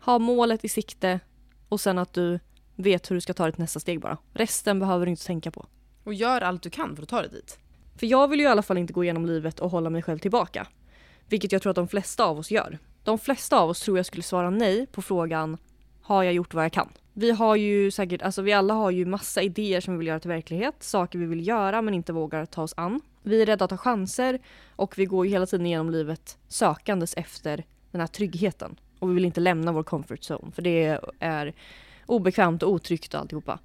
ha 0.00 0.18
målet 0.18 0.64
i 0.64 0.68
sikte 0.68 1.20
och 1.68 1.80
sen 1.80 1.98
att 1.98 2.12
du 2.12 2.40
vet 2.76 3.10
hur 3.10 3.14
du 3.14 3.20
ska 3.20 3.34
ta 3.34 3.46
ditt 3.46 3.58
nästa 3.58 3.80
steg 3.80 4.00
bara. 4.00 4.18
Resten 4.32 4.78
behöver 4.78 5.06
du 5.06 5.10
inte 5.10 5.26
tänka 5.26 5.50
på. 5.50 5.66
Och 6.04 6.14
gör 6.14 6.40
allt 6.40 6.62
du 6.62 6.70
kan 6.70 6.96
för 6.96 7.02
att 7.02 7.08
ta 7.08 7.20
dig 7.20 7.30
dit. 7.30 7.58
För 7.96 8.06
jag 8.06 8.28
vill 8.28 8.40
ju 8.40 8.46
i 8.46 8.48
alla 8.48 8.62
fall 8.62 8.78
inte 8.78 8.92
gå 8.92 9.04
igenom 9.04 9.26
livet 9.26 9.60
och 9.60 9.70
hålla 9.70 9.90
mig 9.90 10.02
själv 10.02 10.18
tillbaka. 10.18 10.66
Vilket 11.28 11.52
jag 11.52 11.62
tror 11.62 11.70
att 11.70 11.76
de 11.76 11.88
flesta 11.88 12.24
av 12.24 12.38
oss 12.38 12.50
gör. 12.50 12.78
De 13.04 13.18
flesta 13.18 13.58
av 13.58 13.70
oss 13.70 13.80
tror 13.80 13.96
jag 13.96 14.06
skulle 14.06 14.22
svara 14.22 14.50
nej 14.50 14.86
på 14.86 15.02
frågan 15.02 15.58
har 16.06 16.22
jag 16.22 16.34
gjort 16.34 16.54
vad 16.54 16.64
jag 16.64 16.72
kan? 16.72 16.88
Vi 17.12 17.30
har 17.30 17.56
ju 17.56 17.90
säkert, 17.90 18.22
alltså 18.22 18.42
vi 18.42 18.52
alla 18.52 18.74
har 18.74 18.90
ju 18.90 19.04
massa 19.04 19.42
idéer 19.42 19.80
som 19.80 19.94
vi 19.94 19.98
vill 19.98 20.06
göra 20.06 20.20
till 20.20 20.30
verklighet, 20.30 20.74
saker 20.82 21.18
vi 21.18 21.26
vill 21.26 21.46
göra 21.48 21.82
men 21.82 21.94
inte 21.94 22.12
vågar 22.12 22.46
ta 22.46 22.62
oss 22.62 22.74
an. 22.76 23.00
Vi 23.22 23.42
är 23.42 23.46
rädda 23.46 23.64
att 23.64 23.70
ta 23.70 23.76
chanser 23.76 24.38
och 24.70 24.98
vi 24.98 25.04
går 25.04 25.26
ju 25.26 25.32
hela 25.32 25.46
tiden 25.46 25.66
genom 25.66 25.90
livet 25.90 26.38
sökandes 26.48 27.14
efter 27.14 27.64
den 27.90 28.00
här 28.00 28.08
tryggheten. 28.08 28.76
Och 28.98 29.10
vi 29.10 29.14
vill 29.14 29.24
inte 29.24 29.40
lämna 29.40 29.72
vår 29.72 29.82
comfort 29.82 30.20
zone 30.20 30.52
för 30.52 30.62
det 30.62 30.98
är 31.18 31.54
obekvämt 32.06 32.62
och 32.62 32.70
otryggt 32.70 33.14
och 33.14 33.20
alltihopa. 33.20 33.58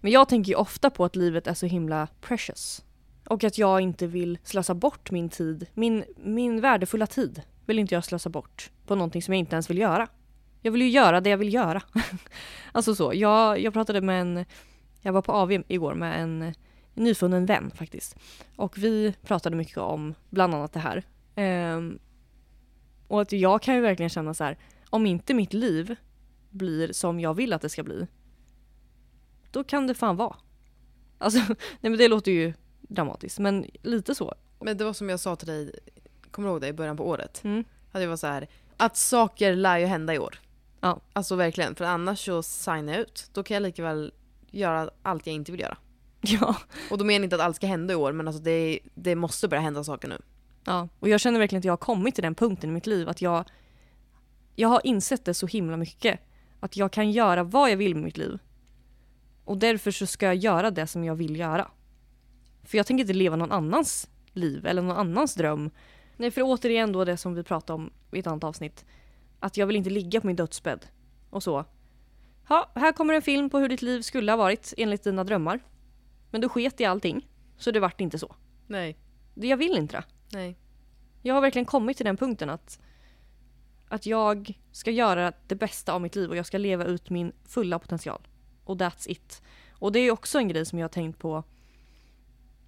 Men 0.00 0.12
jag 0.12 0.28
tänker 0.28 0.48
ju 0.48 0.56
ofta 0.56 0.90
på 0.90 1.04
att 1.04 1.16
livet 1.16 1.46
är 1.46 1.54
så 1.54 1.66
himla 1.66 2.08
precious. 2.20 2.84
Och 3.24 3.44
att 3.44 3.58
jag 3.58 3.80
inte 3.80 4.06
vill 4.06 4.38
slösa 4.44 4.74
bort 4.74 5.10
min 5.10 5.28
tid, 5.28 5.66
min, 5.74 6.04
min 6.16 6.60
värdefulla 6.60 7.06
tid 7.06 7.42
vill 7.66 7.78
inte 7.78 7.94
jag 7.94 8.04
slösa 8.04 8.30
bort 8.30 8.70
på 8.86 8.94
någonting 8.94 9.22
som 9.22 9.34
jag 9.34 9.38
inte 9.38 9.54
ens 9.54 9.70
vill 9.70 9.78
göra. 9.78 10.08
Jag 10.62 10.72
vill 10.72 10.82
ju 10.82 10.88
göra 10.88 11.20
det 11.20 11.30
jag 11.30 11.38
vill 11.38 11.54
göra. 11.54 11.82
alltså 12.72 12.94
så, 12.94 13.12
jag, 13.14 13.60
jag 13.60 13.72
pratade 13.72 14.00
med 14.00 14.20
en, 14.20 14.44
jag 15.00 15.12
var 15.12 15.22
på 15.22 15.32
AV 15.32 15.62
igår 15.68 15.94
med 15.94 16.22
en 16.22 16.54
nyfunnen 16.94 17.46
vän 17.46 17.70
faktiskt. 17.74 18.16
Och 18.56 18.78
vi 18.78 19.14
pratade 19.22 19.56
mycket 19.56 19.78
om 19.78 20.14
bland 20.30 20.54
annat 20.54 20.72
det 20.72 20.80
här. 20.80 21.02
Ehm, 21.34 21.98
och 23.08 23.20
att 23.20 23.32
jag 23.32 23.62
kan 23.62 23.74
ju 23.74 23.80
verkligen 23.80 24.10
känna 24.10 24.34
så 24.34 24.44
här, 24.44 24.58
om 24.90 25.06
inte 25.06 25.34
mitt 25.34 25.52
liv 25.52 25.96
blir 26.50 26.92
som 26.92 27.20
jag 27.20 27.34
vill 27.34 27.52
att 27.52 27.62
det 27.62 27.68
ska 27.68 27.82
bli, 27.82 28.06
då 29.50 29.64
kan 29.64 29.86
det 29.86 29.94
fan 29.94 30.16
vara. 30.16 30.36
Alltså, 31.18 31.38
nej 31.80 31.90
men 31.90 31.96
det 31.96 32.08
låter 32.08 32.32
ju 32.32 32.52
dramatiskt, 32.80 33.38
men 33.38 33.66
lite 33.82 34.14
så. 34.14 34.34
Men 34.60 34.76
det 34.76 34.84
var 34.84 34.92
som 34.92 35.08
jag 35.08 35.20
sa 35.20 35.36
till 35.36 35.48
dig, 35.48 35.72
kommer 36.30 36.48
du 36.48 36.52
ihåg 36.52 36.60
det, 36.60 36.68
i 36.68 36.72
början 36.72 36.96
på 36.96 37.08
året? 37.08 37.44
Mm. 37.44 37.64
Att 37.92 38.00
det 38.00 38.06
var 38.06 38.16
så 38.16 38.26
här, 38.26 38.48
att 38.76 38.96
saker 38.96 39.56
lär 39.56 39.78
ju 39.78 39.86
hända 39.86 40.14
i 40.14 40.18
år. 40.18 40.40
Ja. 40.82 41.00
Alltså 41.12 41.36
verkligen, 41.36 41.74
för 41.74 41.84
annars 41.84 42.24
så 42.24 42.42
signar 42.42 42.92
jag 42.92 43.02
ut. 43.02 43.30
Då 43.32 43.42
kan 43.42 43.54
jag 43.54 43.62
lika 43.62 43.82
väl 43.82 44.12
göra 44.50 44.90
allt 45.02 45.26
jag 45.26 45.34
inte 45.34 45.52
vill 45.52 45.60
göra. 45.60 45.76
Ja. 46.24 46.56
Och 46.90 46.98
då 46.98 47.04
menar 47.04 47.18
jag 47.18 47.24
inte 47.24 47.36
att 47.36 47.42
allt 47.42 47.56
ska 47.56 47.66
hända 47.66 47.92
i 47.92 47.96
år, 47.96 48.12
men 48.12 48.28
alltså 48.28 48.42
det, 48.42 48.78
det 48.94 49.14
måste 49.14 49.48
börja 49.48 49.60
hända 49.60 49.84
saker 49.84 50.08
nu. 50.08 50.18
Ja, 50.64 50.88
och 51.00 51.08
jag 51.08 51.20
känner 51.20 51.38
verkligen 51.38 51.60
att 51.60 51.64
jag 51.64 51.72
har 51.72 51.76
kommit 51.76 52.14
till 52.14 52.22
den 52.22 52.34
punkten 52.34 52.70
i 52.70 52.72
mitt 52.72 52.86
liv 52.86 53.08
att 53.08 53.22
jag, 53.22 53.44
jag 54.56 54.68
har 54.68 54.80
insett 54.86 55.24
det 55.24 55.34
så 55.34 55.46
himla 55.46 55.76
mycket. 55.76 56.20
Att 56.60 56.76
jag 56.76 56.92
kan 56.92 57.10
göra 57.10 57.42
vad 57.42 57.70
jag 57.70 57.76
vill 57.76 57.94
med 57.94 58.04
mitt 58.04 58.16
liv. 58.16 58.38
Och 59.44 59.58
därför 59.58 59.90
så 59.90 60.06
ska 60.06 60.26
jag 60.26 60.34
göra 60.34 60.70
det 60.70 60.86
som 60.86 61.04
jag 61.04 61.14
vill 61.14 61.36
göra. 61.36 61.70
För 62.64 62.76
jag 62.76 62.86
tänker 62.86 63.00
inte 63.00 63.12
leva 63.12 63.36
någon 63.36 63.52
annans 63.52 64.08
liv 64.32 64.66
eller 64.66 64.82
någon 64.82 64.96
annans 64.96 65.34
dröm. 65.34 65.70
Nej, 66.16 66.30
för 66.30 66.42
återigen 66.44 66.92
då 66.92 67.04
det 67.04 67.16
som 67.16 67.34
vi 67.34 67.42
pratade 67.42 67.74
om 67.74 67.90
i 68.12 68.18
ett 68.18 68.26
annat 68.26 68.44
avsnitt. 68.44 68.84
Att 69.42 69.56
jag 69.56 69.66
vill 69.66 69.76
inte 69.76 69.90
ligga 69.90 70.20
på 70.20 70.26
min 70.26 70.36
dödsbädd 70.36 70.86
och 71.30 71.42
så. 71.42 71.64
Ja, 72.48 72.72
här 72.74 72.92
kommer 72.92 73.14
en 73.14 73.22
film 73.22 73.50
på 73.50 73.58
hur 73.58 73.68
ditt 73.68 73.82
liv 73.82 74.00
skulle 74.00 74.32
ha 74.32 74.36
varit 74.36 74.74
enligt 74.76 75.04
dina 75.04 75.24
drömmar. 75.24 75.60
Men 76.30 76.40
du 76.40 76.48
sket 76.48 76.80
i 76.80 76.84
allting, 76.84 77.28
så 77.56 77.70
det 77.70 77.80
vart 77.80 78.00
inte 78.00 78.18
så. 78.18 78.34
Nej. 78.66 78.98
Jag 79.34 79.56
vill 79.56 79.76
inte 79.76 79.96
det. 79.96 80.04
Nej. 80.32 80.58
Jag 81.22 81.34
har 81.34 81.40
verkligen 81.40 81.66
kommit 81.66 81.96
till 81.96 82.06
den 82.06 82.16
punkten 82.16 82.50
att, 82.50 82.80
att 83.88 84.06
jag 84.06 84.58
ska 84.72 84.90
göra 84.90 85.32
det 85.46 85.54
bästa 85.54 85.92
av 85.92 86.00
mitt 86.00 86.16
liv 86.16 86.30
och 86.30 86.36
jag 86.36 86.46
ska 86.46 86.58
leva 86.58 86.84
ut 86.84 87.10
min 87.10 87.32
fulla 87.44 87.78
potential. 87.78 88.28
Och 88.64 88.76
that's 88.76 89.10
it. 89.10 89.42
Och 89.72 89.92
det 89.92 89.98
är 89.98 90.10
också 90.10 90.38
en 90.38 90.48
grej 90.48 90.66
som 90.66 90.78
jag 90.78 90.84
har 90.84 90.92
tänkt 90.92 91.18
på 91.18 91.44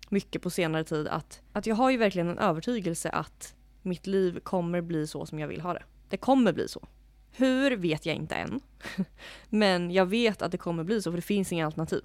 mycket 0.08 0.42
på 0.42 0.50
senare 0.50 0.84
tid 0.84 1.08
att, 1.08 1.42
att 1.52 1.66
jag 1.66 1.74
har 1.74 1.90
ju 1.90 1.96
verkligen 1.96 2.28
en 2.28 2.38
övertygelse 2.38 3.10
att 3.10 3.54
mitt 3.82 4.06
liv 4.06 4.40
kommer 4.40 4.80
bli 4.80 5.06
så 5.06 5.26
som 5.26 5.38
jag 5.38 5.48
vill 5.48 5.60
ha 5.60 5.72
det. 5.72 5.82
Det 6.14 6.18
kommer 6.18 6.52
bli 6.52 6.68
så. 6.68 6.88
Hur 7.30 7.76
vet 7.76 8.06
jag 8.06 8.16
inte 8.16 8.34
än. 8.34 8.60
Men 9.48 9.90
jag 9.90 10.06
vet 10.06 10.42
att 10.42 10.52
det 10.52 10.58
kommer 10.58 10.84
bli 10.84 11.02
så 11.02 11.10
för 11.10 11.16
det 11.16 11.22
finns 11.22 11.52
inga 11.52 11.66
alternativ. 11.66 12.04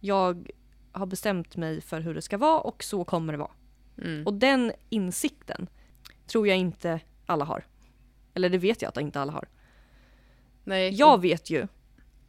Jag 0.00 0.50
har 0.92 1.06
bestämt 1.06 1.56
mig 1.56 1.80
för 1.80 2.00
hur 2.00 2.14
det 2.14 2.22
ska 2.22 2.38
vara 2.38 2.60
och 2.60 2.84
så 2.84 3.04
kommer 3.04 3.32
det 3.32 3.38
vara. 3.38 3.50
Mm. 3.98 4.26
Och 4.26 4.34
den 4.34 4.72
insikten 4.88 5.66
tror 6.26 6.48
jag 6.48 6.56
inte 6.56 7.00
alla 7.26 7.44
har. 7.44 7.66
Eller 8.34 8.48
det 8.48 8.58
vet 8.58 8.82
jag 8.82 8.88
att 8.88 8.96
inte 8.96 9.20
alla 9.20 9.32
har. 9.32 9.48
Nej. 10.64 10.94
Jag 10.94 11.20
vet 11.20 11.50
ju 11.50 11.66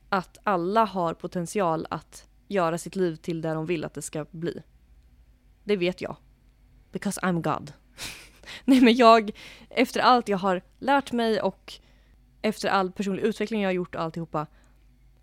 att 0.09 0.37
alla 0.43 0.85
har 0.85 1.13
potential 1.13 1.87
att 1.89 2.27
göra 2.47 2.77
sitt 2.77 2.95
liv 2.95 3.15
till 3.15 3.41
det 3.41 3.53
de 3.53 3.65
vill 3.65 3.85
att 3.85 3.93
det 3.93 4.01
ska 4.01 4.25
bli. 4.31 4.63
Det 5.63 5.77
vet 5.77 6.01
jag. 6.01 6.15
Because 6.91 7.21
I'm 7.21 7.41
God. 7.41 7.73
Nej 8.65 8.81
men 8.81 8.95
jag, 8.95 9.31
efter 9.69 9.99
allt 9.99 10.29
jag 10.29 10.37
har 10.37 10.61
lärt 10.79 11.11
mig 11.11 11.41
och 11.41 11.73
efter 12.41 12.69
all 12.69 12.91
personlig 12.91 13.23
utveckling 13.23 13.61
jag 13.61 13.67
har 13.67 13.73
gjort 13.73 13.95
och 13.95 14.01
alltihopa 14.01 14.47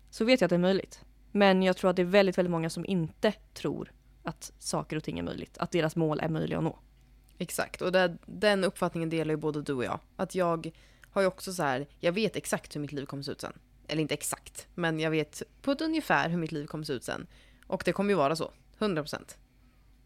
så 0.09 0.25
vet 0.25 0.41
jag 0.41 0.45
att 0.45 0.49
det 0.49 0.55
är 0.55 0.59
möjligt. 0.59 1.01
Men 1.31 1.63
jag 1.63 1.77
tror 1.77 1.89
att 1.89 1.95
det 1.95 2.01
är 2.01 2.05
väldigt, 2.05 2.37
väldigt 2.37 2.51
många 2.51 2.69
som 2.69 2.85
inte 2.85 3.31
tror 3.53 3.91
att 4.23 4.51
saker 4.59 4.95
och 4.95 5.03
ting 5.03 5.19
är 5.19 5.23
möjligt. 5.23 5.57
Att 5.57 5.71
deras 5.71 5.95
mål 5.95 6.19
är 6.19 6.29
möjliga 6.29 6.57
att 6.57 6.63
nå. 6.63 6.79
Exakt, 7.37 7.81
och 7.81 7.91
det, 7.91 8.17
den 8.25 8.63
uppfattningen 8.63 9.09
delar 9.09 9.33
ju 9.33 9.37
både 9.37 9.61
du 9.61 9.73
och 9.73 9.83
jag. 9.83 9.99
Att 10.15 10.35
jag 10.35 10.71
har 11.09 11.21
ju 11.21 11.27
också 11.27 11.53
så 11.53 11.63
här, 11.63 11.87
jag 11.99 12.11
vet 12.11 12.35
exakt 12.35 12.75
hur 12.75 12.81
mitt 12.81 12.91
liv 12.91 13.05
kommer 13.05 13.23
se 13.23 13.31
ut 13.31 13.41
sen. 13.41 13.53
eller 13.87 14.01
inte 14.01 14.13
exakt, 14.13 14.67
men 14.75 14.99
jag 14.99 15.11
vet 15.11 15.43
på 15.61 15.71
ett 15.71 15.81
ungefär 15.81 16.29
hur 16.29 16.37
mitt 16.37 16.51
liv 16.51 16.65
kommer 16.65 16.83
se 16.83 16.93
ut 16.93 17.03
sen. 17.03 17.27
Och 17.67 17.81
det 17.85 17.93
kommer 17.93 18.09
ju 18.09 18.15
vara 18.15 18.35
så, 18.35 18.51
100%. 18.79 19.35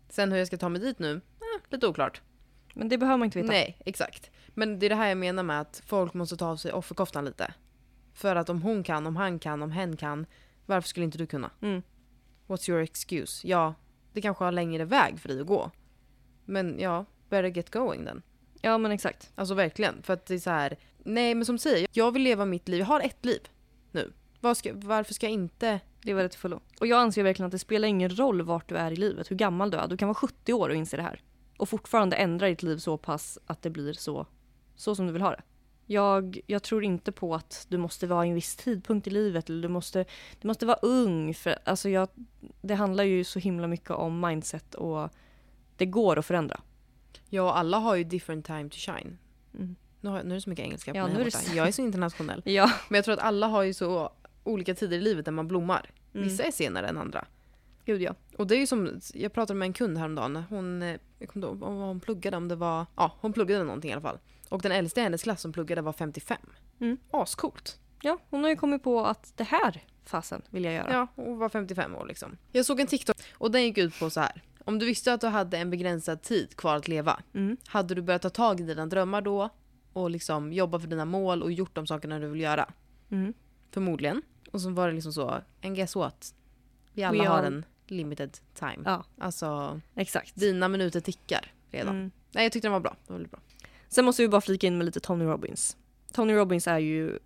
Sen 0.09 0.31
hur 0.31 0.39
jag 0.39 0.47
ska 0.47 0.57
ta 0.57 0.69
mig 0.69 0.81
dit 0.81 0.99
nu, 0.99 1.11
eh, 1.15 1.61
lite 1.69 1.87
oklart. 1.87 2.21
Men 2.77 2.89
det 2.89 2.97
behöver 2.97 3.17
man 3.17 3.25
inte 3.25 3.39
veta. 3.39 3.51
Nej, 3.51 3.77
exakt. 3.85 4.31
Men 4.47 4.79
det 4.79 4.85
är 4.85 4.89
det 4.89 4.95
här 4.95 5.07
jag 5.07 5.17
menar 5.17 5.43
med 5.43 5.61
att 5.61 5.81
folk 5.85 6.13
måste 6.13 6.37
ta 6.37 6.47
av 6.47 6.57
sig 6.57 6.73
offerkoftan 6.73 7.25
lite. 7.25 7.53
För 8.13 8.35
att 8.35 8.49
om 8.49 8.61
hon 8.61 8.83
kan, 8.83 9.07
om 9.07 9.15
han 9.15 9.39
kan, 9.39 9.63
om 9.63 9.71
hen 9.71 9.97
kan, 9.97 10.25
varför 10.65 10.89
skulle 10.89 11.03
inte 11.03 11.17
du 11.17 11.25
kunna? 11.25 11.51
Mm. 11.61 11.81
What's 12.47 12.69
your 12.69 12.81
excuse? 12.81 13.47
Ja, 13.47 13.73
det 14.13 14.21
kanske 14.21 14.43
har 14.43 14.51
längre 14.51 14.85
väg 14.85 15.19
för 15.19 15.27
dig 15.27 15.41
att 15.41 15.47
gå. 15.47 15.71
Men 16.45 16.79
ja, 16.79 17.05
better 17.29 17.47
get 17.47 17.71
going 17.71 18.05
then. 18.05 18.21
Ja 18.61 18.77
men 18.77 18.91
exakt. 18.91 19.31
Alltså 19.35 19.53
verkligen. 19.53 20.03
För 20.03 20.13
att 20.13 20.25
det 20.25 20.33
är 20.33 20.39
så 20.39 20.49
här. 20.49 20.77
Nej 20.97 21.35
men 21.35 21.45
som 21.45 21.55
du 21.55 21.59
säger, 21.59 21.87
jag 21.91 22.11
vill 22.11 22.21
leva 22.21 22.45
mitt 22.45 22.67
liv. 22.67 22.79
Jag 22.79 22.85
har 22.85 22.99
ett 23.01 23.25
liv 23.25 23.41
nu. 23.91 24.13
Vad 24.39 24.57
ska, 24.57 24.71
varför 24.73 25.13
ska 25.13 25.25
jag 25.25 25.33
inte... 25.33 25.79
Leva 26.01 26.21
det 26.21 26.29
till 26.29 26.39
fullo. 26.39 26.59
Och 26.79 26.87
jag 26.87 26.99
anser 26.99 27.23
verkligen 27.23 27.45
att 27.45 27.51
det 27.51 27.59
spelar 27.59 27.87
ingen 27.87 28.09
roll 28.17 28.41
vart 28.41 28.69
du 28.69 28.75
är 28.75 28.91
i 28.91 28.95
livet, 28.95 29.31
hur 29.31 29.35
gammal 29.35 29.71
du 29.71 29.77
är. 29.77 29.87
Du 29.87 29.97
kan 29.97 30.07
vara 30.07 30.15
70 30.15 30.53
år 30.53 30.69
och 30.69 30.75
inse 30.75 30.97
det 30.97 31.03
här. 31.03 31.21
Och 31.57 31.69
fortfarande 31.69 32.15
ändra 32.15 32.47
ditt 32.47 32.63
liv 32.63 32.77
så 32.77 32.97
pass 32.97 33.39
att 33.45 33.61
det 33.61 33.69
blir 33.69 33.93
så, 33.93 34.25
så 34.75 34.95
som 34.95 35.07
du 35.07 35.13
vill 35.13 35.21
ha 35.21 35.31
det. 35.31 35.41
Jag, 35.89 36.39
jag 36.47 36.63
tror 36.63 36.83
inte 36.83 37.11
på 37.11 37.35
att 37.35 37.65
du 37.69 37.77
måste 37.77 38.07
vara 38.07 38.25
i 38.25 38.29
en 38.29 38.35
viss 38.35 38.55
tidpunkt 38.55 39.07
i 39.07 39.09
livet 39.09 39.49
eller 39.49 39.61
du 39.61 39.67
måste, 39.67 40.05
du 40.41 40.47
måste 40.47 40.65
vara 40.65 40.77
ung. 40.81 41.33
För, 41.33 41.55
alltså 41.63 41.89
jag, 41.89 42.09
det 42.61 42.75
handlar 42.75 43.03
ju 43.03 43.23
så 43.23 43.39
himla 43.39 43.67
mycket 43.67 43.91
om 43.91 44.19
mindset 44.19 44.75
och 44.75 45.09
det 45.77 45.85
går 45.85 46.19
att 46.19 46.25
förändra. 46.25 46.61
Ja, 47.29 47.53
alla 47.53 47.77
har 47.77 47.95
ju 47.95 48.03
different 48.03 48.45
time 48.45 48.69
to 48.69 48.77
shine. 48.77 49.17
Mm. 49.53 49.75
Nu, 50.01 50.09
har, 50.09 50.23
nu 50.23 50.29
är 50.29 50.35
det 50.35 50.41
så 50.41 50.49
mycket 50.49 50.65
engelska 50.65 50.91
på 50.91 50.97
Ja, 50.97 51.07
mig 51.07 51.21
är 51.21 51.55
Jag 51.55 51.67
är 51.67 51.71
så 51.71 51.81
internationell. 51.81 52.41
Ja. 52.45 52.71
Men 52.89 52.95
jag 52.97 53.05
tror 53.05 53.13
att 53.13 53.19
alla 53.19 53.47
har 53.47 53.63
ju 53.63 53.73
så 53.73 54.11
olika 54.43 54.75
tider 54.75 54.97
i 54.97 55.01
livet 55.01 55.25
där 55.25 55.31
man 55.31 55.47
blommar. 55.47 55.91
Mm. 56.13 56.27
Vissa 56.27 56.43
är 56.43 56.51
senare 56.51 56.87
än 56.87 56.97
andra. 56.97 57.25
Gud 57.87 58.01
ja. 58.01 58.15
Och 58.37 58.47
det 58.47 58.55
är 58.55 58.59
ju 58.59 58.67
som, 58.67 58.99
jag 59.13 59.33
pratade 59.33 59.59
med 59.59 59.65
en 59.65 59.73
kund 59.73 59.97
häromdagen. 59.97 60.43
Hon, 60.49 60.81
eh, 60.81 60.95
jag 61.19 61.29
kommer 61.29 61.47
inte 61.47 61.63
ihåg 61.65 61.75
vad 61.77 61.87
hon 61.87 61.99
pluggade, 61.99 62.37
om 62.37 62.47
det 62.47 62.55
var, 62.55 62.85
ja 62.95 63.15
hon 63.19 63.33
pluggade 63.33 63.63
någonting 63.63 63.89
i 63.89 63.93
alla 63.93 64.01
fall. 64.01 64.19
Och 64.49 64.61
den 64.61 64.71
äldsta 64.71 65.01
i 65.01 65.03
hennes 65.03 65.23
klass 65.23 65.41
som 65.41 65.53
pluggade 65.53 65.81
var 65.81 65.93
55. 65.93 66.37
Mm. 66.79 66.97
Ascoolt. 67.11 67.79
Ja, 68.01 68.17
hon 68.29 68.43
har 68.43 68.49
ju 68.49 68.55
kommit 68.55 68.83
på 68.83 69.05
att 69.05 69.33
det 69.37 69.43
här 69.43 69.83
fasen 70.03 70.41
vill 70.49 70.63
jag 70.63 70.73
göra. 70.73 70.91
Ja, 70.93 71.23
och 71.23 71.37
var 71.37 71.49
55 71.49 71.95
år 71.95 72.05
liksom. 72.05 72.37
Jag 72.51 72.65
såg 72.65 72.79
en 72.79 72.87
TikTok 72.87 73.17
och 73.33 73.51
den 73.51 73.63
gick 73.63 73.77
ut 73.77 73.99
på 73.99 74.09
så 74.09 74.19
här. 74.19 74.41
Om 74.65 74.79
du 74.79 74.85
visste 74.85 75.13
att 75.13 75.21
du 75.21 75.27
hade 75.27 75.57
en 75.57 75.69
begränsad 75.69 76.21
tid 76.21 76.55
kvar 76.55 76.75
att 76.75 76.87
leva, 76.87 77.19
Mm. 77.33 77.57
hade 77.67 77.95
du 77.95 78.01
börjat 78.01 78.21
ta 78.21 78.29
tag 78.29 78.59
i 78.59 78.63
dina 78.63 78.85
drömmar 78.85 79.21
då 79.21 79.49
och 79.93 80.09
liksom 80.09 80.53
jobba 80.53 80.79
för 80.79 80.87
dina 80.87 81.05
mål 81.05 81.43
och 81.43 81.51
gjort 81.51 81.75
de 81.75 81.87
sakerna 81.87 82.19
du 82.19 82.27
vill 82.27 82.41
göra? 82.41 82.69
Mm. 83.09 83.33
Förmodligen. 83.71 84.21
Och 84.51 84.61
så 84.61 84.69
var 84.69 84.87
det 84.87 84.93
liksom 84.93 85.13
så, 85.13 85.41
and 85.63 85.75
guess 85.75 85.95
what? 85.95 86.33
Vi 86.93 87.03
alla 87.03 87.23
We 87.23 87.29
har 87.29 87.43
en 87.43 87.65
limited 87.91 88.37
time. 88.53 88.77
Ja, 88.85 89.03
Alltså, 89.17 89.81
exakt. 89.95 90.35
dina 90.35 90.67
minuter 90.67 90.99
tickar 90.99 91.51
redan. 91.71 91.95
Mm. 91.95 92.11
Nej, 92.31 92.43
jag 92.45 92.51
tyckte 92.51 92.65
den 92.67 92.73
var 92.73 92.79
bra. 92.79 92.95
Det 93.07 93.13
var 93.13 93.15
väldigt 93.15 93.31
bra. 93.31 93.39
Sen 93.87 94.05
måste 94.05 94.21
vi 94.21 94.27
bara 94.27 94.41
flika 94.41 94.67
in 94.67 94.77
med 94.77 94.85
lite 94.85 94.99
Tony 94.99 95.25
Robbins. 95.25 95.77
Tony 96.13 96.33
Robbins 96.33 96.67
är 96.67 96.77
ju 96.79 97.19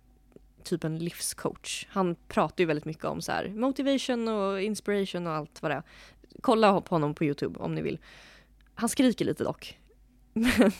typ 0.62 0.84
en 0.84 0.98
livscoach. 0.98 1.86
Han 1.90 2.14
pratar 2.28 2.62
ju 2.62 2.66
väldigt 2.66 2.84
mycket 2.84 3.04
om 3.04 3.22
så 3.22 3.32
här 3.32 3.48
motivation 3.48 4.28
och 4.28 4.62
inspiration 4.62 5.26
och 5.26 5.32
allt 5.32 5.62
vad 5.62 5.70
det 5.70 5.74
är. 5.74 5.82
Kolla 6.40 6.80
på 6.80 6.94
honom 6.94 7.14
på 7.14 7.24
Youtube 7.24 7.58
om 7.58 7.74
ni 7.74 7.82
vill. 7.82 7.98
Han 8.74 8.88
skriker 8.88 9.24
lite 9.24 9.44
dock. 9.44 9.78
Men, 10.32 10.72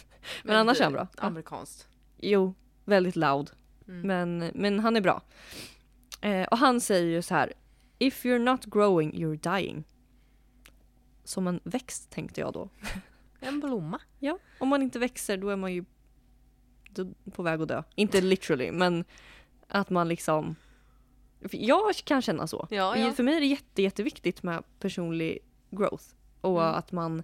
men 0.44 0.56
annars 0.56 0.80
är 0.80 0.84
han 0.84 0.92
bra. 0.92 1.08
Ja. 1.16 1.22
Amerikanskt. 1.22 1.88
Jo, 2.18 2.54
väldigt 2.84 3.16
loud. 3.16 3.50
Mm. 3.88 4.00
Men, 4.06 4.50
men 4.54 4.80
han 4.80 4.96
är 4.96 5.00
bra. 5.00 5.22
Eh, 6.20 6.42
och 6.42 6.58
han 6.58 6.80
säger 6.80 7.06
ju 7.06 7.22
så 7.22 7.34
här. 7.34 7.52
If 8.02 8.24
you're 8.24 8.38
not 8.38 8.64
growing, 8.64 9.12
you're 9.12 9.56
dying. 9.58 9.84
Som 11.24 11.46
en 11.46 11.60
växt 11.64 12.10
tänkte 12.10 12.40
jag 12.40 12.52
då. 12.52 12.68
En 13.40 13.60
blomma. 13.60 14.00
Ja, 14.18 14.38
om 14.58 14.68
man 14.68 14.82
inte 14.82 14.98
växer 14.98 15.36
då 15.36 15.48
är 15.48 15.56
man 15.56 15.72
ju 15.72 15.84
på 17.32 17.42
väg 17.42 17.60
att 17.60 17.68
dö. 17.68 17.82
Inte 17.94 18.20
literally, 18.20 18.72
men 18.72 19.04
att 19.68 19.90
man 19.90 20.08
liksom... 20.08 20.56
Jag 21.50 21.94
kan 21.96 22.22
känna 22.22 22.46
så. 22.46 22.66
Ja, 22.70 22.96
ja. 22.96 23.12
För 23.12 23.22
mig 23.22 23.36
är 23.36 23.40
det 23.40 23.46
jätte, 23.46 23.82
jätteviktigt 23.82 24.42
med 24.42 24.64
personlig 24.78 25.38
growth 25.70 26.04
och 26.40 26.62
Mm. 26.62 26.74
att 26.74 26.92
man 26.92 27.22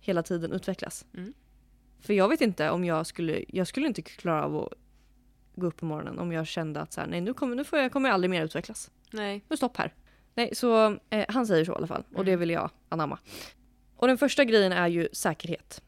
hela 0.00 0.22
tiden 0.22 0.52
utvecklas. 0.52 1.06
Mm. 1.14 1.34
För 2.00 2.14
jag 2.14 2.28
vet 2.28 2.40
inte 2.40 2.70
om 2.70 2.84
jag 2.84 3.06
skulle... 3.06 3.44
Jag 3.48 3.66
skulle 3.66 3.86
inte 3.86 4.02
klara 4.02 4.44
av 4.44 4.56
att 4.56 4.72
gå 5.54 5.66
upp 5.66 5.76
på 5.76 5.86
morgonen 5.86 6.18
om 6.18 6.32
jag 6.32 6.46
kände 6.46 6.80
att 6.80 6.92
så 6.92 7.00
här, 7.00 7.08
nej 7.08 7.20
nu 7.20 7.34
kommer, 7.34 7.56
nu 7.56 7.64
får 7.64 7.78
jag, 7.78 7.92
kommer 7.92 8.08
jag 8.08 8.14
aldrig 8.14 8.30
mer 8.30 8.44
utvecklas. 8.44 8.90
Nej. 9.12 9.44
Nu 9.48 9.56
stopp 9.56 9.76
här. 9.76 9.94
Nej, 10.34 10.54
så 10.54 10.98
eh, 11.10 11.24
han 11.28 11.46
säger 11.46 11.64
så 11.64 11.72
i 11.72 11.74
alla 11.74 11.86
fall. 11.86 12.04
Och 12.14 12.24
det 12.24 12.30
Mm. 12.30 12.40
vill 12.40 12.50
jag 12.50 12.70
anamma. 12.88 13.18
Och 13.96 14.06
den 14.08 14.18
första 14.18 14.44
grejen 14.44 14.72
är 14.72 14.88
ju 14.88 15.08
säkerhet. 15.12 15.82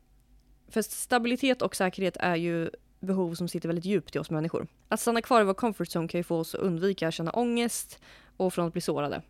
För 0.68 0.82
stabilitet 0.82 1.62
och 1.62 1.76
säkerhet 1.76 2.16
är 2.20 2.36
ju 2.36 2.70
behov 3.00 3.34
som 3.34 3.48
sitter 3.48 3.68
väldigt 3.68 3.84
djupt 3.84 4.16
i 4.16 4.18
oss 4.18 4.30
människor. 4.30 4.66
Att 4.88 5.00
stanna 5.00 5.22
kvar 5.22 5.40
i 5.40 5.44
vår 5.44 5.54
comfort 5.54 5.88
zone 5.96 6.08
kan 6.08 6.18
ju 6.18 6.24
få 6.24 6.36
oss 6.36 6.54
att 6.54 6.60
undvika 6.60 7.08
att 7.08 7.14
känna 7.14 7.30
ångest 7.30 7.98
och 8.36 8.54
från 8.54 8.66
att 8.66 8.72
bli 8.72 8.80
sårade. 8.82 9.22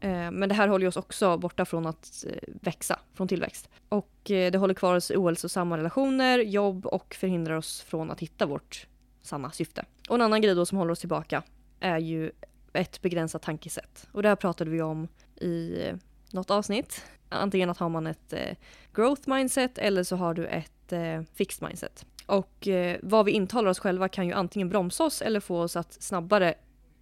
Eh, 0.00 0.30
Men 0.30 0.48
det 0.48 0.54
här 0.54 0.68
håller 0.68 0.86
oss 0.86 0.96
också 0.96 1.38
borta 1.38 1.64
från 1.64 1.86
att 1.86 2.24
eh, 2.28 2.48
växa, 2.60 2.98
från 3.14 3.28
tillväxt. 3.28 3.68
Och 3.88 4.30
eh, 4.30 4.50
det 4.52 4.58
håller 4.58 4.74
kvar 4.74 4.94
oss 4.96 5.10
i 5.10 5.16
ohälsosamma 5.16 5.78
relationer, 5.78 6.38
jobb 6.38 6.86
och 6.86 7.14
förhindrar 7.14 7.54
oss 7.56 7.80
från 7.82 8.10
att 8.10 8.20
hitta 8.20 8.46
vårt 8.46 8.86
sanna 9.22 9.50
syfte. 9.50 9.84
Och 10.08 10.14
en 10.14 10.22
annan 10.22 10.40
grej 10.42 10.54
då 10.54 10.66
som 10.66 10.78
håller 10.78 10.92
oss 10.92 11.00
tillbaka 11.00 11.42
är 11.80 11.98
ju 11.98 12.30
ett 12.72 13.02
begränsat 13.02 13.42
tankesätt. 13.42 14.08
Och 14.12 14.22
det 14.22 14.28
här 14.28 14.36
pratade 14.36 14.70
vi 14.70 14.82
om 14.82 15.08
i 15.40 15.82
eh, 15.82 15.96
något 16.32 16.50
avsnitt. 16.50 17.04
Antingen 17.28 17.70
att 17.70 17.78
har 17.78 17.88
man 17.88 18.06
ett 18.06 18.32
eh, 18.32 18.56
growth 18.94 19.28
mindset 19.28 19.78
eller 19.78 20.02
så 20.02 20.16
har 20.16 20.34
du 20.34 20.46
ett 20.46 20.92
eh, 20.92 21.22
fixed 21.34 21.68
mindset. 21.68 22.06
Och 22.26 22.68
eh, 22.68 22.96
vad 23.02 23.24
vi 23.24 23.32
intalar 23.32 23.70
oss 23.70 23.78
själva 23.78 24.08
kan 24.08 24.26
ju 24.26 24.32
antingen 24.32 24.68
bromsa 24.68 25.04
oss 25.04 25.22
eller 25.22 25.40
få 25.40 25.60
oss 25.60 25.76
att 25.76 25.92
snabbare 25.92 26.54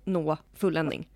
nå 0.05 0.37
fulländning. 0.55 1.09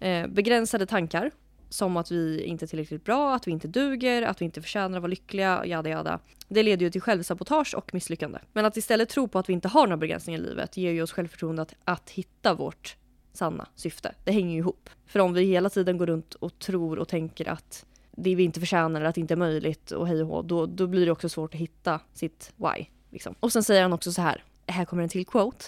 Eh, 0.00 0.26
begränsade 0.26 0.86
tankar 0.86 1.30
som 1.68 1.96
att 1.96 2.10
vi 2.10 2.42
inte 2.44 2.64
är 2.64 2.66
tillräckligt 2.66 3.04
bra, 3.04 3.34
att 3.34 3.46
vi 3.46 3.50
inte 3.50 3.68
duger, 3.68 4.22
att 4.22 4.40
vi 4.40 4.44
inte 4.44 4.62
förtjänar 4.62 4.98
att 4.98 5.02
vara 5.02 5.10
lyckliga, 5.10 5.66
jada 5.66 5.90
jada. 5.90 6.18
Det 6.48 6.62
leder 6.62 6.86
ju 6.86 6.90
till 6.90 7.00
självsabotage 7.00 7.74
och 7.74 7.94
misslyckande. 7.94 8.38
Men 8.52 8.64
att 8.64 8.76
istället 8.76 9.08
tro 9.08 9.28
på 9.28 9.38
att 9.38 9.48
vi 9.48 9.52
inte 9.52 9.68
har 9.68 9.86
några 9.86 9.96
begränsningar 9.96 10.40
i 10.40 10.42
livet 10.42 10.76
ger 10.76 10.92
ju 10.92 11.02
oss 11.02 11.12
självförtroende 11.12 11.62
att, 11.62 11.74
att 11.84 12.10
hitta 12.10 12.54
vårt 12.54 12.96
sanna 13.32 13.68
syfte. 13.74 14.14
Det 14.24 14.32
hänger 14.32 14.52
ju 14.52 14.58
ihop. 14.58 14.90
För 15.06 15.20
om 15.20 15.32
vi 15.32 15.44
hela 15.44 15.70
tiden 15.70 15.98
går 15.98 16.06
runt 16.06 16.34
och 16.34 16.58
tror 16.58 16.98
och 16.98 17.08
tänker 17.08 17.48
att 17.48 17.86
det 18.10 18.34
vi 18.34 18.42
inte 18.42 18.60
förtjänar 18.60 19.00
eller 19.00 19.08
att 19.08 19.14
det 19.14 19.20
inte 19.20 19.34
är 19.34 19.36
möjligt 19.36 19.90
och 19.90 20.08
hej 20.08 20.22
och 20.22 20.28
hå, 20.28 20.42
då, 20.42 20.66
då 20.66 20.86
blir 20.86 21.06
det 21.06 21.12
också 21.12 21.28
svårt 21.28 21.54
att 21.54 21.60
hitta 21.60 22.00
sitt 22.12 22.52
why. 22.56 22.86
Liksom. 23.10 23.34
Och 23.40 23.52
sen 23.52 23.62
säger 23.62 23.82
han 23.82 23.92
också 23.92 24.12
så 24.12 24.22
här, 24.22 24.44
här 24.66 24.84
kommer 24.84 25.02
en 25.02 25.08
till 25.08 25.26
quote. 25.26 25.64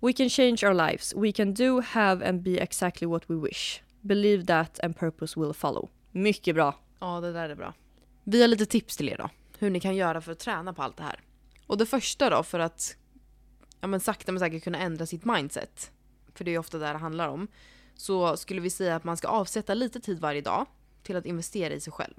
We 0.00 0.12
can 0.12 0.30
change 0.30 0.58
our 0.62 0.74
lives. 0.74 1.14
We 1.16 1.32
can 1.32 1.54
do, 1.54 1.80
have 1.80 2.28
and 2.28 2.42
be 2.42 2.58
exactly 2.58 3.06
what 3.06 3.30
we 3.30 3.34
wish. 3.34 3.80
Believe 4.00 4.46
that 4.46 4.80
and 4.80 4.98
purpose 4.98 5.40
will 5.40 5.52
follow. 5.52 5.88
Mycket 6.10 6.54
bra. 6.54 6.74
Ja, 6.98 7.20
det 7.20 7.32
där 7.32 7.48
är 7.48 7.54
bra. 7.54 7.74
Vi 8.24 8.40
har 8.40 8.48
lite 8.48 8.66
tips 8.66 8.96
till 8.96 9.08
er 9.08 9.16
då. 9.16 9.30
Hur 9.58 9.70
ni 9.70 9.80
kan 9.80 9.96
göra 9.96 10.20
för 10.20 10.32
att 10.32 10.38
träna 10.38 10.72
på 10.72 10.82
allt 10.82 10.96
det 10.96 11.02
här. 11.02 11.20
Och 11.66 11.78
det 11.78 11.86
första 11.86 12.30
då 12.30 12.42
för 12.42 12.58
att 12.58 12.96
ja, 13.80 13.86
men 13.86 14.00
sakta 14.00 14.32
men 14.32 14.40
säkert 14.40 14.64
kunna 14.64 14.78
ändra 14.78 15.06
sitt 15.06 15.24
mindset. 15.24 15.90
För 16.34 16.44
det 16.44 16.54
är 16.54 16.58
ofta 16.58 16.78
det 16.78 16.86
det 16.86 16.98
handlar 16.98 17.28
om. 17.28 17.48
Så 17.94 18.36
skulle 18.36 18.60
vi 18.60 18.70
säga 18.70 18.96
att 18.96 19.04
man 19.04 19.16
ska 19.16 19.28
avsätta 19.28 19.74
lite 19.74 20.00
tid 20.00 20.18
varje 20.18 20.40
dag 20.40 20.66
till 21.02 21.16
att 21.16 21.26
investera 21.26 21.74
i 21.74 21.80
sig 21.80 21.92
själv. 21.92 22.14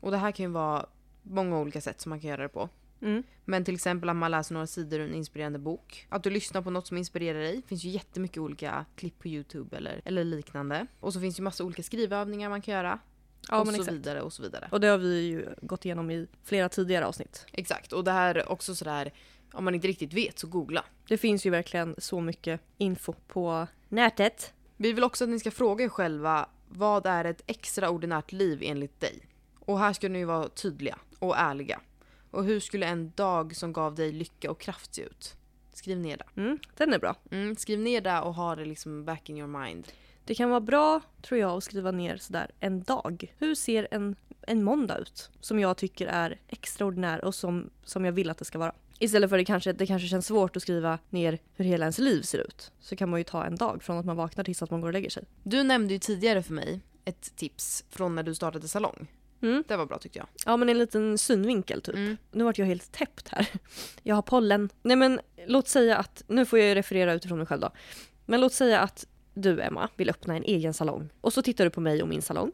Och 0.00 0.10
det 0.10 0.16
här 0.16 0.32
kan 0.32 0.46
ju 0.46 0.52
vara 0.52 0.86
många 1.22 1.58
olika 1.58 1.80
sätt 1.80 2.00
som 2.00 2.10
man 2.10 2.20
kan 2.20 2.30
göra 2.30 2.42
det 2.42 2.48
på. 2.48 2.68
Mm. 3.00 3.22
Men 3.44 3.64
till 3.64 3.74
exempel 3.74 4.08
att 4.08 4.16
man 4.16 4.30
läser 4.30 4.54
några 4.54 4.66
sidor 4.66 5.00
ur 5.00 5.08
en 5.08 5.14
inspirerande 5.14 5.58
bok. 5.58 6.06
Att 6.08 6.22
du 6.22 6.30
lyssnar 6.30 6.62
på 6.62 6.70
något 6.70 6.86
som 6.86 6.96
inspirerar 6.96 7.38
dig. 7.38 7.56
Det 7.56 7.68
finns 7.68 7.84
ju 7.84 7.88
jättemycket 7.88 8.38
olika 8.38 8.84
klipp 8.96 9.18
på 9.18 9.28
Youtube 9.28 9.76
eller, 9.76 10.00
eller 10.04 10.24
liknande. 10.24 10.86
Och 11.00 11.12
så 11.12 11.20
finns 11.20 11.38
ju 11.38 11.42
massa 11.42 11.64
olika 11.64 11.82
skrivövningar 11.82 12.50
man 12.50 12.62
kan 12.62 12.74
göra. 12.74 12.98
Ja, 13.48 13.60
och 13.60 13.66
så 13.66 13.74
exakt. 13.74 13.92
vidare 13.92 14.22
och 14.22 14.32
så 14.32 14.42
vidare. 14.42 14.68
Och 14.72 14.80
det 14.80 14.86
har 14.86 14.98
vi 14.98 15.20
ju 15.20 15.48
gått 15.62 15.84
igenom 15.84 16.10
i 16.10 16.26
flera 16.44 16.68
tidigare 16.68 17.06
avsnitt. 17.06 17.46
Exakt. 17.52 17.92
Och 17.92 18.04
det 18.04 18.12
här 18.12 18.34
är 18.34 18.52
också 18.52 18.74
sådär, 18.74 19.12
om 19.52 19.64
man 19.64 19.74
inte 19.74 19.88
riktigt 19.88 20.12
vet 20.12 20.38
så 20.38 20.46
googla. 20.46 20.84
Det 21.08 21.18
finns 21.18 21.46
ju 21.46 21.50
verkligen 21.50 21.94
så 21.98 22.20
mycket 22.20 22.60
info 22.78 23.12
på 23.12 23.66
nätet. 23.88 24.54
Vi 24.76 24.92
vill 24.92 25.04
också 25.04 25.24
att 25.24 25.30
ni 25.30 25.38
ska 25.38 25.50
fråga 25.50 25.84
er 25.84 25.88
själva 25.88 26.48
vad 26.68 27.06
är 27.06 27.24
ett 27.24 27.42
extraordinärt 27.46 28.32
liv 28.32 28.58
enligt 28.62 29.00
dig? 29.00 29.28
Och 29.58 29.78
här 29.78 29.92
ska 29.92 30.08
ni 30.08 30.24
vara 30.24 30.48
tydliga 30.48 30.98
och 31.18 31.38
ärliga. 31.38 31.80
Och 32.30 32.44
hur 32.44 32.60
skulle 32.60 32.86
en 32.86 33.12
dag 33.16 33.56
som 33.56 33.72
gav 33.72 33.94
dig 33.94 34.12
lycka 34.12 34.50
och 34.50 34.60
kraft 34.60 34.94
se 34.94 35.02
ut? 35.02 35.36
Skriv 35.72 35.98
ner 35.98 36.16
det. 36.16 36.40
Mm, 36.40 36.58
den 36.76 36.92
är 36.92 36.98
bra. 36.98 37.16
Mm, 37.30 37.56
skriv 37.56 37.78
ner 37.78 38.00
det 38.00 38.20
och 38.20 38.34
ha 38.34 38.56
det 38.56 38.64
liksom 38.64 39.04
back 39.04 39.30
in 39.30 39.38
your 39.38 39.64
mind. 39.64 39.88
Det 40.24 40.34
kan 40.34 40.50
vara 40.50 40.60
bra, 40.60 41.00
tror 41.22 41.40
jag, 41.40 41.50
att 41.50 41.64
skriva 41.64 41.90
ner 41.90 42.16
sådär 42.16 42.50
en 42.60 42.82
dag. 42.82 43.34
Hur 43.38 43.54
ser 43.54 43.88
en, 43.90 44.16
en 44.42 44.64
måndag 44.64 44.98
ut? 44.98 45.30
Som 45.40 45.60
jag 45.60 45.76
tycker 45.76 46.06
är 46.06 46.40
extraordinär 46.48 47.24
och 47.24 47.34
som, 47.34 47.70
som 47.84 48.04
jag 48.04 48.12
vill 48.12 48.30
att 48.30 48.38
det 48.38 48.44
ska 48.44 48.58
vara. 48.58 48.74
Istället 48.98 49.30
för 49.30 49.36
att 49.36 49.40
det 49.40 49.44
kanske, 49.44 49.72
det 49.72 49.86
kanske 49.86 50.08
känns 50.08 50.26
svårt 50.26 50.56
att 50.56 50.62
skriva 50.62 50.98
ner 51.10 51.38
hur 51.54 51.64
hela 51.64 51.84
ens 51.84 51.98
liv 51.98 52.22
ser 52.22 52.38
ut. 52.38 52.72
Så 52.80 52.96
kan 52.96 53.08
man 53.08 53.20
ju 53.20 53.24
ta 53.24 53.44
en 53.44 53.56
dag 53.56 53.82
från 53.82 53.98
att 53.98 54.04
man 54.04 54.16
vaknar 54.16 54.44
tills 54.44 54.62
att 54.62 54.70
man 54.70 54.80
går 54.80 54.88
och 54.88 54.92
lägger 54.92 55.10
sig. 55.10 55.24
Du 55.42 55.62
nämnde 55.62 55.94
ju 55.94 55.98
tidigare 55.98 56.42
för 56.42 56.52
mig 56.52 56.80
ett 57.04 57.36
tips 57.36 57.84
från 57.90 58.14
när 58.14 58.22
du 58.22 58.34
startade 58.34 58.68
salong. 58.68 59.06
Mm. 59.42 59.64
Det 59.68 59.76
var 59.76 59.86
bra 59.86 59.98
tyckte 59.98 60.18
jag. 60.18 60.28
Ja 60.46 60.56
men 60.56 60.68
en 60.68 60.78
liten 60.78 61.18
synvinkel 61.18 61.82
typ. 61.82 61.94
Mm. 61.94 62.16
Nu 62.32 62.44
vart 62.44 62.58
jag 62.58 62.66
helt 62.66 62.92
täppt 62.92 63.28
här. 63.28 63.48
Jag 64.02 64.14
har 64.14 64.22
pollen. 64.22 64.68
Nej 64.82 64.96
men 64.96 65.20
låt 65.46 65.68
säga 65.68 65.96
att, 65.96 66.22
nu 66.28 66.46
får 66.46 66.58
jag 66.58 66.68
ju 66.68 66.74
referera 66.74 67.12
utifrån 67.12 67.38
mig 67.38 67.46
själv 67.46 67.60
då. 67.60 67.70
Men 68.26 68.40
låt 68.40 68.52
säga 68.52 68.80
att 68.80 69.06
du 69.34 69.60
Emma 69.60 69.88
vill 69.96 70.10
öppna 70.10 70.36
en 70.36 70.44
egen 70.44 70.74
salong. 70.74 71.08
Och 71.20 71.32
så 71.32 71.42
tittar 71.42 71.64
du 71.64 71.70
på 71.70 71.80
mig 71.80 72.02
och 72.02 72.08
min 72.08 72.22
salong. 72.22 72.52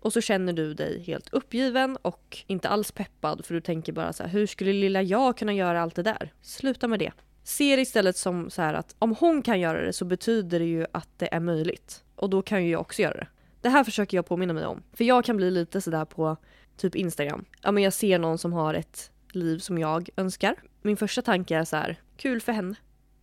Och 0.00 0.12
så 0.12 0.20
känner 0.20 0.52
du 0.52 0.74
dig 0.74 1.02
helt 1.02 1.28
uppgiven 1.32 1.96
och 2.02 2.38
inte 2.46 2.68
alls 2.68 2.92
peppad 2.92 3.44
för 3.44 3.54
du 3.54 3.60
tänker 3.60 3.92
bara 3.92 4.12
så 4.12 4.22
här, 4.22 4.30
hur 4.30 4.46
skulle 4.46 4.72
lilla 4.72 5.02
jag 5.02 5.38
kunna 5.38 5.52
göra 5.52 5.82
allt 5.82 5.94
det 5.94 6.02
där? 6.02 6.32
Sluta 6.42 6.88
med 6.88 6.98
det. 6.98 7.12
Se 7.44 7.76
det 7.76 7.82
istället 7.82 8.16
som 8.16 8.50
så 8.50 8.62
här 8.62 8.74
att 8.74 8.94
om 8.98 9.16
hon 9.20 9.42
kan 9.42 9.60
göra 9.60 9.84
det 9.84 9.92
så 9.92 10.04
betyder 10.04 10.58
det 10.58 10.64
ju 10.64 10.86
att 10.92 11.08
det 11.16 11.34
är 11.34 11.40
möjligt. 11.40 12.04
Och 12.16 12.30
då 12.30 12.42
kan 12.42 12.64
ju 12.64 12.70
jag 12.70 12.80
också 12.80 13.02
göra 13.02 13.14
det. 13.14 13.26
Det 13.60 13.68
här 13.68 13.84
försöker 13.84 14.16
jag 14.16 14.26
påminna 14.26 14.52
mig 14.52 14.66
om. 14.66 14.82
För 14.92 15.04
jag 15.04 15.24
kan 15.24 15.36
bli 15.36 15.50
lite 15.50 15.80
sådär 15.80 16.04
på 16.04 16.36
typ 16.76 16.94
Instagram. 16.94 17.44
Ja 17.62 17.72
men 17.72 17.82
jag 17.82 17.92
ser 17.92 18.18
någon 18.18 18.38
som 18.38 18.52
har 18.52 18.74
ett 18.74 19.10
liv 19.32 19.58
som 19.58 19.78
jag 19.78 20.08
önskar. 20.16 20.54
Min 20.82 20.96
första 20.96 21.22
tanke 21.22 21.56
är 21.56 21.64
så 21.64 21.76
här, 21.76 22.00
kul 22.16 22.40
för 22.40 22.52
henne. 22.52 22.74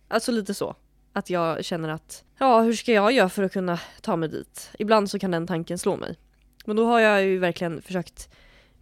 Alltså 0.08 0.32
lite 0.32 0.54
så. 0.54 0.76
Att 1.12 1.30
jag 1.30 1.64
känner 1.64 1.88
att, 1.88 2.24
ja 2.38 2.60
hur 2.60 2.72
ska 2.72 2.92
jag 2.92 3.12
göra 3.12 3.28
för 3.28 3.42
att 3.42 3.52
kunna 3.52 3.80
ta 4.00 4.16
mig 4.16 4.28
dit? 4.28 4.70
Ibland 4.78 5.10
så 5.10 5.18
kan 5.18 5.30
den 5.30 5.46
tanken 5.46 5.78
slå 5.78 5.96
mig. 5.96 6.16
Men 6.64 6.76
då 6.76 6.86
har 6.86 7.00
jag 7.00 7.24
ju 7.24 7.38
verkligen 7.38 7.82
försökt 7.82 8.28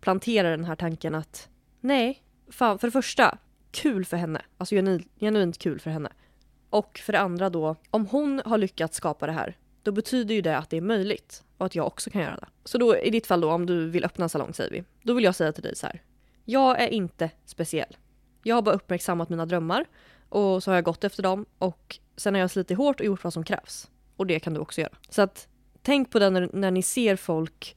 plantera 0.00 0.50
den 0.50 0.64
här 0.64 0.76
tanken 0.76 1.14
att 1.14 1.48
nej, 1.80 2.22
fan 2.50 2.78
för 2.78 2.86
det 2.86 2.92
första, 2.92 3.38
kul 3.70 4.04
för 4.04 4.16
henne. 4.16 4.42
Alltså 4.58 4.74
genu- 4.74 5.08
genuint 5.20 5.58
kul 5.58 5.80
för 5.80 5.90
henne. 5.90 6.12
Och 6.70 6.98
för 6.98 7.12
det 7.12 7.20
andra 7.20 7.50
då, 7.50 7.76
om 7.90 8.06
hon 8.06 8.42
har 8.44 8.58
lyckats 8.58 8.96
skapa 8.96 9.26
det 9.26 9.32
här, 9.32 9.56
då 9.82 9.92
betyder 9.92 10.34
ju 10.34 10.40
det 10.40 10.58
att 10.58 10.70
det 10.70 10.76
är 10.76 10.80
möjligt 10.80 11.44
och 11.58 11.66
att 11.66 11.74
jag 11.74 11.86
också 11.86 12.10
kan 12.10 12.22
göra 12.22 12.36
det. 12.36 12.46
Så 12.64 12.78
då 12.78 12.96
i 12.96 13.10
ditt 13.10 13.26
fall 13.26 13.40
då, 13.40 13.50
om 13.50 13.66
du 13.66 13.88
vill 13.88 14.04
öppna 14.04 14.24
en 14.24 14.28
salong 14.28 14.54
säger 14.54 14.70
vi, 14.70 14.84
då 15.02 15.14
vill 15.14 15.24
jag 15.24 15.34
säga 15.34 15.52
till 15.52 15.62
dig 15.62 15.76
så 15.76 15.86
här. 15.86 16.02
Jag 16.44 16.82
är 16.82 16.88
inte 16.88 17.30
speciell. 17.44 17.96
Jag 18.42 18.54
har 18.54 18.62
bara 18.62 18.74
uppmärksammat 18.74 19.28
mina 19.28 19.46
drömmar 19.46 19.84
och 20.28 20.62
så 20.62 20.70
har 20.70 20.76
jag 20.76 20.84
gått 20.84 21.04
efter 21.04 21.22
dem 21.22 21.46
och 21.58 21.98
sen 22.16 22.34
har 22.34 22.40
jag 22.40 22.50
slitit 22.50 22.78
hårt 22.78 23.00
och 23.00 23.06
gjort 23.06 23.24
vad 23.24 23.32
som 23.32 23.44
krävs. 23.44 23.90
Och 24.16 24.26
det 24.26 24.40
kan 24.40 24.54
du 24.54 24.60
också 24.60 24.80
göra. 24.80 24.92
Så 25.08 25.22
att 25.22 25.48
tänk 25.82 26.10
på 26.10 26.18
det 26.18 26.30
när, 26.30 26.50
när 26.52 26.70
ni 26.70 26.82
ser 26.82 27.16
folk 27.16 27.76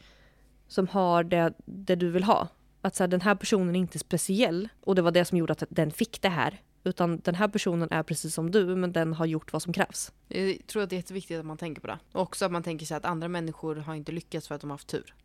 som 0.68 0.88
har 0.88 1.24
det, 1.24 1.54
det 1.66 1.96
du 1.96 2.10
vill 2.10 2.24
ha. 2.24 2.48
Att 2.82 2.96
så 2.96 3.04
här, 3.04 3.08
den 3.08 3.22
här 3.22 3.36
personen 3.36 3.76
är 3.76 3.80
inte 3.80 4.00
speciell 4.00 4.70
och 4.82 4.96
det 4.96 5.02
var 5.02 5.12
det 5.12 5.26
som 5.26 5.38
gjorde 5.38 5.54
att 5.54 5.64
den 5.70 5.92
fick 5.92 6.22
det 6.22 6.30
här. 6.30 6.62
Utan 6.84 7.20
den 7.20 7.36
här 7.36 7.48
personen 7.48 7.92
är 7.92 8.04
precis 8.04 8.34
som 8.34 8.52
du 8.52 8.76
men 8.76 8.92
den 8.92 9.14
har 9.14 9.26
gjort 9.26 9.54
vad 9.54 9.62
som 9.62 9.74
krävs. 9.74 10.12
Jag 10.28 10.68
tror 10.68 10.84
att 10.84 10.90
det 10.90 10.96
är 10.96 10.98
jätteviktigt 10.98 11.40
att 11.40 11.46
man 11.46 11.58
tänker 11.58 11.82
på 11.82 11.88
det. 11.88 12.00
Och 12.12 12.22
också 12.22 12.46
att 12.46 12.52
man 12.52 12.64
tänker 12.64 12.86
sig 12.86 12.98
att 12.98 13.06
andra 13.06 13.28
människor 13.28 13.76
har 13.76 13.96
inte 13.96 14.12
lyckats 14.12 14.48
för 14.48 14.56
att 14.56 14.62
de 14.62 14.70
har 14.70 14.74
haft 14.74 14.88
tur. 14.88 15.16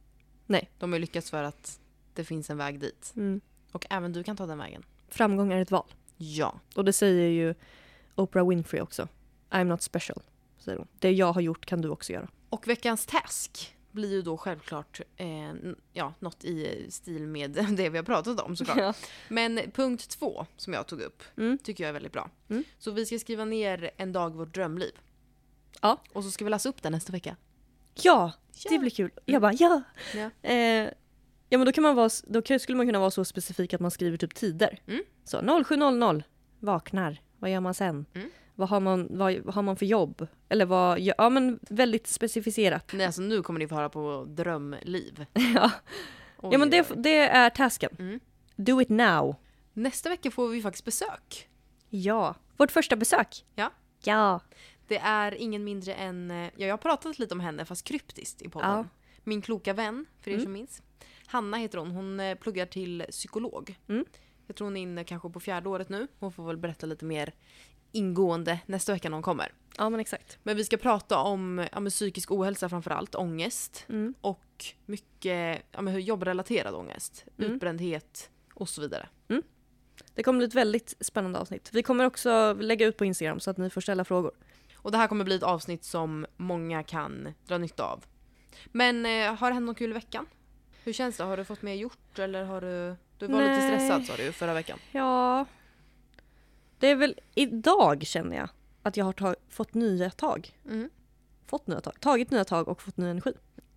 Nej. 0.47 0.70
De 0.78 0.93
har 0.93 0.99
lyckats 0.99 1.31
för 1.31 1.43
att 1.43 1.81
det 2.14 2.24
finns 2.24 2.51
en 2.51 2.57
väg 2.57 2.81
dit. 2.81 3.14
Och 3.72 3.87
även 3.91 4.12
du 4.12 4.22
kan 4.22 4.37
ta 4.37 4.47
den 4.47 4.59
vägen. 4.59 4.83
Framgång 5.09 5.53
är 5.53 5.62
ett 5.62 5.70
val. 5.70 5.95
Ja. 6.16 6.61
Och 6.76 6.85
det 6.85 6.93
säger 6.93 7.28
ju 7.28 7.55
Oprah 8.14 8.49
Winfrey 8.49 8.83
också. 8.83 9.09
I'm 9.51 9.64
not 9.64 9.83
special, 9.83 10.22
säger 10.59 10.78
hon. 10.78 10.87
Det 10.99 11.12
jag 11.12 11.33
har 11.33 11.41
gjort 11.41 11.66
kan 11.66 11.81
du 11.81 11.89
också 11.89 12.12
göra. 12.12 12.28
Och 12.51 12.68
veckans 12.68 13.07
task 13.07 13.76
blir 13.90 14.11
ju 14.11 14.22
då 14.22 14.36
självklart 14.36 15.01
eh, 15.16 15.26
ja, 15.92 16.14
något 16.18 16.44
i 16.44 16.86
stil 16.90 17.26
med 17.26 17.51
det 17.76 17.88
vi 17.88 17.98
har 17.98 18.05
pratat 18.05 18.40
om 18.40 18.57
såklart. 18.57 18.76
Ja. 18.78 18.94
Men 19.28 19.61
punkt 19.74 20.09
två 20.11 20.46
som 20.57 20.72
jag 20.72 20.86
tog 20.86 21.01
upp 21.01 21.22
Mm. 21.36 21.59
tycker 21.59 21.84
jag 21.84 21.88
är 21.88 21.92
väldigt 21.92 22.12
bra. 22.12 22.30
Mm. 22.48 22.64
Så 22.78 22.90
vi 22.90 23.07
ska 23.07 23.18
skriva 23.18 23.44
ner 23.44 23.90
en 23.96 24.12
dag 24.12 24.34
vårt 24.34 24.55
drömliv. 24.55 24.92
Ja. 25.80 26.01
Och 26.12 26.24
så 26.24 26.30
ska 26.30 26.44
vi 26.44 26.51
läsa 26.51 26.68
upp 26.68 26.82
den 26.82 26.92
nästa 26.92 27.12
vecka. 27.12 27.36
ja, 28.03 28.32
det 28.70 28.78
blir 28.78 28.90
kul. 28.90 29.11
Jag 29.24 29.42
bara 29.42 29.53
ja. 29.53 29.82
Ja. 30.14 30.30
Eh, 30.51 30.90
ja 31.48 31.59
men 31.59 31.64
då, 31.64 31.72
kan 31.72 31.82
man 31.82 31.96
vara, 31.96 32.11
då 32.26 32.59
skulle 32.59 32.76
man 32.76 32.86
kunna 32.86 32.98
vara 32.98 33.11
så 33.11 33.24
specifik 33.24 33.74
att 33.74 33.80
man 33.80 33.90
skriver 33.90 34.16
typ 34.16 34.34
tider. 34.34 34.82
Mm. 34.86 35.03
Så 35.24 35.38
07.00 35.40 36.22
vaknar. 36.59 37.22
Vad 37.38 37.51
gör 37.51 37.61
man 37.61 37.74
sen? 37.74 38.07
Mm. 38.14 38.30
Vad, 38.61 38.68
har 38.68 38.80
man, 38.80 39.06
vad, 39.11 39.38
vad 39.38 39.54
har 39.54 39.62
man 39.62 39.76
för 39.76 39.86
jobb? 39.86 40.26
Eller 40.48 40.66
vad, 40.66 41.00
ja 41.00 41.30
men 41.30 41.58
väldigt 41.62 42.06
specificerat. 42.06 42.92
Nej, 42.92 43.06
alltså 43.06 43.22
nu 43.22 43.42
kommer 43.42 43.58
ni 43.61 43.68
få 43.68 43.74
höra 43.74 43.88
på 43.88 44.24
drömliv. 44.28 45.26
ja. 45.54 45.70
Oj, 46.36 46.48
ja 46.52 46.58
men 46.58 46.70
det, 46.70 46.88
det 46.96 47.18
är 47.18 47.50
tasken. 47.50 47.90
Mm. 47.98 48.20
Do 48.56 48.80
it 48.80 48.88
now. 48.88 49.36
Nästa 49.72 50.08
vecka 50.08 50.30
får 50.30 50.48
vi 50.48 50.62
faktiskt 50.62 50.84
besök. 50.84 51.48
Ja. 51.88 52.34
Vårt 52.56 52.70
första 52.70 52.96
besök. 52.96 53.44
Ja. 53.54 53.70
Ja. 54.04 54.40
Det 54.88 54.98
är 54.98 55.34
ingen 55.34 55.64
mindre 55.64 55.94
än, 55.94 56.30
eh, 56.30 56.36
ja 56.36 56.66
jag 56.66 56.72
har 56.72 56.78
pratat 56.78 57.18
lite 57.18 57.34
om 57.34 57.40
henne 57.40 57.64
fast 57.64 57.84
kryptiskt 57.84 58.42
i 58.42 58.48
podden. 58.48 58.70
Ja. 58.70 58.84
Min 59.24 59.42
kloka 59.42 59.72
vän, 59.72 60.06
för 60.20 60.30
er 60.30 60.34
Mm. 60.34 60.44
som 60.44 60.52
minns. 60.52 60.82
Hanna 61.26 61.56
heter 61.56 61.78
hon, 61.78 61.90
hon 61.90 62.20
eh, 62.20 62.34
pluggar 62.34 62.66
till 62.66 63.04
psykolog. 63.11 63.78
Mm. 63.88 64.04
Jag 64.46 64.56
tror 64.56 64.66
hon 64.66 64.76
är 64.76 64.80
inne 64.82 65.04
kanske 65.04 65.30
på 65.30 65.40
fjärde 65.40 65.68
året 65.68 65.88
nu. 65.88 66.06
Hon 66.18 66.32
får 66.32 66.46
väl 66.46 66.56
berätta 66.56 66.86
lite 66.86 67.04
mer 67.04 67.34
ingående 67.93 68.59
nästa 68.66 68.93
vecka 68.93 69.09
när 69.09 69.16
hon 69.16 69.22
kommer. 69.22 69.53
Ja 69.76 69.91
men 69.91 70.01
exakt. 70.01 70.38
Men 70.43 70.57
vi 70.57 70.64
ska 70.64 70.76
prata 70.76 71.18
om 71.18 71.66
ja, 71.72 71.80
men 71.80 71.91
psykisk 71.91 72.30
ohälsa 72.30 72.68
framförallt, 72.68 73.14
ångest 73.14 73.84
Mm. 73.88 74.14
och 74.20 74.64
mycket 74.86 75.62
ja, 75.72 75.82
men 75.82 76.01
jobbrelaterad 76.01 76.74
ångest, 76.74 77.24
Mm. 77.38 77.53
utbrändhet 77.53 78.30
och 78.55 78.68
så 78.68 78.80
vidare. 78.80 79.09
Det 80.14 80.22
kommer 80.22 80.38
bli 80.38 80.47
ett 80.47 80.55
väldigt 80.55 80.95
spännande 81.01 81.38
avsnitt. 81.38 81.70
Vi 81.72 81.82
kommer 81.82 82.05
också 82.07 82.53
lägga 82.61 82.86
ut 82.86 82.97
på 82.97 83.05
Instagram 83.05 83.41
så 83.41 83.51
att 83.51 83.57
ni 83.57 83.70
får 83.70 83.80
ställa 83.80 84.05
frågor. 84.05 84.32
Och 84.74 84.93
det 84.93 84.99
här 84.99 85.07
kommer 85.07 85.24
bli 85.24 85.34
ett 85.34 85.43
avsnitt 85.43 85.84
som 85.84 86.26
många 86.36 86.82
kan 86.82 87.28
dra 87.47 87.59
nytta 87.59 87.84
av. 87.84 88.05
Men 88.66 89.07
eh, 89.07 89.34
har 89.34 89.49
det 89.51 89.55
hänt 89.55 89.66
något 89.66 89.78
kul 89.78 89.91
i 89.91 89.95
veckan? 89.95 90.26
Hur 90.84 90.93
känns 90.93 91.16
det? 91.16 91.24
Har 91.24 91.36
du 91.36 91.45
fått 91.45 91.62
mer 91.62 91.74
gjort 91.74 92.18
eller 92.18 92.45
har 92.45 92.61
du... 92.61 92.97
Du 93.18 93.26
var 93.26 93.41
lite 93.41 93.53
Nej. 93.53 93.78
stressad 93.78 94.05
sa 94.05 94.16
du 94.22 94.32
förra 94.32 94.55
veckan. 94.55 94.78
Ja. 94.93 95.47
Det 96.81 96.87
är 96.91 96.95
väl 96.97 97.14
idag 97.35 98.03
känner 98.07 98.37
jag 98.37 98.49
att 98.83 98.97
jag 98.97 99.05
har 99.05 99.12
tag- 99.12 99.37
fått 99.49 99.74
nya 99.74 100.11
tag. 100.11 100.59
Mm. 100.66 100.91
Fått 101.47 101.66
nya 101.66 101.81
tag. 101.81 102.01
Tagit 102.01 102.31
nya 102.31 102.45
tag 102.45 102.68
och 102.68 102.83
fått 102.83 102.97
ny 102.97 103.11
energi. 103.11 103.33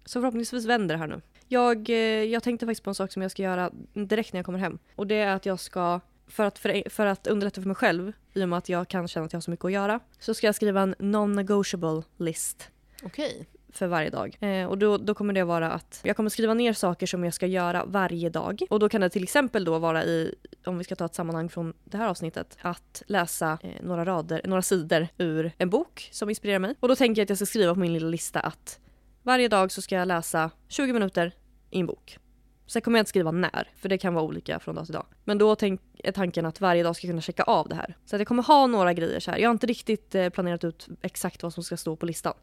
Så 0.06 0.22
förhoppningsvis 0.22 0.66
vänder 0.66 0.96
det 0.96 1.00
här 1.00 1.08
nu. 1.08 1.22
Jag, 1.48 1.90
eh, 1.90 1.96
jag 2.24 2.44
tänkte 2.44 2.66
faktiskt 2.66 2.84
på 2.84 2.90
en 2.90 2.96
sak 2.96 3.12
som 3.12 3.22
jag 3.22 3.32
ska 3.32 3.44
göra 3.44 3.72
direkt 3.94 4.34
när 4.34 4.38
jag 4.38 4.46
kommer 4.46 4.60
hem. 4.60 4.80
Och 4.96 5.08
det 5.08 5.16
är 5.16 5.36
att 5.36 5.46
jag 5.46 5.60
ska, 5.60 6.00
för 6.28 6.44
att, 6.44 6.60
för, 6.60 6.90
för 6.90 7.06
att 7.06 7.28
underlätta 7.28 7.62
för 7.62 7.68
mig 7.68 7.76
själv, 7.76 8.14
i 8.34 8.44
och 8.44 8.50
med 8.50 8.58
att 8.58 8.70
jag 8.70 8.88
kan 8.88 9.08
känna 9.08 9.26
att 9.26 9.34
jag 9.34 9.38
har 9.38 9.42
så 9.42 9.52
mycket 9.52 9.66
att 9.66 9.72
göra, 9.72 10.00
så 10.20 10.34
ska 10.34 10.48
jag 10.48 10.56
skriva 10.56 10.82
en 10.82 10.96
non-negotiable 10.96 12.04
list 12.18 12.70
Okej 13.04 13.48
för 13.78 13.88
varje 13.88 14.10
dag. 14.10 14.38
Eh, 14.40 14.66
och 14.66 14.78
då, 14.78 14.98
då 14.98 15.14
kommer 15.14 15.34
det 15.34 15.44
vara 15.44 15.72
att 15.72 16.00
jag 16.04 16.16
kommer 16.16 16.30
skriva 16.30 16.54
ner 16.54 16.74
saker 16.74 17.08
som 17.08 17.24
jag 17.24 17.34
ska 17.34 17.48
göra 17.48 17.86
varje 17.86 18.30
dag. 18.30 18.62
Och 18.70 18.80
då 18.80 18.90
kan 18.90 19.02
det 19.02 19.10
till 19.10 19.24
exempel 19.24 19.66
då 19.66 19.80
vara 19.80 20.04
i, 20.04 20.36
om 20.66 20.78
vi 20.78 20.84
ska 20.84 20.96
ta 20.96 21.06
ett 21.06 21.16
sammanhang 21.16 21.50
från 21.50 21.74
det 21.84 21.98
här 21.98 22.08
avsnittet, 22.08 22.58
att 22.62 23.04
läsa 23.08 23.58
eh, 23.64 23.70
några 23.82 24.06
rader, 24.06 24.42
några 24.44 24.62
sidor 24.62 25.08
ur 25.18 25.52
en 25.58 25.70
bok 25.70 26.10
som 26.12 26.30
inspirerar 26.30 26.60
mig. 26.60 26.76
Och 26.80 26.88
då 26.88 26.96
tänker 26.96 27.22
jag 27.22 27.26
att 27.26 27.30
jag 27.30 27.38
ska 27.38 27.46
skriva 27.46 27.74
på 27.74 27.80
min 27.80 27.94
lilla 27.94 28.08
lista 28.08 28.40
att 28.40 28.80
varje 29.24 29.48
dag 29.48 29.72
så 29.72 29.82
ska 29.82 29.96
jag 29.96 30.08
läsa 30.08 30.52
20 30.68 30.94
minuter 30.94 31.32
i 31.70 31.80
en 31.80 31.86
bok. 31.86 32.20
Sen 32.68 32.82
kommer 32.82 33.00
jag 33.00 33.02
inte 33.02 33.10
skriva 33.10 33.32
när, 33.32 33.70
för 33.76 33.90
det 33.90 33.98
kan 33.98 34.14
vara 34.14 34.26
olika 34.26 34.60
från 34.60 34.76
dag 34.76 34.86
till 34.86 34.94
dag. 34.94 35.06
Men 35.24 35.38
då 35.38 35.56
tänk, 35.56 35.82
är 36.04 36.12
tanken 36.12 36.46
att 36.46 36.62
varje 36.62 36.84
dag 36.84 36.96
ska 36.96 37.08
kunna 37.08 37.22
checka 37.22 37.44
av 37.44 37.70
det 37.70 37.76
här. 37.76 37.98
Så 38.06 38.16
att 38.16 38.20
jag 38.20 38.28
kommer 38.28 38.44
ha 38.44 38.68
några 38.68 38.94
grejer 38.94 39.20
så 39.20 39.32
här. 39.32 39.38
Jag 39.38 39.50
har 39.50 39.52
inte 39.52 39.68
riktigt 39.68 40.16
eh, 40.16 40.30
planerat 40.30 40.64
ut 40.64 40.88
exakt 41.02 41.44
vad 41.44 41.54
som 41.54 41.64
ska 41.64 41.78
stå 41.78 41.96
på 41.96 42.06
listan. 42.06 42.34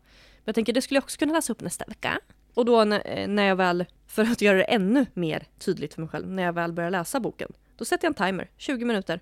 Men 0.44 0.44
jag 0.44 0.54
tänker 0.54 0.72
det 0.72 0.82
skulle 0.82 0.96
jag 0.96 1.04
också 1.04 1.18
kunna 1.18 1.32
läsa 1.32 1.52
upp 1.52 1.60
nästa 1.60 1.84
vecka. 1.88 2.20
Och 2.54 2.64
då 2.64 2.84
när, 2.84 3.02
eh, 3.18 3.28
när 3.28 3.44
jag 3.44 3.56
väl, 3.56 3.84
för 4.06 4.22
att 4.22 4.40
göra 4.40 4.56
det 4.58 4.64
ännu 4.64 5.06
mer 5.14 5.46
tydligt 5.58 5.94
för 5.94 6.00
mig 6.02 6.08
själv, 6.08 6.28
när 6.28 6.42
jag 6.42 6.52
väl 6.52 6.72
börjar 6.72 6.90
läsa 6.90 7.20
boken, 7.20 7.52
då 7.76 7.84
sätter 7.84 8.04
jag 8.06 8.10
en 8.20 8.26
timer, 8.26 8.50
20 8.56 8.84
minuter. 8.84 9.20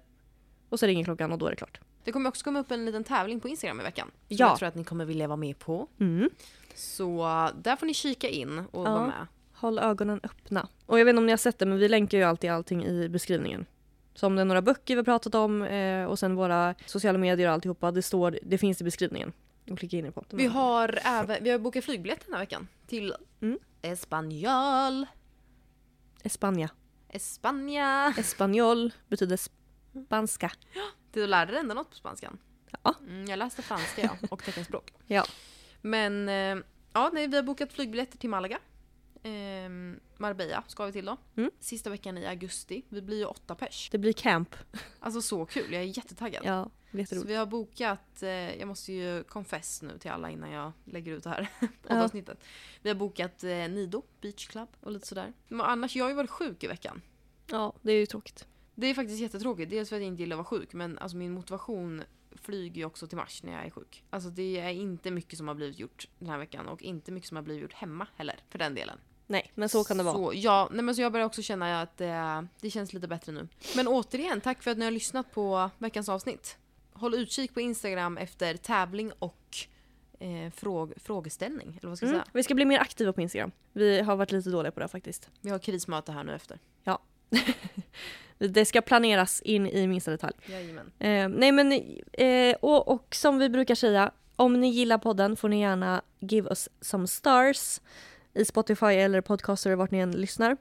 Och 0.68 0.78
så 0.80 0.86
ringer 0.86 1.04
klockan 1.04 1.32
och 1.32 1.38
då 1.38 1.46
är 1.46 1.50
det 1.50 1.56
klart. 1.56 1.80
Det 2.04 2.12
kommer 2.12 2.28
också 2.28 2.44
komma 2.44 2.60
upp 2.60 2.70
en 2.70 2.84
liten 2.84 3.04
tävling 3.04 3.40
på 3.40 3.48
Instagram 3.48 3.80
i 3.80 3.82
veckan. 3.82 4.06
Som 4.10 4.36
Ja. 4.36 4.46
jag 4.48 4.58
tror 4.58 4.68
att 4.68 4.74
ni 4.74 4.84
kommer 4.84 5.04
vilja 5.04 5.26
vara 5.28 5.36
med 5.36 5.58
på. 5.58 5.88
Mm. 6.00 6.30
Så 6.74 7.26
där 7.62 7.76
får 7.76 7.86
ni 7.86 7.94
kika 7.94 8.28
in 8.28 8.58
och 8.58 8.86
Ja. 8.86 8.90
vara 8.92 9.06
med. 9.06 9.26
Håll 9.52 9.78
ögonen 9.78 10.20
öppna. 10.22 10.68
Och 10.86 11.00
jag 11.00 11.04
vet 11.04 11.12
inte 11.12 11.18
om 11.18 11.26
ni 11.26 11.32
har 11.32 11.36
sett 11.36 11.58
det, 11.58 11.66
men 11.66 11.78
vi 11.78 11.88
länkar 11.88 12.18
ju 12.18 12.24
alltid 12.24 12.50
allting 12.50 12.84
i 12.86 13.08
beskrivningen. 13.08 13.66
Så 14.14 14.26
om 14.26 14.36
det 14.36 14.40
är 14.40 14.44
några 14.44 14.62
böcker 14.62 14.94
vi 14.94 14.98
har 14.98 15.04
pratat 15.04 15.34
om 15.34 15.62
eh, 15.62 16.04
och 16.04 16.18
sen 16.18 16.34
våra 16.36 16.74
sociala 16.86 17.18
medier 17.18 17.48
och 17.48 17.54
alltihopa, 17.54 17.90
det, 17.90 18.02
står, 18.02 18.38
det 18.42 18.58
finns 18.58 18.80
i 18.80 18.84
beskrivningen. 18.84 19.32
Och 19.70 19.78
klicka 19.78 19.96
in 19.96 20.06
er 20.06 20.10
på. 20.10 20.24
Vi 20.30 20.46
har 20.46 20.98
även 21.04 21.44
vi 21.44 21.50
har 21.50 21.58
bokat 21.58 21.84
flygbiljett 21.84 22.24
den 22.24 22.32
här 22.34 22.40
veckan 22.40 22.68
till 22.86 23.14
Mm. 23.40 23.58
Espanyol. 23.82 25.06
Espanja. 26.22 26.68
Espanja. 27.08 28.14
Espanjol 28.18 28.92
betyder 29.08 29.38
spanska. 30.06 30.52
Du 31.12 31.26
lärde 31.26 31.52
dig 31.52 31.60
ändå 31.60 31.74
något 31.74 31.90
på 31.90 31.96
spanskan? 31.96 32.38
Ja. 32.82 32.94
Mm, 33.00 33.24
jag 33.26 33.38
läste 33.38 33.62
franska 33.62 34.02
ja, 34.02 34.28
och 34.30 34.44
teckenspråk. 34.44 34.92
Ja. 35.06 35.24
Men 35.80 36.28
eh, 36.28 36.64
ja, 36.92 37.10
nej, 37.12 37.26
vi 37.26 37.36
har 37.36 37.42
bokat 37.42 37.72
flygbiljetter 37.72 38.18
till 38.18 38.30
Malaga. 38.30 38.58
Ehm, 39.22 40.00
Marbella 40.16 40.64
ska 40.66 40.86
vi 40.86 40.92
till 40.92 41.04
då. 41.04 41.16
Mm. 41.36 41.50
Sista 41.60 41.90
veckan 41.90 42.18
i 42.18 42.26
augusti. 42.26 42.82
Vi 42.88 43.02
blir 43.02 43.16
ju 43.18 43.24
åtta 43.24 43.54
pers. 43.54 43.88
Det 43.92 43.98
blir 43.98 44.12
camp. 44.12 44.54
Alltså 45.00 45.22
så 45.22 45.46
kul, 45.46 45.72
jag 45.72 45.82
är 45.82 45.86
jättetaggad. 45.98 46.42
Ja, 46.44 46.70
blir 46.90 47.04
Så 47.04 47.14
jätteroligt. 47.14 47.30
vi 47.30 47.34
har 47.34 47.46
bokat, 47.46 48.22
eh, 48.22 48.28
jag 48.58 48.68
måste 48.68 48.92
ju 48.92 49.24
confess 49.24 49.82
nu 49.82 49.98
till 49.98 50.10
alla 50.10 50.30
innan 50.30 50.50
jag 50.50 50.72
lägger 50.84 51.12
ut 51.12 51.24
det 51.24 51.30
här 51.30 51.48
Ja. 51.60 51.68
poddavsnittet. 51.82 52.44
Vi 52.82 52.88
har 52.90 52.96
bokat 52.96 53.44
eh, 53.44 53.50
Nido 53.50 54.02
Beach 54.20 54.46
Club 54.46 54.68
och 54.80 54.92
lite 54.92 55.06
sådär. 55.06 55.32
Men 55.48 55.60
annars, 55.60 55.96
jag 55.96 56.04
har 56.04 56.10
ju 56.10 56.16
varit 56.16 56.30
sjuk 56.30 56.64
i 56.64 56.66
veckan. 56.66 57.02
Ja, 57.50 57.72
det 57.82 57.92
är 57.92 57.96
ju 57.96 58.06
tråkigt. 58.06 58.46
Det 58.74 58.86
är 58.86 58.94
faktiskt 58.94 59.20
jättetråkigt, 59.20 59.70
dels 59.70 59.88
för 59.88 59.96
att 59.96 60.02
jag 60.02 60.08
inte 60.08 60.22
gillar 60.22 60.34
att 60.34 60.50
vara 60.52 60.60
sjuk 60.60 60.72
men 60.72 60.98
alltså 60.98 61.16
min 61.16 61.32
motivation 61.32 62.02
flyger 62.42 62.76
ju 62.76 62.84
också 62.84 63.06
till 63.06 63.16
mars 63.18 63.42
när 63.42 63.52
jag 63.52 63.66
är 63.66 63.70
sjuk. 63.70 64.04
Alltså 64.10 64.30
det 64.30 64.58
är 64.60 64.68
inte 64.70 65.10
mycket 65.10 65.38
som 65.38 65.48
har 65.48 65.54
blivit 65.54 65.78
gjort 65.78 66.08
den 66.18 66.28
här 66.28 66.38
veckan 66.38 66.68
och 66.68 66.82
inte 66.82 67.12
mycket 67.12 67.28
som 67.28 67.36
har 67.36 67.42
blivit 67.42 67.62
gjort 67.62 67.72
hemma 67.72 68.06
heller 68.16 68.36
för 68.50 68.58
den 68.58 68.74
delen. 68.74 68.98
Nej, 69.26 69.52
men 69.54 69.68
så 69.68 69.84
kan 69.84 69.96
det 69.98 70.02
vara. 70.02 70.14
Så, 70.14 70.32
ja, 70.34 70.68
nej 70.72 70.84
men 70.84 70.94
så 70.94 71.02
jag 71.02 71.12
börjar 71.12 71.26
också 71.26 71.42
känna 71.42 71.80
att 71.82 71.96
det, 71.96 72.46
det 72.60 72.70
känns 72.70 72.92
lite 72.92 73.08
bättre 73.08 73.32
nu. 73.32 73.48
Men 73.76 73.88
återigen, 73.88 74.40
tack 74.40 74.62
för 74.62 74.70
att 74.70 74.78
ni 74.78 74.84
har 74.84 74.92
lyssnat 74.92 75.32
på 75.32 75.70
veckans 75.78 76.08
avsnitt. 76.08 76.58
Håll 76.92 77.14
utkik 77.14 77.54
på 77.54 77.60
Instagram 77.60 78.16
efter 78.18 78.56
tävling 78.56 79.12
och 79.18 79.56
eh, 80.20 80.50
fråg, 80.52 80.92
frågeställning. 80.96 81.78
Eller 81.80 81.88
vad 81.88 81.96
ska 81.98 82.06
jag 82.06 82.12
Mm. 82.14 82.24
säga? 82.24 82.30
Vi 82.34 82.42
ska 82.42 82.54
bli 82.54 82.64
mer 82.64 82.78
aktiva 82.78 83.12
på 83.12 83.20
Instagram. 83.20 83.50
Vi 83.72 84.00
har 84.00 84.16
varit 84.16 84.32
lite 84.32 84.50
dåliga 84.50 84.72
på 84.72 84.80
det 84.80 84.88
faktiskt. 84.88 85.30
Vi 85.40 85.50
har 85.50 85.58
krismöte 85.58 86.12
här 86.12 86.24
nu 86.24 86.34
efter. 86.34 86.58
Det 88.38 88.64
ska 88.64 88.80
planeras 88.80 89.42
in 89.42 89.66
i 89.66 89.86
minsta 89.86 90.10
detalj. 90.10 90.34
Eh, 90.98 91.28
nej 91.28 91.52
men, 91.52 91.72
eh, 92.12 92.56
och, 92.60 92.88
och 92.88 93.14
som 93.14 93.38
vi 93.38 93.48
brukar 93.48 93.74
säga, 93.74 94.10
om 94.36 94.60
ni 94.60 94.68
gillar 94.68 94.98
podden 94.98 95.36
får 95.36 95.48
ni 95.48 95.60
gärna 95.60 96.02
give 96.18 96.48
us 96.48 96.68
some 96.80 97.06
stars 97.06 97.80
i 98.34 98.44
Spotify 98.44 98.86
eller 98.86 99.20
podcaster 99.20 99.74
vart 99.74 99.90
ni 99.90 99.98
än 99.98 100.10
lyssnar. 100.10 100.56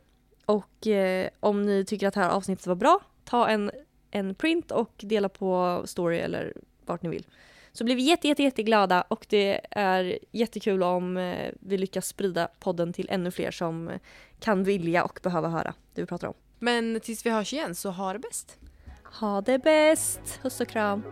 Och 0.46 0.88
eh, 0.88 1.30
om 1.40 1.62
ni 1.62 1.86
tycker 1.86 2.08
att 2.08 2.14
det 2.14 2.20
här 2.20 2.30
avsnittet 2.30 2.68
var 2.68 2.76
bra, 2.76 3.00
ta 3.26 3.48
en, 3.48 3.72
en 4.12 4.36
print 4.36 4.72
och 4.72 4.94
dela 4.98 5.30
på 5.30 5.82
story 5.86 6.18
eller 6.18 6.54
vart 6.86 7.02
ni 7.02 7.10
vill. 7.10 7.26
Så 7.72 7.84
blir 7.84 7.96
vi 7.96 8.02
jätte, 8.02 8.28
jätte, 8.28 8.44
jätteglada 8.44 9.02
och 9.02 9.26
det 9.30 9.62
är 9.72 10.20
jättekul 10.32 10.84
om 10.84 11.18
eh, 11.18 11.52
vi 11.60 11.78
lyckas 11.78 12.08
sprida 12.08 12.48
podden 12.60 12.94
till 12.94 13.08
ännu 13.10 13.32
fler 13.32 13.52
som 13.52 13.92
kan 14.40 14.64
vilja 14.64 15.04
och 15.04 15.20
behöva 15.24 15.48
höra 15.48 15.74
det 15.94 16.02
vi 16.02 16.08
pratar 16.08 16.28
om. 16.28 16.34
Men 16.60 17.00
tills 17.00 17.26
vi 17.26 17.30
hörs 17.30 17.54
igen 17.54 17.76
så 17.76 17.90
ha 17.90 18.14
det 18.14 18.20
bäst. 18.20 18.58
Ha 19.20 19.42
det 19.42 19.60
bäst! 19.60 20.40
Puss 20.42 20.62
och 20.62 20.68
kram! 20.68 21.04